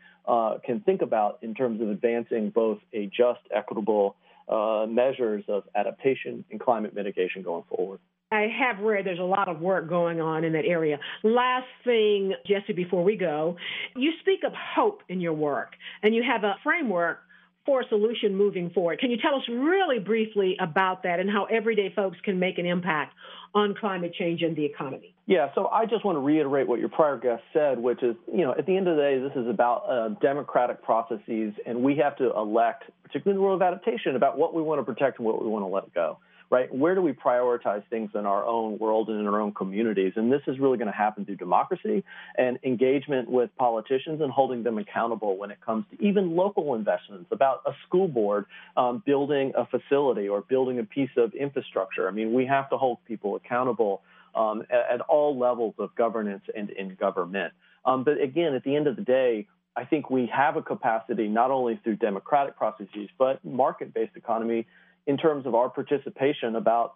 can 0.65 0.81
think 0.81 1.03
about 1.03 1.39
in 1.43 1.55
terms 1.55 1.81
of 1.81 1.89
advancing 1.91 2.51
both 2.51 2.79
a 2.93 3.07
just, 3.07 3.41
equitable 3.55 4.17
measures 4.89 5.45
of 5.47 5.63
adaptation 5.77 6.45
and 6.51 6.59
climate 6.59 6.95
mitigation 6.95 7.43
going 7.43 7.63
forward. 7.69 8.01
I 8.33 8.49
have 8.59 8.81
read 8.81 9.07
there's 9.07 9.21
a 9.21 9.23
lot 9.23 9.49
of 9.49 9.61
work 9.61 9.89
going 9.89 10.21
on 10.21 10.43
in 10.43 10.53
that 10.55 10.65
area. 10.65 10.99
Last 11.23 11.69
thing, 11.85 12.35
Jesse, 12.45 12.73
before 12.73 13.05
we 13.05 13.17
go, 13.17 13.57
you 13.95 14.13
speak 14.21 14.41
of 14.45 14.53
hope 14.53 15.03
in 15.09 15.21
your 15.21 15.33
work, 15.33 15.75
and 16.03 16.13
you 16.13 16.25
have 16.25 16.43
a 16.43 16.57
framework 16.65 17.21
for 17.65 17.83
a 17.83 17.89
solution 17.89 18.35
moving 18.37 18.71
forward. 18.71 18.99
Can 18.99 19.13
you 19.13 19.17
tell 19.17 19.37
us 19.37 19.43
really 19.49 20.01
briefly 20.01 20.57
about 20.61 21.05
that 21.05 21.21
and 21.21 21.31
how 21.31 21.45
everyday 21.45 21.93
folks 21.95 22.17
can 22.25 22.39
make 22.39 22.59
an 22.59 22.67
impact 22.67 23.15
on 23.55 23.77
climate 23.79 24.13
change 24.15 24.43
and 24.43 24.57
the 24.57 24.65
economy? 24.65 25.15
Yeah, 25.27 25.51
so 25.55 25.69
I 25.69 25.87
just 25.87 26.05
want 26.05 26.17
to 26.17 26.21
reiterate 26.21 26.67
what 26.67 26.81
your 26.81 26.89
prior 26.89 27.17
guest 27.19 27.43
said, 27.53 27.79
which 27.79 28.03
is, 28.03 28.17
you 28.33 28.45
know, 28.45 28.55
at 28.57 28.67
the 28.67 28.77
end 28.77 28.89
of 28.89 28.97
the 28.97 29.03
day, 29.03 29.19
this 29.21 29.33
is 29.37 29.49
about 29.49 29.85
uh, 29.89 30.09
democratic 30.21 30.83
processes, 30.83 31.55
and 31.65 31.83
we 31.83 31.97
have 31.97 32.17
to 32.17 32.33
elect, 32.37 32.85
particularly 33.05 33.37
in 33.37 33.41
the 33.41 33.43
world 33.43 33.63
of 33.63 33.67
adaptation, 33.67 34.17
about 34.17 34.37
what 34.37 34.53
we 34.53 34.63
want 34.63 34.81
to 34.81 34.85
protect 34.85 35.19
and 35.19 35.27
what 35.27 35.41
we 35.41 35.49
want 35.49 35.63
to 35.65 35.69
let 35.69 35.93
go 35.95 36.19
right? 36.51 36.73
Where 36.73 36.95
do 36.95 37.03
we 37.03 37.13
prioritize 37.13 37.83
things 37.91 38.11
in 38.15 38.25
our 38.25 38.45
own 38.45 38.79
world 38.79 39.09
and 39.09 39.21
in 39.21 39.27
our 39.27 39.41
own 39.41 39.53
communities? 39.53 40.13
And 40.17 40.31
this 40.31 40.43
is 40.47 40.59
really 40.59 40.79
going 40.79 40.91
to 40.91 40.97
happen 40.97 41.25
through 41.25 41.37
democracy 41.37 42.05
and 42.39 42.59
engagement 42.63 43.29
with 43.29 43.51
politicians 43.57 44.21
and 44.21 44.31
holding 44.31 44.63
them 44.63 44.79
accountable 44.79 45.37
when 45.37 45.51
it 45.51 45.61
comes 45.61 45.85
to 45.91 46.05
even 46.05 46.37
local 46.37 46.75
investments, 46.75 47.27
about 47.31 47.63
a 47.67 47.73
school 47.87 48.09
board 48.09 48.47
um, 48.77 49.03
building 49.05 49.53
a 49.57 49.67
facility 49.67 50.29
or 50.29 50.43
building 50.43 50.79
a 50.79 50.85
piece 50.85 51.11
of 51.17 51.35
infrastructure. 51.35 52.09
I 52.09 52.13
mean, 52.13 52.33
we 52.33 52.47
have 52.47 52.71
to 52.71 52.77
hold 52.77 52.99
people 53.07 53.37
accountable 53.37 54.03
um, 54.35 54.63
at, 54.71 54.95
at, 54.95 55.01
all 55.03 55.39
levels 55.39 55.75
of 55.79 55.95
governance 55.95 56.43
and 56.55 56.71
in 56.71 56.95
government. 56.95 57.55
Um, 57.85 58.05
but 58.05 58.21
again, 58.21 58.55
at 58.55 58.65
the 58.65 58.77
end 58.77 58.87
of 58.87 58.97
the 58.97 59.03
day, 59.03 59.47
I 59.77 59.85
think 59.85 60.11
we 60.11 60.27
have 60.35 60.57
a 60.57 60.63
capacity 60.63 61.29
not 61.29 61.51
only 61.51 61.81
through 61.83 61.97
democratic 61.97 62.57
processes, 62.57 63.09
but 63.19 63.45
market 63.45 63.93
based 63.93 64.17
economy 64.17 64.67
in 65.07 65.17
terms 65.17 65.47
of 65.47 65.55
our 65.55 65.69
participation 65.69 66.57
about 66.57 66.95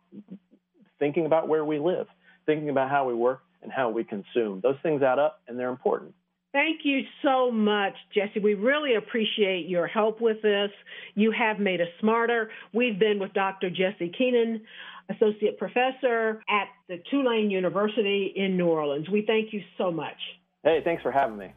thinking 0.99 1.27
about 1.27 1.49
where 1.49 1.65
we 1.65 1.79
live, 1.79 2.07
thinking 2.47 2.69
about 2.69 2.91
how 2.91 3.07
we 3.07 3.15
work 3.15 3.43
and 3.63 3.71
how 3.73 3.91
we 3.91 4.05
consume. 4.05 4.61
Those 4.63 4.77
things 4.83 5.03
add 5.03 5.19
up 5.19 5.41
and 5.49 5.59
they're 5.59 5.71
important. 5.71 6.15
Thank 6.53 6.81
you 6.83 7.03
so 7.23 7.51
much, 7.51 7.95
Jesse. 8.13 8.41
We 8.41 8.55
really 8.55 8.97
appreciate 8.97 9.69
your 9.69 9.87
help 9.87 10.21
with 10.21 10.43
this. 10.43 10.71
You 11.15 11.31
have 11.31 11.61
made 11.61 11.81
us 11.81 11.87
smarter. 12.01 12.51
We've 12.73 12.99
been 12.99 13.21
with 13.21 13.33
Dr. 13.35 13.71
Jesse 13.71 14.13
Keenan, 14.17 14.63
Associate 15.09 15.57
Professor 15.57 16.43
at 16.49 16.69
the 16.89 17.01
Tulane 17.11 17.51
University 17.51 18.33
in 18.35 18.57
New 18.57 18.67
Orleans. 18.67 19.09
We 19.09 19.23
thank 19.27 19.53
you 19.53 19.63
so 19.79 19.93
much. 19.93 20.17
Hey, 20.65 20.81
thanks 20.85 21.03
for 21.03 21.13
having 21.13 21.39
me. 21.39 21.53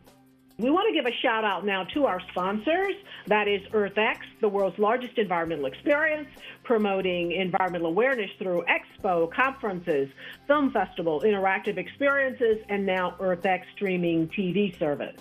We 0.59 0.69
want 0.69 0.87
to 0.87 0.93
give 0.93 1.11
a 1.11 1.15
shout 1.17 1.43
out 1.43 1.65
now 1.65 1.83
to 1.95 2.05
our 2.05 2.21
sponsors. 2.29 2.93
That 3.25 3.47
is 3.47 3.61
EarthX, 3.71 4.17
the 4.39 4.47
world's 4.47 4.77
largest 4.77 5.17
environmental 5.17 5.65
experience, 5.65 6.27
promoting 6.63 7.31
environmental 7.31 7.87
awareness 7.87 8.29
through 8.37 8.63
expo, 8.69 9.31
conferences, 9.33 10.09
film 10.45 10.71
festival, 10.71 11.21
interactive 11.21 11.77
experiences, 11.77 12.59
and 12.69 12.85
now 12.85 13.15
EarthX 13.19 13.63
streaming 13.75 14.27
TV 14.27 14.77
service. 14.77 15.15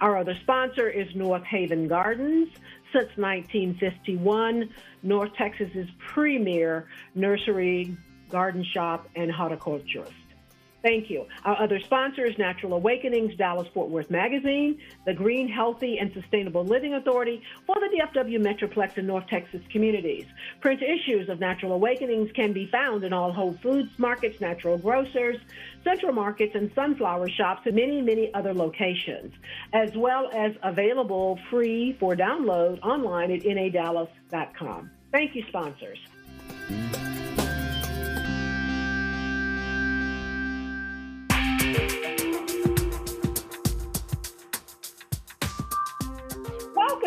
Our 0.00 0.16
other 0.16 0.36
sponsor 0.42 0.88
is 0.88 1.06
North 1.14 1.44
Haven 1.44 1.86
Gardens. 1.86 2.48
Since 2.92 3.16
1951, 3.16 4.68
North 5.04 5.32
Texas's 5.34 5.88
premier 5.98 6.88
nursery, 7.14 7.96
garden 8.30 8.64
shop, 8.64 9.08
and 9.14 9.30
horticulturist. 9.30 10.12
Thank 10.82 11.10
you. 11.10 11.26
Our 11.44 11.62
other 11.62 11.78
sponsor 11.80 12.26
is 12.26 12.36
Natural 12.38 12.74
Awakenings, 12.74 13.36
Dallas 13.36 13.68
Fort 13.72 13.88
Worth 13.88 14.10
Magazine, 14.10 14.80
the 15.06 15.14
Green, 15.14 15.48
Healthy, 15.48 15.98
and 15.98 16.12
Sustainable 16.12 16.64
Living 16.64 16.94
Authority 16.94 17.40
for 17.66 17.76
the 17.76 17.86
DFW 17.96 18.40
Metroplex 18.40 18.96
and 18.96 19.06
North 19.06 19.26
Texas 19.28 19.60
communities. 19.70 20.26
Print 20.60 20.82
issues 20.82 21.28
of 21.28 21.38
Natural 21.38 21.72
Awakenings 21.72 22.30
can 22.32 22.52
be 22.52 22.66
found 22.66 23.04
in 23.04 23.12
all 23.12 23.32
Whole 23.32 23.56
Foods 23.62 23.96
markets, 23.96 24.40
natural 24.40 24.76
grocers, 24.76 25.36
central 25.84 26.12
markets, 26.12 26.54
and 26.56 26.70
sunflower 26.74 27.28
shops, 27.28 27.62
and 27.64 27.76
many, 27.76 28.02
many 28.02 28.34
other 28.34 28.52
locations, 28.52 29.32
as 29.72 29.96
well 29.96 30.30
as 30.32 30.52
available 30.64 31.38
free 31.48 31.96
for 32.00 32.16
download 32.16 32.80
online 32.82 33.30
at 33.30 33.42
nadallas.com. 33.42 34.90
Thank 35.12 35.36
you, 35.36 35.44
sponsors. 35.48 35.98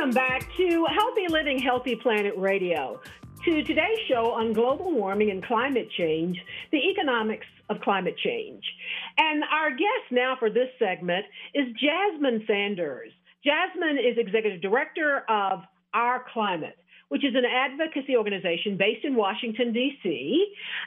Welcome 0.06 0.22
back 0.22 0.56
to 0.58 0.86
Healthy 0.86 1.26
Living, 1.30 1.58
Healthy 1.58 1.96
Planet 1.96 2.34
Radio. 2.38 3.02
To 3.44 3.64
today's 3.64 3.98
show 4.08 4.34
on 4.34 4.54
global 4.54 4.94
warming 4.94 5.32
and 5.32 5.44
climate 5.44 5.90
change, 5.98 6.38
the 6.72 6.78
economics 6.78 7.48
of 7.72 7.82
climate 7.82 8.16
change. 8.24 8.64
And 9.18 9.44
our 9.52 9.72
guest 9.72 10.12
now 10.12 10.36
for 10.38 10.52
this 10.52 10.70
segment 10.78 11.26
is 11.56 11.66
Jasmine 11.82 12.44
Sanders. 12.46 13.14
Jasmine 13.44 13.98
is 13.98 14.20
Executive 14.20 14.62
Director 14.62 15.24
of 15.28 15.62
Our 15.96 16.24
Climate 16.32 16.78
which 17.10 17.24
is 17.24 17.36
an 17.36 17.46
advocacy 17.46 18.16
organization 18.18 18.78
based 18.78 19.06
in 19.06 19.16
Washington, 19.16 19.72
D.C., 19.72 20.46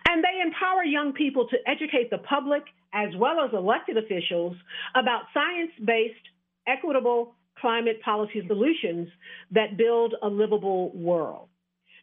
and 0.09 0.23
they 0.23 0.43
empower 0.45 0.83
young 0.83 1.13
people 1.13 1.47
to 1.47 1.57
educate 1.65 2.11
the 2.11 2.19
public 2.19 2.65
as 2.93 3.09
well 3.17 3.41
as 3.41 3.53
elected 3.53 3.97
officials 3.97 4.57
about 4.97 5.23
science 5.33 5.71
based, 5.85 6.19
equitable, 6.67 7.37
climate 7.61 8.01
policy 8.05 8.43
solutions 8.47 9.09
that 9.53 9.77
build 9.77 10.15
a 10.23 10.29
livable 10.29 10.91
world. 10.95 11.49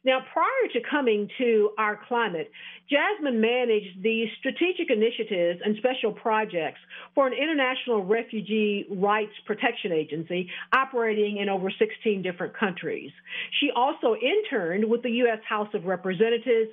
Now, 0.06 0.20
prior 0.32 0.72
to 0.74 0.80
coming 0.88 1.28
to 1.40 1.72
our 1.80 2.00
climate, 2.08 2.52
Jasmine 2.88 3.42
managed 3.42 4.04
the 4.04 4.26
strategic 4.38 4.92
initiatives 4.92 5.62
and 5.66 5.76
special 5.78 6.12
projects 6.12 6.78
for 7.16 7.26
an 7.26 7.34
international 7.34 8.06
refugee 8.06 8.86
rights 8.92 9.34
protection 9.48 9.92
agency 9.92 10.48
operating 10.72 11.38
in 11.38 11.50
over 11.50 11.72
16 11.72 12.22
different 12.22 12.56
countries. 12.56 13.10
She 13.60 13.72
also 13.76 14.16
interned 14.16 14.88
with 14.88 15.02
the 15.02 15.10
U.S. 15.26 15.40
House 15.50 15.70
of 15.74 15.86
Representatives 15.86 16.70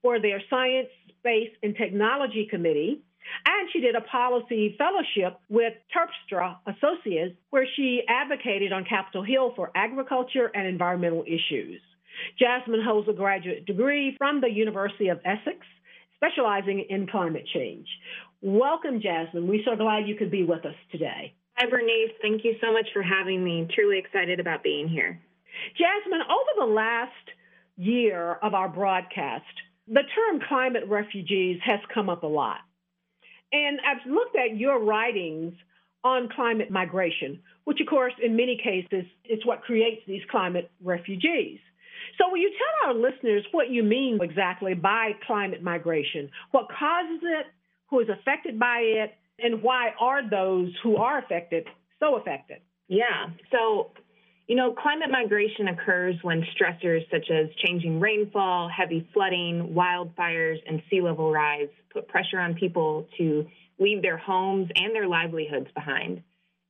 for 0.00 0.18
their 0.18 0.40
Science, 0.48 0.88
Space, 1.18 1.50
and 1.62 1.76
Technology 1.76 2.48
Committee 2.50 3.02
and 3.46 3.68
she 3.72 3.80
did 3.80 3.94
a 3.94 4.00
policy 4.00 4.74
fellowship 4.78 5.38
with 5.48 5.74
Terpstra 5.94 6.56
Associates, 6.66 7.36
where 7.50 7.66
she 7.76 8.02
advocated 8.08 8.72
on 8.72 8.84
Capitol 8.84 9.22
Hill 9.22 9.52
for 9.56 9.70
agriculture 9.74 10.50
and 10.54 10.66
environmental 10.66 11.24
issues. 11.26 11.80
Jasmine 12.38 12.82
holds 12.84 13.08
a 13.08 13.12
graduate 13.12 13.66
degree 13.66 14.14
from 14.18 14.40
the 14.40 14.50
University 14.50 15.08
of 15.08 15.20
Essex, 15.24 15.58
specializing 16.16 16.86
in 16.88 17.06
climate 17.06 17.46
change. 17.52 17.86
Welcome, 18.40 19.00
Jasmine. 19.00 19.46
We're 19.46 19.64
so 19.64 19.76
glad 19.76 20.08
you 20.08 20.16
could 20.16 20.30
be 20.30 20.44
with 20.44 20.64
us 20.64 20.74
today. 20.90 21.34
Hi, 21.56 21.68
Bernice. 21.68 22.12
Thank 22.20 22.44
you 22.44 22.54
so 22.60 22.72
much 22.72 22.88
for 22.92 23.02
having 23.02 23.42
me. 23.44 23.68
Truly 23.74 23.98
excited 23.98 24.40
about 24.40 24.62
being 24.62 24.88
here. 24.88 25.20
Jasmine, 25.76 26.22
over 26.22 26.66
the 26.66 26.72
last 26.72 27.12
year 27.76 28.38
of 28.42 28.54
our 28.54 28.68
broadcast, 28.68 29.44
the 29.86 30.02
term 30.14 30.40
climate 30.48 30.84
refugees 30.88 31.60
has 31.64 31.80
come 31.92 32.08
up 32.08 32.22
a 32.22 32.26
lot. 32.26 32.58
And 33.52 33.80
I've 33.86 34.10
looked 34.10 34.36
at 34.36 34.56
your 34.56 34.82
writings 34.82 35.54
on 36.04 36.28
climate 36.34 36.70
migration, 36.70 37.40
which, 37.64 37.80
of 37.80 37.86
course, 37.86 38.12
in 38.22 38.36
many 38.36 38.60
cases, 38.62 39.04
is 39.28 39.44
what 39.44 39.62
creates 39.62 40.02
these 40.06 40.22
climate 40.30 40.70
refugees. 40.82 41.58
So, 42.18 42.30
will 42.30 42.38
you 42.38 42.50
tell 42.50 42.88
our 42.90 42.94
listeners 42.94 43.44
what 43.52 43.70
you 43.70 43.82
mean 43.82 44.18
exactly 44.20 44.74
by 44.74 45.12
climate 45.26 45.62
migration? 45.62 46.30
What 46.50 46.66
causes 46.68 47.20
it? 47.22 47.46
Who 47.90 48.00
is 48.00 48.08
affected 48.08 48.58
by 48.58 48.78
it? 48.78 49.14
And 49.38 49.62
why 49.62 49.90
are 50.00 50.28
those 50.28 50.72
who 50.82 50.96
are 50.96 51.18
affected 51.18 51.66
so 52.00 52.16
affected? 52.16 52.58
Yeah. 52.88 53.28
So, 53.50 53.92
you 54.48 54.56
know, 54.56 54.72
climate 54.72 55.10
migration 55.10 55.68
occurs 55.68 56.16
when 56.22 56.44
stressors 56.56 57.08
such 57.10 57.30
as 57.30 57.48
changing 57.64 58.00
rainfall, 58.00 58.68
heavy 58.68 59.08
flooding, 59.12 59.74
wildfires, 59.74 60.58
and 60.66 60.82
sea 60.90 61.00
level 61.00 61.30
rise 61.30 61.68
put 61.92 62.08
pressure 62.08 62.38
on 62.38 62.54
people 62.54 63.06
to 63.18 63.46
leave 63.78 64.02
their 64.02 64.16
homes 64.16 64.68
and 64.74 64.94
their 64.94 65.06
livelihoods 65.06 65.68
behind. 65.74 66.22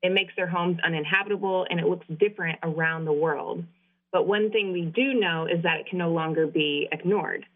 It 0.03 0.13
makes 0.13 0.35
their 0.37 0.49
homes 0.49 0.79
uninhabitable 0.85 1.67
and 1.71 1.79
it 1.79 1.87
looks 1.87 2.07
different 2.19 2.59
around 2.63 3.05
the 3.05 3.13
world. 3.13 3.65
But 4.11 4.27
one 4.27 4.51
thing 4.51 4.73
we 4.73 4.83
do 4.83 5.15
know 5.15 5.47
is 5.47 5.63
that 5.63 5.81
it 5.81 5.87
can 5.89 5.99
no 5.99 6.11
longer 6.13 6.47
be 6.47 6.89
ignored. 6.93 7.47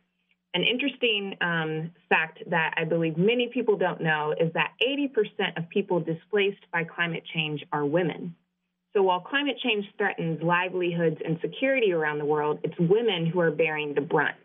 An 0.54 0.62
interesting 0.62 1.36
um, 1.42 1.90
fact 2.08 2.38
that 2.48 2.74
I 2.78 2.84
believe 2.84 3.18
many 3.18 3.50
people 3.52 3.76
don't 3.76 4.00
know 4.00 4.34
is 4.40 4.50
that 4.54 4.72
80% 4.82 5.58
of 5.58 5.68
people 5.68 6.00
displaced 6.00 6.64
by 6.72 6.84
climate 6.84 7.24
change 7.34 7.62
are 7.72 7.84
women. 7.84 8.34
So 8.96 9.02
while 9.02 9.20
climate 9.20 9.58
change 9.62 9.84
threatens 9.98 10.42
livelihoods 10.42 11.18
and 11.22 11.38
security 11.42 11.92
around 11.92 12.16
the 12.16 12.24
world, 12.24 12.60
it's 12.64 12.74
women 12.78 13.26
who 13.26 13.40
are 13.40 13.50
bearing 13.50 13.92
the 13.92 14.00
brunt. 14.00 14.36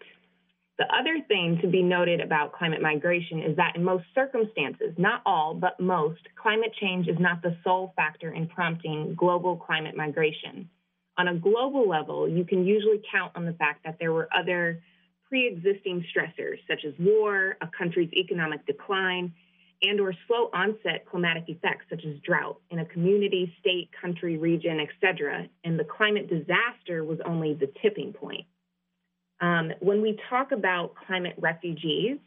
The 0.78 0.94
other 0.94 1.24
thing 1.26 1.60
to 1.62 1.70
be 1.70 1.82
noted 1.82 2.20
about 2.20 2.52
climate 2.52 2.82
migration 2.82 3.40
is 3.40 3.56
that 3.56 3.78
in 3.78 3.84
most 3.84 4.04
circumstances, 4.14 4.94
not 4.98 5.22
all, 5.26 5.54
but 5.54 5.80
most, 5.80 6.20
climate 6.36 6.74
change 6.82 7.08
is 7.08 7.16
not 7.18 7.42
the 7.42 7.56
sole 7.64 7.94
factor 7.96 8.34
in 8.34 8.48
prompting 8.48 9.16
global 9.16 9.56
climate 9.56 9.96
migration. 9.96 10.70
On 11.18 11.30
a 11.30 11.36
global 11.36 11.88
level, 11.88 12.28
you 12.28 12.44
can 12.44 12.66
usually 12.66 13.02
count 13.10 13.32
on 13.36 13.46
the 13.46 13.54
fact 13.54 13.86
that 13.86 14.00
there 14.02 14.12
were 14.12 14.28
other 14.38 14.82
pre 15.30 15.48
existing 15.48 16.04
stressors, 16.14 16.58
such 16.68 16.84
as 16.86 16.94
war, 17.00 17.56
a 17.62 17.70
country's 17.78 18.12
economic 18.12 18.66
decline, 18.66 19.34
and 19.82 20.00
or 20.00 20.14
slow 20.28 20.50
onset 20.54 21.06
climatic 21.10 21.46
effects 21.48 21.86
such 21.90 22.04
as 22.06 22.20
drought 22.20 22.60
in 22.70 22.80
a 22.80 22.86
community, 22.86 23.54
state, 23.60 23.90
country, 24.00 24.38
region, 24.38 24.80
etc. 24.80 25.48
And 25.64 25.80
the 25.80 25.84
climate 25.84 26.30
disaster 26.30 27.04
was 27.04 27.20
only 27.26 27.54
the 27.54 27.72
tipping 27.82 28.14
point. 28.14 28.46
Um, 29.40 29.72
when 29.80 30.02
we 30.02 30.20
talk 30.30 30.52
about 30.52 30.94
climate 31.08 31.36
refugees, 31.40 32.20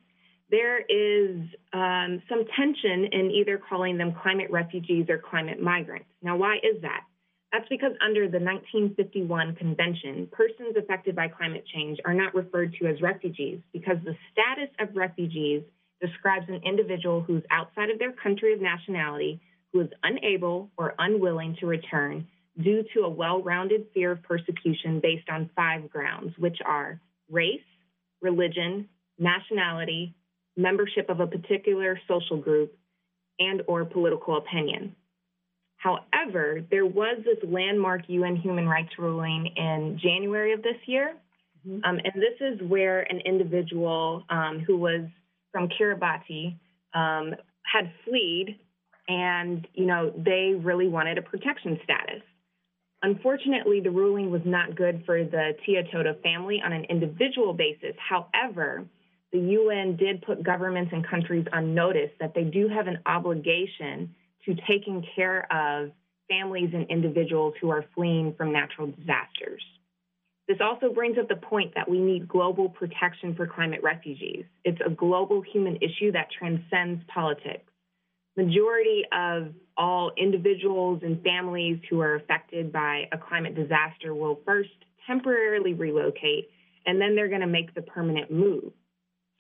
there 0.51 0.81
is 0.81 1.41
um, 1.73 2.23
some 2.29 2.45
tension 2.57 3.07
in 3.13 3.31
either 3.31 3.59
calling 3.69 3.97
them 3.97 4.15
climate 4.21 4.51
refugees 4.51 5.07
or 5.09 5.19
climate 5.19 5.61
migrants. 5.61 6.07
Now, 6.23 6.37
why 6.37 6.57
is 6.57 6.83
that? 6.83 7.03
That's 7.53 7.69
because 7.69 7.93
under 8.05 8.23
the 8.29 8.41
1951 8.41 9.55
convention, 9.55 10.29
persons 10.33 10.77
affected 10.77 11.15
by 11.15 11.29
climate 11.29 11.65
change 11.73 12.01
are 12.05 12.13
not 12.13 12.35
referred 12.35 12.75
to 12.81 12.89
as 12.89 13.01
refugees 13.01 13.61
because 13.73 13.97
the 14.05 14.17
status 14.33 14.75
of 14.81 14.97
refugees 14.97 15.63
describes 16.05 16.47
an 16.49 16.61
individual 16.65 17.21
who's 17.21 17.43
outside 17.51 17.91
of 17.91 17.99
their 17.99 18.13
country 18.13 18.53
of 18.53 18.61
nationality 18.61 19.41
who 19.73 19.81
is 19.81 19.89
unable 20.03 20.71
or 20.77 20.95
unwilling 20.99 21.57
to 21.61 21.67
return 21.67 22.27
due 22.63 22.85
to 22.95 23.01
a 23.01 23.09
well 23.09 23.43
rounded 23.43 23.87
fear 23.93 24.13
of 24.13 24.23
persecution 24.23 25.01
based 25.01 25.29
on 25.29 25.51
five 25.57 25.91
grounds, 25.91 26.33
which 26.39 26.59
are 26.65 27.01
race, 27.31 27.61
religion, 28.23 28.89
nationality, 29.19 30.15
membership 30.57 31.09
of 31.09 31.21
a 31.21 31.27
particular 31.27 31.99
social 32.07 32.37
group, 32.37 32.77
and 33.39 33.63
or 33.67 33.85
political 33.85 34.37
opinion. 34.37 34.95
However, 35.77 36.65
there 36.71 36.87
was 36.87 37.19
this 37.25 37.39
landmark 37.43 38.03
UN 38.09 38.37
human 38.37 38.67
rights 38.67 38.93
ruling 38.99 39.49
in 39.57 39.99
January 40.03 40.53
of 40.53 40.63
this 40.63 40.77
year. 40.87 41.15
Mm-hmm. 41.67 41.85
Um, 41.85 41.99
and 42.03 42.15
this 42.15 42.41
is 42.41 42.69
where 42.69 43.01
an 43.01 43.21
individual 43.21 44.25
um, 44.31 44.63
who 44.67 44.77
was 44.77 45.03
from 45.55 45.69
Kiribati 45.69 46.59
um, 46.95 47.33
had 47.63 47.93
fled, 48.05 48.57
and 49.07 49.67
you 49.73 49.87
know 49.87 50.13
they 50.17 50.55
really 50.61 50.89
wanted 50.89 51.17
a 51.17 51.23
protection 51.23 51.79
status. 51.85 52.23
Unfortunately, 53.03 53.81
the 53.81 53.91
ruling 53.91 54.33
was 54.33 54.43
not 54.45 54.75
good 54.75 55.05
for 55.07 55.23
the 55.23 55.53
Tia 55.65 55.85
Tota 55.93 56.17
family 56.25 56.61
on 56.65 56.73
an 56.73 56.85
individual 56.85 57.53
basis. 57.53 57.95
However, 57.99 58.85
the 59.31 59.39
UN 59.39 59.97
did 59.97 60.23
put 60.23 60.43
governments 60.43 60.91
and 60.93 61.07
countries 61.07 61.47
on 61.53 61.75
notice 61.75 62.11
that 62.19 62.35
they 62.35 62.45
do 62.45 62.67
have 62.69 62.89
an 62.89 62.99
obligation 63.07 64.13
to 64.47 64.57
taking 64.69 65.07
care 65.15 65.47
of 65.53 65.93
families 66.29 66.71
and 66.73 66.87
individuals 66.91 67.55
who 67.61 67.71
are 67.71 67.85
fleeing 67.95 68.35
from 68.35 68.53
natural 68.53 68.89
disasters. 68.89 69.63
This 70.49 70.59
also 70.61 70.93
brings 70.93 71.17
up 71.19 71.29
the 71.29 71.37
point 71.37 71.75
that 71.75 71.89
we 71.89 71.99
need 71.99 72.29
global 72.29 72.69
protection 72.69 73.35
for 73.35 73.47
climate 73.47 73.81
refugees. 73.83 74.45
It's 74.65 74.81
a 74.85 74.91
global 74.91 75.41
human 75.41 75.77
issue 75.77 76.13
that 76.13 76.29
transcends 76.39 77.03
politics. 77.13 77.71
majority 78.37 79.05
of 79.13 79.55
all 79.77 80.13
individuals 80.17 81.01
and 81.03 81.23
families 81.23 81.79
who 81.89 82.01
are 82.01 82.17
affected 82.17 82.73
by 82.73 83.09
a 83.13 83.19
climate 83.19 83.55
disaster 83.55 84.15
will 84.15 84.41
first 84.45 84.71
temporarily 85.07 85.75
relocate 85.75 86.51
and 86.87 87.01
then 87.01 87.15
they're 87.15 87.29
going 87.29 87.41
to 87.41 87.47
make 87.47 87.75
the 87.75 87.83
permanent 87.83 88.31
move. 88.31 88.73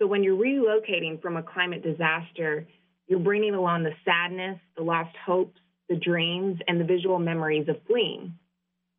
So 0.00 0.06
when 0.06 0.24
you're 0.24 0.36
relocating 0.36 1.20
from 1.20 1.36
a 1.36 1.42
climate 1.42 1.82
disaster, 1.82 2.66
you're 3.06 3.18
bringing 3.18 3.54
along 3.54 3.82
the 3.84 3.92
sadness, 4.04 4.58
the 4.76 4.82
lost 4.82 5.14
hopes, 5.24 5.60
the 5.88 5.96
dreams, 5.96 6.58
and 6.66 6.80
the 6.80 6.84
visual 6.84 7.18
memories 7.18 7.68
of 7.68 7.76
fleeing. 7.86 8.34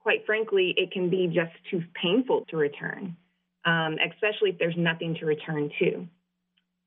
Quite 0.06 0.24
frankly, 0.24 0.72
it 0.78 0.92
can 0.92 1.10
be 1.10 1.26
just 1.26 1.52
too 1.72 1.82
painful 2.00 2.46
to 2.50 2.58
return, 2.58 3.18
um, 3.66 3.98
especially 4.14 4.52
if 4.52 4.60
there's 4.60 4.78
nothing 4.78 5.16
to 5.20 5.26
return 5.26 5.72
to. 5.80 6.08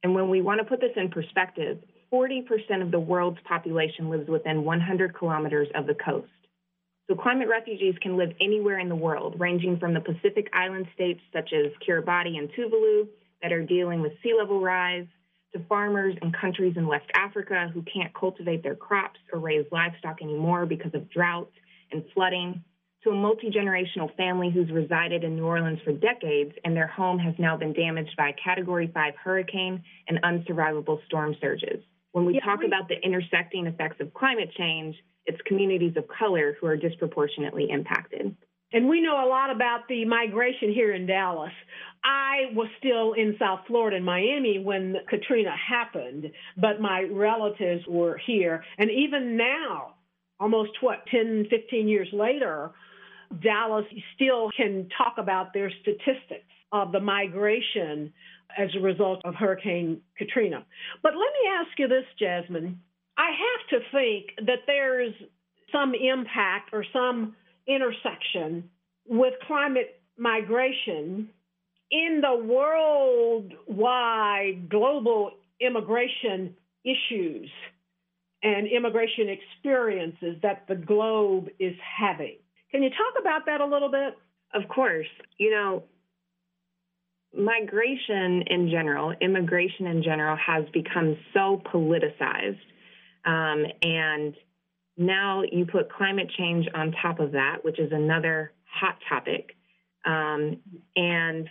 And 0.05 0.15
when 0.15 0.31
we 0.31 0.41
want 0.41 0.61
to 0.61 0.65
put 0.65 0.81
this 0.81 0.93
in 0.95 1.11
perspective, 1.11 1.79
40% 2.13 2.81
of 2.81 2.93
the 2.93 3.01
world's 3.01 3.41
population 3.43 4.09
lives 4.09 4.29
within 4.29 4.65
100 4.65 5.19
kilometers 5.19 5.67
of 5.75 5.89
the 5.89 5.97
coast. 5.97 6.29
So 7.11 7.17
climate 7.17 7.49
refugees 7.49 7.97
can 8.01 8.17
live 8.17 8.31
anywhere 8.41 8.79
in 8.79 8.89
the 8.89 8.95
world, 8.95 9.35
ranging 9.41 9.81
from 9.81 9.95
the 9.95 10.01
Pacific 10.01 10.49
Island 10.53 10.87
states 10.95 11.21
such 11.33 11.53
as 11.53 11.73
Kiribati 11.85 12.39
and 12.39 12.49
Tuvalu 12.51 13.09
that 13.43 13.51
are 13.51 13.65
dealing 13.65 14.01
with 14.01 14.13
sea 14.23 14.35
level 14.39 14.61
rise, 14.61 15.07
to 15.55 15.65
farmers 15.69 16.15
in 16.23 16.31
countries 16.31 16.75
in 16.77 16.87
West 16.87 17.11
Africa 17.17 17.69
who 17.75 17.83
can't 17.83 18.15
cultivate 18.15 18.63
their 18.63 18.77
crops 18.77 19.19
or 19.33 19.41
raise 19.41 19.67
livestock 19.73 20.23
anymore 20.23 20.67
because 20.67 20.95
of 20.95 21.11
drought 21.11 21.51
and 21.91 22.05
flooding, 22.15 22.63
to 23.09 23.15
a 23.15 23.17
multi 23.17 23.51
generational 23.51 24.15
family 24.17 24.51
who's 24.51 24.71
resided 24.71 25.25
in 25.25 25.37
New 25.37 25.45
Orleans 25.45 25.79
for 25.85 25.93
decades 25.93 26.53
and 26.65 26.77
their 26.77 26.87
home 26.87 27.19
has 27.19 27.35
now 27.39 27.57
been 27.57 27.73
damaged 27.73 28.15
by 28.17 28.31
a 28.31 28.33
Category 28.43 28.91
5 28.93 29.15
hurricane 29.23 29.83
and 30.09 30.21
unsurvivable 30.23 31.05
storm 31.07 31.35
surges. 31.41 31.83
When 32.13 32.25
we 32.25 32.35
yeah, 32.35 32.45
talk 32.45 32.61
we- 32.61 32.67
about 32.67 32.89
the 32.89 32.97
intersecting 33.03 33.67
effects 33.67 34.01
of 34.01 34.13
climate 34.15 34.51
change, 34.57 34.97
it's 35.27 35.41
communities 35.47 35.95
of 35.97 36.05
color 36.09 36.57
who 36.61 36.67
are 36.67 36.77
disproportionately 36.77 37.69
impacted. 37.71 38.37
And 38.73 38.87
we 38.89 39.01
know 39.01 39.25
a 39.25 39.29
lot 39.29 39.51
about 39.51 39.89
the 39.89 40.05
migration 40.05 40.73
here 40.75 40.93
in 40.93 41.07
Dallas. 41.07 41.53
I 42.05 42.53
was 42.55 42.69
still 42.79 43.15
in 43.15 43.37
South 43.39 43.61
Florida 43.67 43.97
in 43.97 44.05
Miami 44.05 44.59
when 44.59 44.97
Katrina 45.09 45.55
happened, 45.57 46.31
but 46.59 46.79
my 46.79 47.07
relatives 47.11 47.83
were 47.89 48.21
here. 48.27 48.63
And 48.77 48.91
even 48.91 49.39
now, 49.39 49.95
almost 50.39 50.73
what, 50.83 51.07
10, 51.11 51.47
15 51.49 51.89
years 51.89 52.09
later, 52.13 52.73
Dallas 53.43 53.85
still 54.15 54.51
can 54.57 54.89
talk 54.97 55.17
about 55.19 55.53
their 55.53 55.71
statistics 55.83 56.47
of 56.73 56.93
the 56.93 57.01
migration 57.01 58.13
as 58.57 58.71
a 58.77 58.81
result 58.81 59.21
of 59.25 59.35
Hurricane 59.35 60.01
Katrina. 60.17 60.65
But 61.03 61.13
let 61.13 61.21
me 61.21 61.51
ask 61.51 61.79
you 61.79 61.89
this, 61.89 62.05
Jasmine. 62.19 62.81
I 63.17 63.31
have 63.31 63.69
to 63.71 63.81
think 63.91 64.27
that 64.47 64.61
there's 64.67 65.15
some 65.73 65.95
impact 65.95 66.71
or 66.73 66.85
some 66.93 67.35
intersection 67.67 68.71
with 69.07 69.35
climate 69.47 70.01
migration 70.17 71.31
in 71.91 72.21
the 72.21 72.37
worldwide 72.45 73.49
global 74.69 75.33
immigration 75.61 76.55
issues 76.85 77.51
and 78.43 78.69
immigration 78.69 79.29
experiences 79.29 80.37
that 80.43 80.67
the 80.69 80.75
globe 80.75 81.49
is 81.59 81.75
having. 81.99 82.37
Can 82.71 82.83
you 82.83 82.91
talk 82.91 83.21
about 83.21 83.47
that 83.47 83.61
a 83.61 83.67
little 83.67 83.91
bit? 83.91 84.17
Of 84.55 84.69
course. 84.69 85.07
You 85.39 85.51
know, 85.51 85.85
migration 87.37 88.43
in 88.49 88.69
general, 88.71 89.15
immigration 89.21 89.87
in 89.87 90.03
general, 90.03 90.37
has 90.37 90.65
become 90.73 91.17
so 91.35 91.63
politicized. 91.73 92.59
Um, 93.25 93.65
and 93.83 94.35
now 94.97 95.43
you 95.51 95.67
put 95.67 95.93
climate 95.93 96.31
change 96.37 96.67
on 96.75 96.95
top 97.03 97.21
of 97.21 97.33
that, 97.33 97.59
which 97.63 97.79
is 97.79 97.93
another 97.93 98.53
hot 98.65 98.99
topic. 99.09 99.55
Um, 100.05 100.61
and 100.97 101.49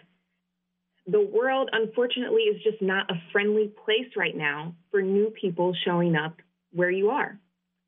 the 1.05 1.21
world, 1.21 1.69
unfortunately, 1.71 2.41
is 2.43 2.61
just 2.63 2.81
not 2.81 3.09
a 3.09 3.15
friendly 3.31 3.71
place 3.85 4.09
right 4.15 4.35
now 4.35 4.75
for 4.91 5.01
new 5.01 5.29
people 5.29 5.73
showing 5.85 6.15
up 6.15 6.35
where 6.71 6.91
you 6.91 7.09
are. 7.09 7.39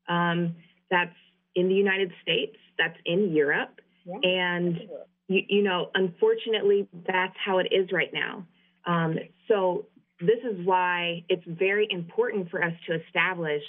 Um, 0.08 0.56
that's 0.90 1.14
in 1.54 1.68
the 1.68 1.74
United 1.74 2.12
States, 2.22 2.56
that's 2.80 2.98
in 3.04 3.32
Europe. 3.32 3.80
Yeah. 4.04 4.16
And, 4.22 4.80
you, 5.28 5.42
you, 5.48 5.62
know, 5.62 5.90
unfortunately, 5.94 6.88
that's 7.06 7.36
how 7.44 7.58
it 7.58 7.68
is 7.70 7.90
right 7.92 8.10
now. 8.12 8.46
Um, 8.86 9.18
so, 9.46 9.86
this 10.20 10.38
is 10.44 10.66
why 10.66 11.24
it's 11.28 11.44
very 11.46 11.88
important 11.90 12.50
for 12.50 12.62
us 12.62 12.72
to 12.86 13.00
establish 13.06 13.62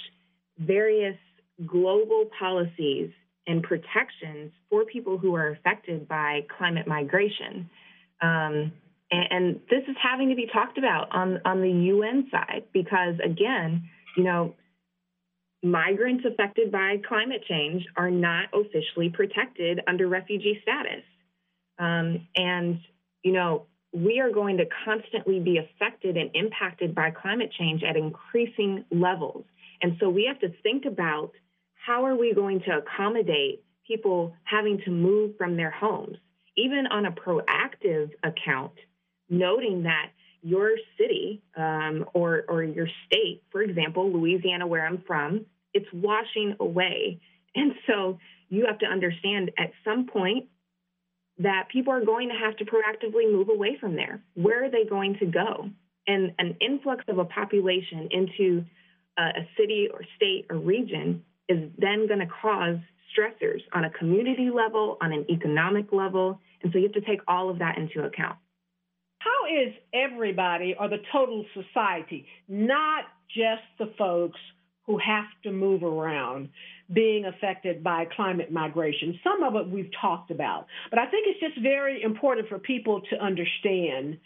various 0.60 1.16
global 1.66 2.26
policies 2.38 3.10
and 3.48 3.64
protections 3.64 4.52
for 4.70 4.84
people 4.86 5.18
who 5.18 5.36
are 5.36 5.50
affected 5.50 6.08
by 6.08 6.42
climate 6.58 6.88
migration. 6.88 7.70
Um, 8.22 8.74
and, 9.12 9.28
and, 9.32 9.60
this 9.70 9.84
is 9.88 9.96
having 10.02 10.30
to 10.30 10.36
be 10.36 10.48
talked 10.54 10.78
about 10.78 11.08
on, 11.12 11.40
on 11.46 11.62
the 11.62 11.70
UN 11.70 12.28
side 12.32 12.64
because, 12.74 13.16
again, 13.24 13.90
you 14.16 14.24
know, 14.24 14.56
migrants 15.64 16.26
affected 16.26 16.72
by 16.72 16.98
climate 17.08 17.44
change 17.48 17.86
are 17.96 18.10
not 18.10 18.50
officially 18.54 19.10
protected 19.10 19.82
under 19.88 20.08
refugee 20.08 20.60
status. 20.62 21.04
Um, 21.78 22.28
and, 22.36 22.80
you 23.24 23.32
know, 23.32 23.68
we 23.94 24.20
are 24.20 24.32
going 24.32 24.58
to 24.58 24.66
constantly 24.86 25.40
be 25.40 25.58
affected 25.58 26.18
and 26.18 26.32
impacted 26.34 26.96
by 26.96 27.12
climate 27.12 27.52
change 27.58 27.84
at 27.84 27.98
increasing 27.98 28.86
levels. 28.92 29.46
And 29.82 29.98
so 30.00 30.10
we 30.10 30.26
have 30.26 30.40
to 30.40 30.58
think 30.64 30.86
about 30.86 31.32
how 31.74 32.06
are 32.06 32.16
we 32.16 32.34
going 32.34 32.62
to 32.62 32.78
accommodate 32.78 33.64
people 33.88 34.34
having 34.44 34.80
to 34.86 34.92
move 34.92 35.36
from 35.38 35.58
their 35.58 35.72
homes, 35.72 36.18
even 36.56 36.88
on 36.88 37.06
a 37.06 37.12
proactive 37.12 38.12
account, 38.24 38.74
noting 39.30 39.84
that 39.84 40.12
your 40.42 40.72
city 40.98 41.42
um, 41.56 42.06
or, 42.14 42.44
or 42.48 42.64
your 42.64 42.88
state, 43.06 43.44
for 43.52 43.62
example, 43.62 44.12
Louisiana, 44.12 44.66
where 44.68 44.86
I'm 44.86 45.04
from, 45.06 45.46
it's 45.74 45.88
washing 45.94 46.56
away. 46.60 47.22
And 47.56 47.74
so 47.88 48.18
you 48.50 48.66
have 48.66 48.80
to 48.80 48.86
understand 48.86 49.52
at 49.58 49.72
some 49.86 50.08
point 50.08 50.48
that 51.40 51.70
people 51.72 51.94
are 51.94 52.04
going 52.04 52.30
to 52.30 52.36
have 52.36 52.56
to 52.58 52.66
proactively 52.66 53.32
move 53.32 53.50
away 53.50 53.78
from 53.80 53.96
there. 53.96 54.22
Where 54.36 54.66
are 54.66 54.70
they 54.70 54.86
going 54.86 55.18
to 55.20 55.26
go? 55.26 55.70
And 56.08 56.34
an 56.40 56.58
influx 56.60 57.04
of 57.08 57.18
a 57.18 57.26
population 57.26 58.10
into 58.12 58.66
a, 59.18 59.22
a 59.22 59.48
city 59.58 59.90
or 59.92 60.02
state 60.16 60.46
or 60.50 60.58
region 60.58 61.24
is 61.48 61.70
then 61.78 62.08
going 62.08 62.20
to 62.20 62.28
cause 62.42 62.78
stressors 63.16 63.62
on 63.74 63.86
a 63.86 63.90
community 63.90 64.50
level, 64.50 64.98
on 65.02 65.12
an 65.12 65.26
economic 65.30 65.92
level. 65.92 66.40
And 66.62 66.72
so 66.72 66.80
you 66.80 66.86
have 66.86 66.94
to 66.94 67.02
take 67.02 67.22
all 67.28 67.50
of 67.50 67.60
that 67.60 67.78
into 67.78 68.04
account. 68.04 68.38
Is 69.52 69.74
everybody 69.94 70.76
or 70.80 70.88
the 70.88 71.02
total 71.12 71.46
society, 71.54 72.26
not 72.48 73.04
just 73.36 73.64
the 73.78 73.94
folks 73.98 74.40
who 74.86 74.98
have 74.98 75.26
to 75.44 75.52
move 75.52 75.84
around, 75.84 76.50
being 76.94 77.26
affected 77.26 77.84
by 77.84 78.06
climate 78.16 78.50
migration? 78.50 79.20
Some 79.24 79.44
of 79.44 79.56
it 79.56 79.70
we've 79.70 79.92
talked 80.00 80.32
about, 80.32 80.68
but 80.90 81.00
I 81.00 81.08
think 81.08 81.28
it's 81.28 81.40
just 81.42 81.62
very 81.62 82.02
important 82.02 82.48
for 82.48 82.60
people 82.60 83.02
to 83.10 83.18
understand 83.18 84.20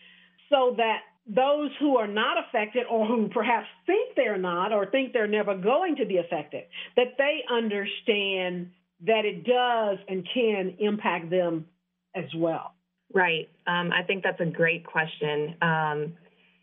so 0.49 0.76
that 0.78 0.99
those 1.28 1.71
who 1.80 1.97
are 1.97 2.07
not 2.07 2.38
affected 2.47 2.84
or 2.88 3.07
who 3.07 3.28
perhaps 3.30 3.65
think 3.88 4.15
they're 4.15 4.38
not 4.38 4.71
or 4.71 4.86
think 4.86 5.11
they're 5.11 5.26
never 5.26 5.57
going 5.57 5.95
to 5.95 6.05
be 6.05 6.17
affected, 6.17 6.65
that 6.95 7.15
they 7.17 7.43
understand 7.51 8.69
that 9.07 9.26
it 9.26 9.43
does 9.43 9.97
and 10.07 10.28
can 10.32 10.76
impact 10.80 11.32
them 11.32 11.65
as 12.13 12.26
well. 12.36 12.74
Right. 13.16 13.47
Um, 13.66 13.93
I 13.93 14.03
think 14.03 14.24
that's 14.24 14.41
a 14.41 14.45
great 14.45 14.86
question. 14.86 15.55
Um, 15.61 16.13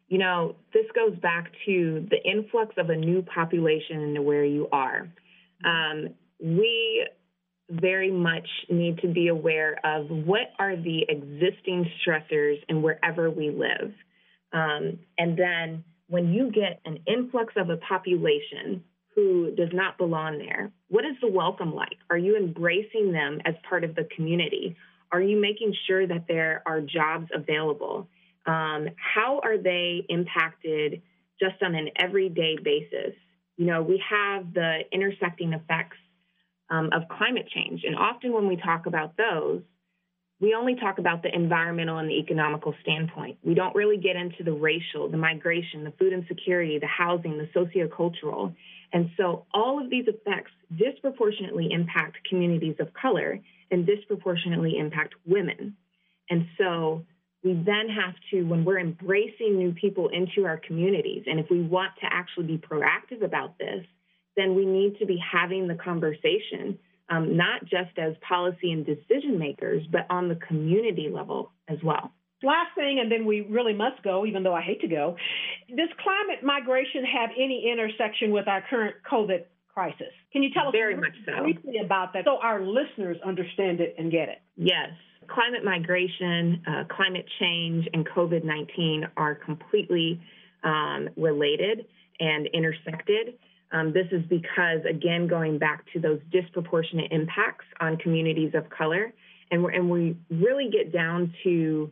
you 0.09 0.19
know, 0.19 0.55
this 0.75 0.85
goes 0.95 1.19
back 1.19 1.51
to 1.65 2.07
the 2.11 2.23
influx 2.31 2.75
of 2.77 2.91
a 2.91 2.95
new 2.95 3.23
population 3.23 4.03
into 4.03 4.21
where 4.21 4.45
you 4.45 4.69
are. 4.71 5.11
Um, 5.65 6.11
we 6.39 7.09
very 7.71 8.11
much 8.11 8.47
need 8.69 8.99
to 8.99 9.09
be 9.09 9.29
aware 9.29 9.81
of 9.83 10.11
what 10.11 10.53
are 10.59 10.77
the 10.77 11.07
existing 11.09 11.91
stressors 12.05 12.59
in 12.69 12.83
wherever 12.83 13.31
we 13.31 13.49
live. 13.51 13.95
Um, 14.53 14.99
and 15.17 15.39
then 15.39 15.85
when 16.09 16.35
you 16.35 16.51
get 16.51 16.81
an 16.85 16.99
influx 17.07 17.55
of 17.57 17.71
a 17.71 17.79
population 17.79 18.85
who 19.15 19.55
does 19.57 19.71
not 19.73 19.97
belong 19.97 20.37
there, 20.37 20.71
what 20.89 21.07
is 21.07 21.17
the 21.23 21.29
welcome 21.29 21.75
like? 21.75 21.97
Are 22.11 22.19
you 22.19 22.37
embracing 22.37 23.13
them 23.13 23.41
as 23.47 23.55
part 23.67 23.85
of 23.85 23.95
the 23.95 24.07
community? 24.15 24.77
Are 25.13 25.21
you 25.21 25.41
making 25.41 25.75
sure 25.87 26.07
that 26.07 26.25
there 26.27 26.63
are 26.67 26.81
jobs 26.81 27.29
available? 27.35 28.09
Um, 28.47 28.89
how 28.97 29.41
are 29.45 29.59
they 29.59 30.05
impacted 30.09 31.03
just 31.39 31.63
on 31.63 31.75
an 31.75 31.91
everyday 31.97 32.57
basis? 32.63 33.15
You 33.57 33.67
know, 33.67 33.83
we 33.83 34.03
have 34.09 34.55
the 34.55 34.81
intersecting 34.91 35.53
effects 35.53 35.99
um, 36.71 36.89
of 36.93 37.03
climate 37.09 37.49
change. 37.55 37.83
And 37.85 37.95
often 37.95 38.33
when 38.33 38.49
we 38.49 38.57
talk 38.57 38.87
about 38.87 39.17
those, 39.17 39.61
we 40.41 40.55
only 40.55 40.75
talk 40.75 40.99
about 40.99 41.23
the 41.23 41.33
environmental 41.33 41.99
and 41.99 42.09
the 42.09 42.19
economical 42.19 42.75
standpoint. 42.83 43.39
We 43.45 43.55
don't 43.55 43.77
really 43.77 43.99
get 43.99 44.17
into 44.17 44.43
the 44.43 44.53
racial, 44.53 45.09
the 45.09 45.17
migration, 45.17 45.85
the 45.85 45.93
food 45.93 46.13
insecurity, 46.13 46.81
the 46.81 46.89
housing, 46.89 47.39
the 47.39 47.49
sociocultural. 47.55 48.53
And 48.93 49.11
so 49.17 49.47
all 49.55 49.81
of 49.81 49.89
these 49.89 50.07
effects 50.09 50.51
disproportionately 50.77 51.71
impact 51.71 52.17
communities 52.29 52.75
of 52.81 52.93
color 52.93 53.39
and 53.73 53.87
disproportionately 53.87 54.79
impact 54.79 55.15
women. 55.27 55.77
And 56.31 56.47
so 56.59 57.05
we 57.43 57.55
then 57.55 57.89
have 57.89 58.15
to, 58.31 58.45
when 58.45 58.65
we're 58.65 58.79
embracing 58.79 59.59
new 59.59 59.73
people 59.73 60.09
into 60.09 60.47
our 60.47 60.59
communities, 60.59 61.25
and 61.27 61.41
if 61.41 61.47
we 61.51 61.61
want 61.61 61.93
to 62.01 62.07
actually 62.09 62.47
be 62.47 62.59
proactive 62.59 63.25
about 63.25 63.59
this, 63.59 63.85
then 64.37 64.55
we 64.55 64.65
need 64.65 64.99
to 65.01 65.07
be 65.07 65.19
having 65.19 65.67
the 65.67 65.75
conversation 65.75 66.79
um, 67.13 67.37
not 67.37 67.63
just 67.63 67.99
as 67.99 68.15
policy 68.27 68.73
and 68.73 68.87
decision 68.87 69.39
makers, 69.39 69.83
but 69.91 70.07
on 70.09 70.29
the 70.29 70.37
community 70.37 71.11
level 71.13 71.53
as 71.69 71.79
well. 71.85 72.13
Last 72.43 72.75
thing, 72.75 72.99
and 73.01 73.13
then 73.13 73.27
we 73.27 73.43
really 73.43 73.75
must 73.75 74.03
go, 74.03 74.27
even 74.27 74.43
though 74.43 74.55
I 74.55 74.63
hate 74.63 74.81
to 74.81 74.89
go. 74.89 75.17
Does 75.69 75.89
climate 76.03 76.43
migration 76.43 77.05
have 77.05 77.31
any 77.37 77.71
intersection 77.71 78.33
with 78.33 78.49
our 78.49 78.65
current 78.69 78.97
COVID 79.11 79.45
crisis? 79.73 80.13
Can 80.33 80.43
you 80.43 80.51
tell 80.53 80.69
us 80.69 80.73
very 80.73 80.97
much 80.97 81.15
so 81.27 81.43
briefly 81.43 81.79
about 81.85 82.13
that 82.13 82.25
so 82.25 82.39
our 82.43 82.61
listeners 82.61 83.17
understand 83.25 83.81
it 83.81 83.95
and 83.99 84.11
get 84.11 84.29
it? 84.29 84.39
Yes. 84.57 84.91
Climate 85.29 85.65
migration, 85.65 86.63
uh, 86.67 86.85
climate 86.95 87.27
change, 87.41 87.89
and 87.93 88.07
COVID 88.09 88.45
19 88.45 89.07
are 89.17 89.35
completely 89.35 90.21
um, 90.65 91.09
related 91.17 91.87
and 92.21 92.47
intersected. 92.49 93.35
Um, 93.73 93.93
this 93.93 94.07
is 94.13 94.23
because, 94.29 94.81
again, 94.89 95.27
going 95.27 95.59
back 95.59 95.85
to 95.95 96.01
those 96.01 96.21
disproportionate 96.31 97.11
impacts 97.11 97.65
on 97.81 97.97
communities 97.97 98.53
of 98.55 98.69
color, 98.69 99.13
and, 99.51 99.65
and 99.65 99.89
we 99.89 100.17
really 100.31 100.69
get 100.71 100.93
down 100.93 101.33
to 101.45 101.91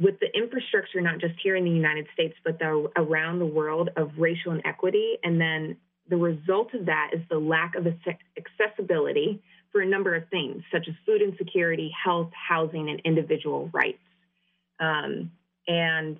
with 0.00 0.18
the 0.20 0.26
infrastructure, 0.34 1.00
not 1.00 1.20
just 1.20 1.34
here 1.42 1.54
in 1.54 1.64
the 1.64 1.70
United 1.70 2.06
States, 2.12 2.34
but 2.44 2.58
the, 2.58 2.90
around 2.96 3.38
the 3.38 3.46
world 3.46 3.90
of 3.96 4.10
racial 4.18 4.52
inequity. 4.52 5.18
And 5.22 5.40
then 5.40 5.76
the 6.12 6.18
result 6.18 6.74
of 6.74 6.84
that 6.84 7.12
is 7.14 7.22
the 7.30 7.38
lack 7.38 7.74
of 7.74 7.86
accessibility 7.86 9.42
for 9.70 9.80
a 9.80 9.86
number 9.86 10.14
of 10.14 10.28
things, 10.28 10.62
such 10.70 10.86
as 10.86 10.94
food 11.06 11.22
insecurity, 11.22 11.90
health, 12.04 12.30
housing, 12.34 12.90
and 12.90 13.00
individual 13.06 13.70
rights. 13.72 14.02
Um, 14.78 15.30
and, 15.66 16.18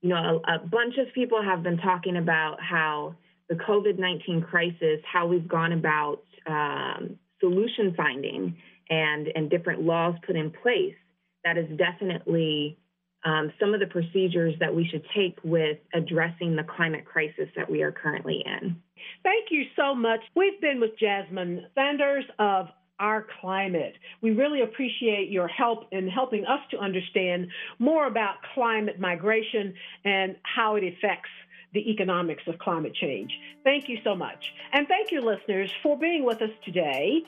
you 0.00 0.08
know, 0.08 0.40
a, 0.48 0.54
a 0.54 0.58
bunch 0.60 0.94
of 0.96 1.12
people 1.14 1.42
have 1.42 1.62
been 1.62 1.76
talking 1.76 2.16
about 2.16 2.56
how 2.62 3.16
the 3.50 3.56
COVID 3.56 3.98
19 3.98 4.46
crisis, 4.48 5.00
how 5.04 5.26
we've 5.26 5.46
gone 5.46 5.74
about 5.74 6.22
um, 6.46 7.18
solution 7.38 7.92
finding 7.94 8.56
and, 8.88 9.28
and 9.34 9.50
different 9.50 9.82
laws 9.82 10.14
put 10.26 10.36
in 10.36 10.50
place, 10.50 10.96
that 11.44 11.58
is 11.58 11.66
definitely 11.76 12.78
um, 13.24 13.52
some 13.58 13.74
of 13.74 13.80
the 13.80 13.86
procedures 13.86 14.54
that 14.60 14.74
we 14.74 14.86
should 14.88 15.04
take 15.14 15.38
with 15.42 15.78
addressing 15.92 16.56
the 16.56 16.64
climate 16.64 17.04
crisis 17.04 17.48
that 17.56 17.70
we 17.70 17.82
are 17.82 17.92
currently 17.92 18.42
in. 18.44 18.76
Thank 19.22 19.46
you 19.50 19.64
so 19.76 19.94
much. 19.94 20.20
We've 20.34 20.60
been 20.60 20.80
with 20.80 20.98
Jasmine 20.98 21.66
Sanders 21.74 22.24
of 22.38 22.68
our 23.00 23.26
climate. 23.40 23.94
We 24.22 24.32
really 24.32 24.62
appreciate 24.62 25.30
your 25.30 25.48
help 25.48 25.86
in 25.92 26.08
helping 26.08 26.44
us 26.46 26.60
to 26.72 26.78
understand 26.78 27.48
more 27.78 28.06
about 28.06 28.36
climate 28.54 28.98
migration 28.98 29.74
and 30.04 30.36
how 30.42 30.76
it 30.76 30.84
affects 30.84 31.30
the 31.74 31.90
economics 31.90 32.42
of 32.46 32.58
climate 32.58 32.94
change. 32.94 33.30
Thank 33.62 33.88
you 33.88 33.98
so 34.02 34.14
much. 34.14 34.52
And 34.72 34.88
thank 34.88 35.12
you, 35.12 35.20
listeners, 35.20 35.70
for 35.82 35.98
being 35.98 36.24
with 36.24 36.40
us 36.40 36.50
today 36.64 37.22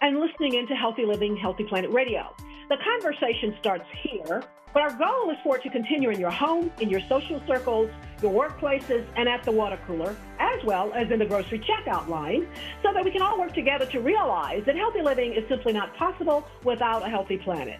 and 0.00 0.18
listening 0.18 0.54
into 0.54 0.74
Healthy 0.74 1.06
Living, 1.06 1.36
Healthy 1.36 1.64
Planet 1.64 1.90
Radio. 1.90 2.34
The 2.68 2.76
conversation 2.76 3.54
starts 3.60 3.84
here, 4.02 4.42
but 4.74 4.82
our 4.82 4.92
goal 4.92 5.30
is 5.30 5.38
for 5.44 5.56
it 5.56 5.62
to 5.62 5.70
continue 5.70 6.10
in 6.10 6.18
your 6.18 6.32
home, 6.32 6.70
in 6.80 6.90
your 6.90 7.00
social 7.08 7.40
circles, 7.46 7.88
your 8.20 8.32
workplaces, 8.32 9.06
and 9.16 9.28
at 9.28 9.44
the 9.44 9.52
water 9.52 9.78
cooler, 9.86 10.16
as 10.40 10.64
well 10.64 10.92
as 10.94 11.10
in 11.12 11.20
the 11.20 11.24
grocery 11.24 11.60
checkout 11.60 12.08
line, 12.08 12.48
so 12.82 12.92
that 12.92 13.04
we 13.04 13.12
can 13.12 13.22
all 13.22 13.38
work 13.38 13.54
together 13.54 13.86
to 13.86 14.00
realize 14.00 14.64
that 14.66 14.74
healthy 14.74 15.00
living 15.00 15.32
is 15.32 15.48
simply 15.48 15.72
not 15.72 15.94
possible 15.96 16.46
without 16.64 17.06
a 17.06 17.08
healthy 17.08 17.38
planet. 17.38 17.78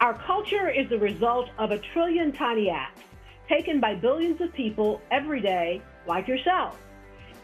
Our 0.00 0.14
culture 0.14 0.70
is 0.70 0.88
the 0.88 0.98
result 0.98 1.50
of 1.58 1.72
a 1.72 1.78
trillion 1.78 2.32
tiny 2.32 2.70
acts 2.70 3.02
taken 3.46 3.78
by 3.78 3.94
billions 3.94 4.40
of 4.40 4.52
people 4.54 5.02
every 5.10 5.42
day, 5.42 5.82
like 6.06 6.26
yourself. 6.26 6.80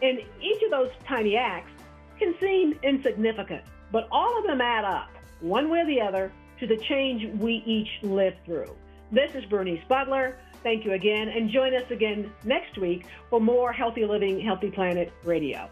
And 0.01 0.19
each 0.41 0.63
of 0.63 0.71
those 0.71 0.89
tiny 1.07 1.37
acts 1.37 1.71
can 2.17 2.33
seem 2.39 2.79
insignificant, 2.81 3.63
but 3.91 4.07
all 4.11 4.39
of 4.39 4.45
them 4.45 4.59
add 4.59 4.85
up, 4.85 5.09
one 5.39 5.69
way 5.69 5.81
or 5.81 5.85
the 5.85 6.01
other, 6.01 6.31
to 6.59 6.65
the 6.65 6.77
change 6.77 7.39
we 7.39 7.61
each 7.65 7.89
live 8.01 8.33
through. 8.45 8.75
This 9.11 9.33
is 9.35 9.45
Bernice 9.45 9.83
Butler. 9.87 10.37
Thank 10.63 10.83
you 10.83 10.91
again, 10.91 11.29
and 11.29 11.49
join 11.49 11.73
us 11.73 11.89
again 11.91 12.29
next 12.43 12.77
week 12.77 13.05
for 13.29 13.39
more 13.39 13.71
Healthy 13.71 14.05
Living, 14.05 14.41
Healthy 14.41 14.71
Planet 14.71 15.13
Radio. 15.23 15.69